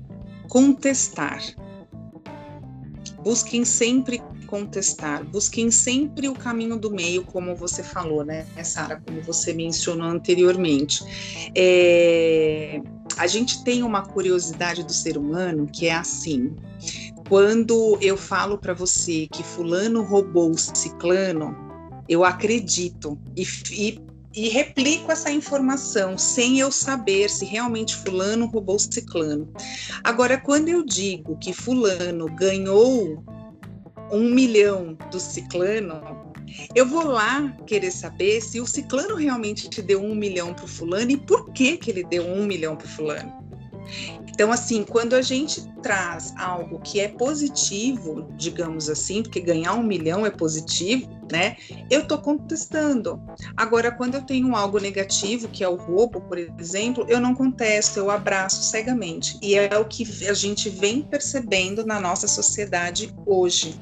contestar, 0.49 1.43
busquem 3.22 3.64
sempre 3.64 4.22
contestar. 4.47 5.24
Busquem 5.24 5.70
sempre 5.70 6.28
o 6.28 6.34
caminho 6.34 6.78
do 6.78 6.90
meio, 6.90 7.24
como 7.24 7.55
você 7.55 7.82
falou, 7.82 8.24
né, 8.24 8.47
Sara, 8.64 9.03
como 9.05 9.20
você 9.20 9.53
mencionou 9.53 10.07
anteriormente. 10.07 11.05
É, 11.55 12.80
a 13.16 13.26
gente 13.26 13.64
tem 13.64 13.82
uma 13.82 14.03
curiosidade 14.03 14.82
do 14.82 14.92
ser 14.92 15.16
humano 15.18 15.66
que 15.66 15.86
é 15.86 15.94
assim. 15.94 16.55
Quando 17.28 17.99
eu 18.01 18.16
falo 18.16 18.57
para 18.57 18.72
você 18.72 19.26
que 19.26 19.42
fulano 19.42 20.03
roubou 20.03 20.57
ciclano, 20.57 21.57
eu 22.09 22.24
acredito 22.24 23.18
e, 23.36 23.44
e, 23.72 24.01
e, 24.32 24.49
replico 24.49 25.11
essa 25.11 25.30
informação 25.30 26.16
sem 26.16 26.61
eu 26.61 26.70
saber 26.70 27.28
se 27.28 27.44
realmente 27.44 27.97
fulano 27.97 28.47
roubou 28.47 28.78
ciclano. 28.78 29.49
Agora, 30.05 30.38
quando 30.38 30.68
eu 30.68 30.84
digo 30.84 31.36
que 31.36 31.53
fulano 31.53 32.26
ganhou 32.26 33.24
um 34.11 34.30
milhão 34.30 34.96
do 35.11 35.18
ciclano, 35.18 36.00
eu 36.74 36.86
vou 36.86 37.04
lá 37.04 37.52
querer 37.66 37.90
saber 37.90 38.40
se 38.40 38.61
o 38.61 38.66
ciclano 38.66 39.16
realmente 39.16 39.68
te 39.68 39.82
deu 39.82 40.02
um 40.02 40.14
milhão 40.14 40.54
para 40.54 40.64
o 40.64 40.68
fulano 40.68 41.11
e 41.11 41.16
por 41.16 41.52
que, 41.52 41.76
que 41.76 41.90
ele 41.90 42.04
deu 42.04 42.24
um 42.24 42.46
milhão 42.46 42.76
para 42.76 42.86
o 42.86 42.90
fulano. 42.90 43.32
Então, 44.37 44.53
assim, 44.53 44.84
quando 44.84 45.14
a 45.14 45.22
gente 45.22 45.66
traz 45.82 46.34
algo 46.37 46.78
que 46.80 47.01
é 47.01 47.09
positivo, 47.09 48.28
digamos 48.37 48.91
assim, 48.91 49.22
porque 49.22 49.41
ganhar 49.41 49.72
um 49.72 49.82
milhão 49.82 50.26
é 50.26 50.30
positivo, 50.30 51.09
né? 51.32 51.57
Eu 51.91 52.03
estou 52.03 52.18
contestando. 52.18 53.18
Agora, 53.57 53.91
quando 53.91 54.16
eu 54.16 54.20
tenho 54.20 54.55
algo 54.55 54.78
negativo, 54.78 55.49
que 55.49 55.64
é 55.64 55.68
o 55.68 55.74
roubo, 55.74 56.20
por 56.20 56.37
exemplo, 56.37 57.07
eu 57.09 57.18
não 57.18 57.34
contesto, 57.34 57.99
eu 57.99 58.11
abraço 58.11 58.62
cegamente. 58.62 59.39
E 59.41 59.55
é 59.55 59.78
o 59.78 59.87
que 59.87 60.07
a 60.28 60.34
gente 60.34 60.68
vem 60.68 61.01
percebendo 61.01 61.87
na 61.87 61.99
nossa 61.99 62.28
sociedade 62.28 63.14
hoje. 63.24 63.74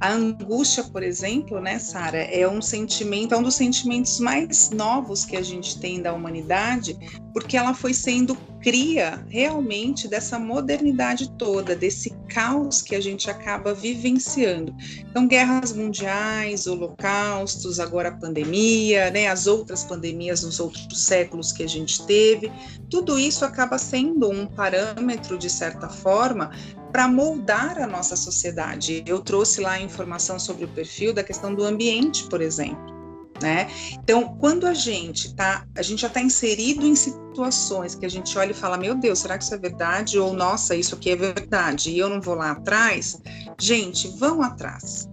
A 0.00 0.12
angústia, 0.12 0.82
por 0.82 1.02
exemplo, 1.02 1.60
né, 1.60 1.78
Sara, 1.78 2.22
é 2.22 2.48
um 2.48 2.62
sentimento, 2.62 3.34
é 3.34 3.36
um 3.36 3.42
dos 3.42 3.54
sentimentos 3.54 4.18
mais 4.18 4.70
novos 4.70 5.26
que 5.26 5.36
a 5.36 5.42
gente 5.42 5.78
tem 5.78 6.00
da 6.00 6.14
humanidade, 6.14 6.96
porque 7.34 7.58
ela 7.58 7.74
foi 7.74 7.92
sendo 7.92 8.34
cria 8.62 9.24
realmente 9.28 10.06
dessa 10.06 10.38
modernidade 10.38 11.30
toda, 11.32 11.74
desse 11.74 12.10
caos 12.28 12.82
que 12.82 12.94
a 12.94 13.00
gente 13.00 13.30
acaba 13.30 13.72
vivenciando. 13.72 14.74
Então, 15.10 15.26
guerras 15.26 15.72
mundiais, 15.72 16.66
holocaustos, 16.66 17.80
agora 17.80 18.10
a 18.10 18.16
pandemia, 18.16 19.10
né, 19.10 19.28
as 19.28 19.46
outras 19.46 19.84
pandemias 19.84 20.42
nos 20.42 20.60
outros 20.60 21.02
séculos 21.02 21.52
que 21.52 21.62
a 21.62 21.68
gente 21.68 22.04
teve, 22.06 22.52
tudo 22.88 23.18
isso 23.18 23.44
acaba 23.44 23.78
sendo 23.78 24.30
um 24.30 24.46
parâmetro, 24.46 25.38
de 25.38 25.48
certa 25.48 25.88
forma, 25.88 26.50
para 26.92 27.08
moldar 27.08 27.80
a 27.80 27.86
nossa 27.86 28.16
sociedade. 28.16 29.02
Eu 29.06 29.20
trouxe 29.20 29.60
lá 29.60 29.72
a 29.72 29.80
informação 29.80 30.38
sobre 30.38 30.64
o 30.64 30.68
perfil 30.68 31.12
da 31.12 31.22
questão 31.22 31.54
do 31.54 31.64
ambiente, 31.64 32.24
por 32.24 32.40
exemplo. 32.40 32.99
Né? 33.42 33.68
Então, 33.92 34.36
quando 34.38 34.66
a 34.66 34.74
gente 34.74 35.34
tá, 35.34 35.64
a 35.76 35.82
gente 35.82 36.02
já 36.02 36.08
está 36.08 36.20
inserido 36.20 36.86
em 36.86 36.94
situações 36.94 37.94
que 37.94 38.04
a 38.04 38.08
gente 38.08 38.36
olha 38.36 38.50
e 38.50 38.54
fala, 38.54 38.76
meu 38.76 38.94
Deus, 38.94 39.20
será 39.20 39.38
que 39.38 39.44
isso 39.44 39.54
é 39.54 39.58
verdade? 39.58 40.18
Ou 40.18 40.34
nossa, 40.34 40.76
isso 40.76 40.94
aqui 40.94 41.10
é 41.10 41.16
verdade 41.16 41.90
e 41.90 41.98
eu 41.98 42.10
não 42.10 42.20
vou 42.20 42.34
lá 42.34 42.50
atrás? 42.50 43.20
Gente, 43.58 44.08
vão 44.18 44.42
atrás 44.42 45.09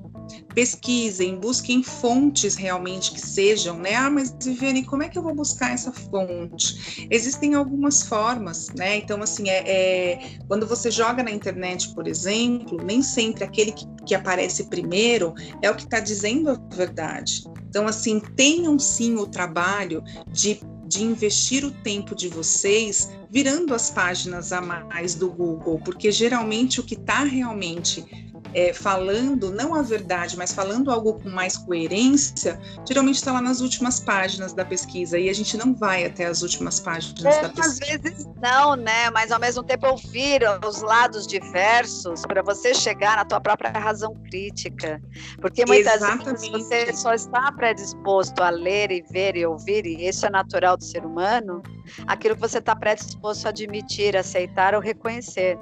pesquisem, 0.58 1.36
busquem 1.36 1.84
fontes 1.84 2.56
realmente 2.56 3.12
que 3.12 3.22
sejam, 3.22 3.78
né? 3.78 3.94
Ah, 3.94 4.10
mas 4.10 4.36
Viviane, 4.44 4.84
como 4.84 5.04
é 5.04 5.08
que 5.08 5.16
eu 5.16 5.22
vou 5.22 5.36
buscar 5.36 5.72
essa 5.72 5.92
fonte? 5.92 7.08
Existem 7.12 7.54
algumas 7.54 8.02
formas, 8.02 8.70
né? 8.70 8.98
Então, 8.98 9.22
assim, 9.22 9.52
é, 9.52 9.60
é 9.70 10.40
quando 10.48 10.66
você 10.66 10.90
joga 10.90 11.22
na 11.22 11.30
internet, 11.30 11.94
por 11.94 12.08
exemplo, 12.08 12.84
nem 12.84 13.04
sempre 13.04 13.44
aquele 13.44 13.72
que, 13.72 13.86
que 14.04 14.16
aparece 14.16 14.64
primeiro 14.64 15.36
é 15.62 15.70
o 15.70 15.76
que 15.76 15.84
está 15.84 16.00
dizendo 16.00 16.50
a 16.50 16.56
verdade. 16.76 17.44
Então, 17.70 17.86
assim, 17.88 18.20
tenham 18.20 18.80
sim 18.80 19.14
o 19.14 19.28
trabalho 19.28 20.04
de 20.32 20.60
de 20.88 21.04
investir 21.04 21.66
o 21.66 21.72
tempo 21.72 22.16
de 22.16 22.30
vocês 22.30 23.12
virando 23.30 23.76
as 23.76 23.92
páginas 23.92 24.54
a 24.54 24.62
mais 24.62 25.16
do 25.16 25.30
Google, 25.30 25.82
porque 25.84 26.14
geralmente 26.14 26.80
o 26.80 26.84
que 26.84 26.94
está 26.94 27.26
realmente 27.26 28.06
é, 28.54 28.74
falando 28.74 29.52
não 29.52 29.76
a 29.76 29.82
verdade, 29.82 30.38
mas 30.38 30.54
falando 30.54 30.92
algo 30.92 31.14
com 31.14 31.30
mais 31.30 31.58
coerência, 31.58 32.60
geralmente 32.88 33.16
está 33.16 33.32
lá 33.32 33.42
nas 33.42 33.62
últimas 33.62 34.00
páginas 34.00 34.54
da 34.54 34.66
pesquisa 34.66 35.18
e 35.18 35.30
a 35.30 35.34
gente 35.34 35.58
não 35.58 35.74
vai 35.74 36.06
até 36.06 36.26
as 36.26 36.42
últimas 36.42 36.80
páginas 36.80 37.24
é, 37.24 37.42
da 37.42 37.50
pesquisa. 37.50 37.70
Às 37.70 37.80
vezes 37.80 38.28
não, 38.42 38.76
né? 38.76 39.10
Mas 39.12 39.32
ao 39.32 39.40
mesmo 39.40 39.64
tempo 39.64 39.88
ouvir 39.88 40.42
os 40.66 40.82
lados 40.82 41.26
diversos 41.28 42.22
para 42.22 42.42
você 42.42 42.74
chegar 42.74 43.18
na 43.18 43.26
tua 43.26 43.40
própria 43.40 43.72
razão 43.72 44.14
crítica, 44.30 45.02
porque 45.42 45.66
muitas 45.66 45.96
Exatamente. 45.96 46.32
vezes 46.32 46.50
você 46.50 46.94
só 46.94 47.14
está 47.14 47.52
predisposto 47.52 48.42
a 48.42 48.50
ler 48.50 48.92
e 48.92 49.02
ver 49.12 49.36
e 49.36 49.46
ouvir 49.46 49.86
e 49.86 50.08
isso 50.08 50.26
é 50.26 50.30
natural 50.30 50.78
do 50.78 50.84
ser 50.84 51.06
humano, 51.06 51.62
aquilo 52.06 52.36
que 52.36 52.42
você 52.42 52.60
está 52.60 52.76
predisposto 52.76 53.48
a 53.48 53.50
admitir, 53.50 54.16
aceitar 54.16 54.76
ou 54.76 54.82
reconhecer. 54.82 55.58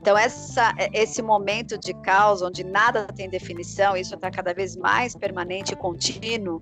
Então, 0.00 0.16
essa, 0.16 0.74
esse 0.92 1.20
momento 1.20 1.78
de 1.78 1.92
caos, 1.92 2.40
onde 2.40 2.64
nada 2.64 3.06
tem 3.06 3.28
definição, 3.28 3.96
isso 3.96 4.14
está 4.14 4.30
cada 4.30 4.54
vez 4.54 4.74
mais 4.74 5.14
permanente 5.14 5.74
e 5.74 5.76
contínuo, 5.76 6.60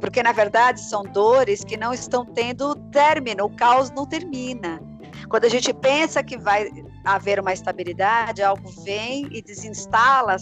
porque, 0.00 0.22
na 0.22 0.32
verdade, 0.32 0.80
são 0.80 1.02
dores 1.02 1.62
que 1.62 1.76
não 1.76 1.92
estão 1.92 2.24
tendo 2.24 2.74
término, 2.90 3.44
o 3.44 3.50
caos 3.50 3.90
não 3.90 4.06
termina. 4.06 4.80
Quando 5.28 5.44
a 5.44 5.48
gente 5.48 5.72
pensa 5.72 6.22
que 6.22 6.36
vai 6.36 6.70
haver 7.04 7.40
uma 7.40 7.52
estabilidade, 7.52 8.42
algo 8.42 8.70
vem 8.82 9.28
e 9.30 9.42
desinstala 9.42 10.36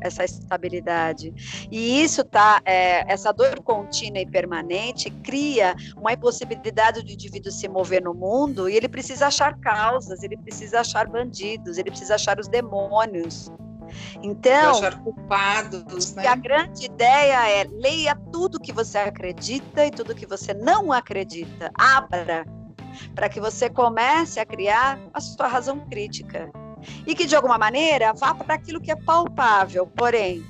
essa 0.00 0.24
estabilidade. 0.24 1.32
E 1.70 2.02
isso 2.02 2.24
tá, 2.24 2.60
é, 2.64 3.10
essa 3.12 3.32
dor 3.32 3.62
contínua 3.62 4.20
e 4.20 4.26
permanente 4.26 5.10
cria 5.10 5.74
uma 5.96 6.12
impossibilidade 6.12 7.02
do 7.02 7.10
indivíduo 7.10 7.50
se 7.50 7.68
mover 7.68 8.02
no 8.02 8.14
mundo 8.14 8.68
e 8.68 8.76
ele 8.76 8.88
precisa 8.88 9.26
achar 9.26 9.58
causas, 9.58 10.22
ele 10.22 10.36
precisa 10.36 10.80
achar 10.80 11.08
bandidos, 11.08 11.78
ele 11.78 11.90
precisa 11.90 12.14
achar 12.14 12.38
os 12.38 12.48
demônios. 12.48 13.50
Então, 14.22 14.80
culpados, 15.02 16.14
né? 16.14 16.26
a 16.26 16.34
grande 16.34 16.86
ideia 16.86 17.48
é 17.48 17.64
leia 17.64 18.16
tudo 18.32 18.58
que 18.58 18.72
você 18.72 18.98
acredita 18.98 19.84
e 19.84 19.90
tudo 19.90 20.14
que 20.14 20.26
você 20.26 20.52
não 20.54 20.90
acredita. 20.90 21.70
Abra 21.74 22.44
para 23.14 23.28
que 23.28 23.40
você 23.40 23.68
comece 23.70 24.40
a 24.40 24.46
criar 24.46 24.98
a 25.12 25.20
sua 25.20 25.48
razão 25.48 25.80
crítica. 25.88 26.50
E 27.06 27.14
que, 27.14 27.26
de 27.26 27.34
alguma 27.34 27.56
maneira, 27.56 28.12
vá 28.12 28.34
para 28.34 28.54
aquilo 28.54 28.80
que 28.80 28.90
é 28.90 28.96
palpável, 28.96 29.86
porém, 29.86 30.44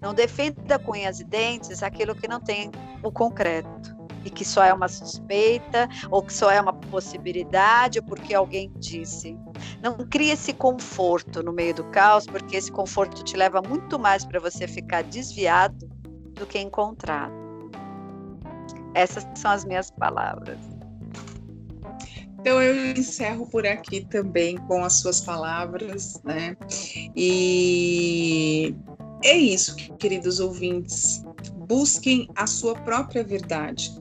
não 0.00 0.14
defenda 0.14 0.78
com 0.78 0.92
unhas 0.92 1.20
e 1.20 1.24
dentes 1.24 1.82
aquilo 1.82 2.14
que 2.14 2.28
não 2.28 2.40
tem 2.40 2.70
o 3.02 3.10
concreto 3.10 3.96
e 4.24 4.30
que 4.30 4.44
só 4.44 4.62
é 4.62 4.72
uma 4.72 4.88
suspeita 4.88 5.88
ou 6.10 6.22
que 6.22 6.32
só 6.32 6.50
é 6.50 6.60
uma 6.60 6.72
possibilidade 6.72 8.02
porque 8.02 8.34
alguém 8.34 8.70
disse. 8.76 9.36
Não 9.82 9.96
crie 9.96 10.30
esse 10.30 10.52
conforto 10.52 11.42
no 11.42 11.52
meio 11.52 11.74
do 11.74 11.84
caos, 11.84 12.26
porque 12.26 12.56
esse 12.56 12.70
conforto 12.70 13.24
te 13.24 13.36
leva 13.36 13.62
muito 13.62 13.98
mais 13.98 14.24
para 14.24 14.40
você 14.40 14.66
ficar 14.66 15.02
desviado 15.02 15.88
do 16.34 16.46
que 16.46 16.58
encontrado. 16.58 17.32
Essas 18.94 19.26
são 19.34 19.50
as 19.50 19.64
minhas 19.64 19.90
palavras. 19.90 20.58
Então 22.48 22.62
eu 22.62 22.92
encerro 22.92 23.46
por 23.46 23.66
aqui 23.66 24.06
também 24.06 24.56
com 24.56 24.82
as 24.82 25.00
suas 25.00 25.20
palavras, 25.20 26.18
né? 26.24 26.56
E 27.14 28.74
é 29.22 29.36
isso, 29.36 29.76
queridos 29.98 30.40
ouvintes. 30.40 31.22
Busquem 31.68 32.26
a 32.34 32.46
sua 32.46 32.74
própria 32.74 33.22
verdade 33.22 33.94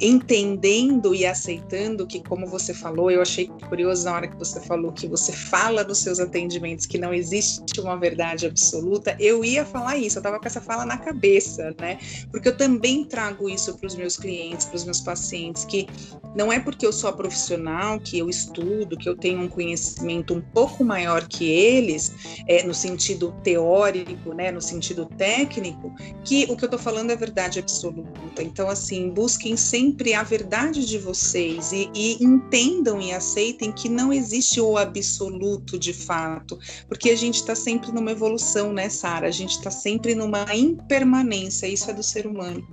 entendendo 0.00 1.14
e 1.14 1.26
aceitando 1.26 2.06
que, 2.06 2.22
como 2.22 2.46
você 2.46 2.72
falou, 2.72 3.10
eu 3.10 3.22
achei 3.22 3.48
curioso 3.68 4.04
na 4.04 4.14
hora 4.14 4.28
que 4.28 4.36
você 4.36 4.60
falou 4.60 4.92
que 4.92 5.06
você 5.06 5.32
fala 5.32 5.84
nos 5.84 5.98
seus 5.98 6.20
atendimentos 6.20 6.86
que 6.86 6.98
não 6.98 7.12
existe 7.12 7.80
uma 7.80 7.96
verdade 7.96 8.46
absoluta, 8.46 9.16
eu 9.18 9.44
ia 9.44 9.64
falar 9.64 9.96
isso, 9.96 10.18
eu 10.18 10.20
estava 10.20 10.38
com 10.38 10.46
essa 10.46 10.60
fala 10.60 10.84
na 10.84 10.98
cabeça, 10.98 11.74
né? 11.80 11.98
Porque 12.30 12.48
eu 12.48 12.56
também 12.56 13.04
trago 13.04 13.48
isso 13.48 13.76
para 13.76 13.86
os 13.86 13.94
meus 13.94 14.16
clientes, 14.16 14.66
para 14.66 14.76
os 14.76 14.84
meus 14.84 15.00
pacientes, 15.00 15.64
que 15.64 15.86
não 16.34 16.52
é 16.52 16.60
porque 16.60 16.86
eu 16.86 16.92
sou 16.92 17.10
a 17.10 17.12
profissional, 17.12 17.98
que 17.98 18.18
eu 18.18 18.28
estudo, 18.28 18.96
que 18.96 19.08
eu 19.08 19.16
tenho 19.16 19.40
um 19.40 19.48
conhecimento 19.48 20.34
um 20.34 20.40
pouco 20.40 20.84
maior 20.84 21.26
que 21.26 21.50
eles, 21.50 22.12
é, 22.46 22.62
no 22.62 22.74
sentido 22.74 23.34
teórico, 23.42 24.32
né, 24.32 24.50
no 24.50 24.60
sentido 24.60 25.06
técnico, 25.06 25.92
que 26.24 26.46
o 26.48 26.56
que 26.56 26.64
eu 26.64 26.66
estou 26.66 26.78
falando 26.78 27.10
é 27.10 27.16
verdade 27.16 27.58
absoluta. 27.58 28.42
Então, 28.42 28.68
assim, 28.68 29.10
busquem 29.10 29.49
sempre 29.56 30.14
a 30.14 30.22
verdade 30.22 30.84
de 30.86 30.98
vocês 30.98 31.72
e, 31.72 31.90
e 31.94 32.22
entendam 32.22 33.00
e 33.00 33.12
aceitem 33.12 33.72
que 33.72 33.88
não 33.88 34.12
existe 34.12 34.60
o 34.60 34.76
absoluto 34.76 35.78
de 35.78 35.92
fato, 35.92 36.58
porque 36.88 37.10
a 37.10 37.16
gente 37.16 37.36
está 37.36 37.54
sempre 37.54 37.92
numa 37.92 38.10
evolução, 38.10 38.72
né, 38.72 38.88
Sara? 38.88 39.28
A 39.28 39.32
gente 39.32 39.52
está 39.52 39.70
sempre 39.70 40.14
numa 40.14 40.44
impermanência, 40.54 41.66
isso 41.66 41.90
é 41.90 41.94
do 41.94 42.02
ser 42.02 42.26
humano. 42.26 42.66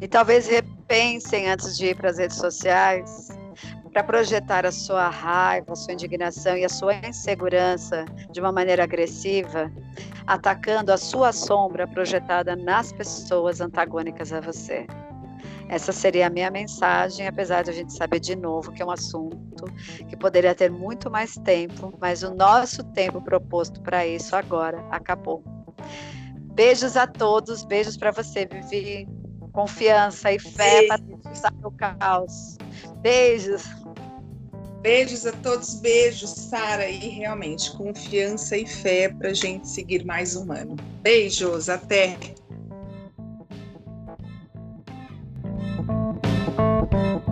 E 0.00 0.08
talvez 0.08 0.46
repensem 0.46 1.48
antes 1.48 1.76
de 1.76 1.86
ir 1.86 1.96
para 1.96 2.10
as 2.10 2.18
redes 2.18 2.36
sociais 2.36 3.28
para 3.92 4.02
projetar 4.02 4.64
a 4.64 4.72
sua 4.72 5.08
raiva, 5.08 5.72
a 5.72 5.76
sua 5.76 5.92
indignação 5.92 6.56
e 6.56 6.64
a 6.64 6.68
sua 6.68 6.94
insegurança 7.06 8.06
de 8.30 8.40
uma 8.40 8.50
maneira 8.50 8.82
agressiva, 8.82 9.70
atacando 10.26 10.90
a 10.90 10.96
sua 10.96 11.32
sombra 11.32 11.86
projetada 11.86 12.56
nas 12.56 12.92
pessoas 12.92 13.60
antagônicas 13.60 14.32
a 14.32 14.40
você. 14.40 14.86
Essa 15.72 15.90
seria 15.90 16.26
a 16.26 16.30
minha 16.30 16.50
mensagem, 16.50 17.26
apesar 17.26 17.62
de 17.62 17.70
a 17.70 17.72
gente 17.72 17.94
saber 17.94 18.20
de 18.20 18.36
novo 18.36 18.70
que 18.72 18.82
é 18.82 18.84
um 18.84 18.90
assunto 18.90 19.64
que 20.06 20.14
poderia 20.14 20.54
ter 20.54 20.70
muito 20.70 21.10
mais 21.10 21.34
tempo, 21.38 21.94
mas 21.98 22.22
o 22.22 22.34
nosso 22.34 22.84
tempo 22.92 23.22
proposto 23.22 23.80
para 23.80 24.06
isso 24.06 24.36
agora 24.36 24.84
acabou. 24.90 25.42
Beijos 26.54 26.94
a 26.94 27.06
todos, 27.06 27.64
beijos 27.64 27.96
para 27.96 28.10
você, 28.10 28.44
Vivi 28.44 29.08
confiança 29.52 30.30
e 30.30 30.38
fé 30.38 30.86
para 30.88 31.00
expulsar 31.00 31.54
o 31.64 31.70
caos. 31.70 32.58
Beijos. 33.00 33.64
Beijos 34.82 35.24
a 35.24 35.32
todos, 35.32 35.76
beijos, 35.76 36.28
Sara, 36.30 36.86
e 36.86 37.08
realmente 37.08 37.74
confiança 37.78 38.58
e 38.58 38.66
fé 38.66 39.08
para 39.08 39.30
a 39.30 39.34
gente 39.34 39.66
seguir 39.66 40.04
mais 40.04 40.36
humano. 40.36 40.76
Beijos, 41.02 41.70
até! 41.70 42.18
Thank 46.90 47.26
you. 47.28 47.31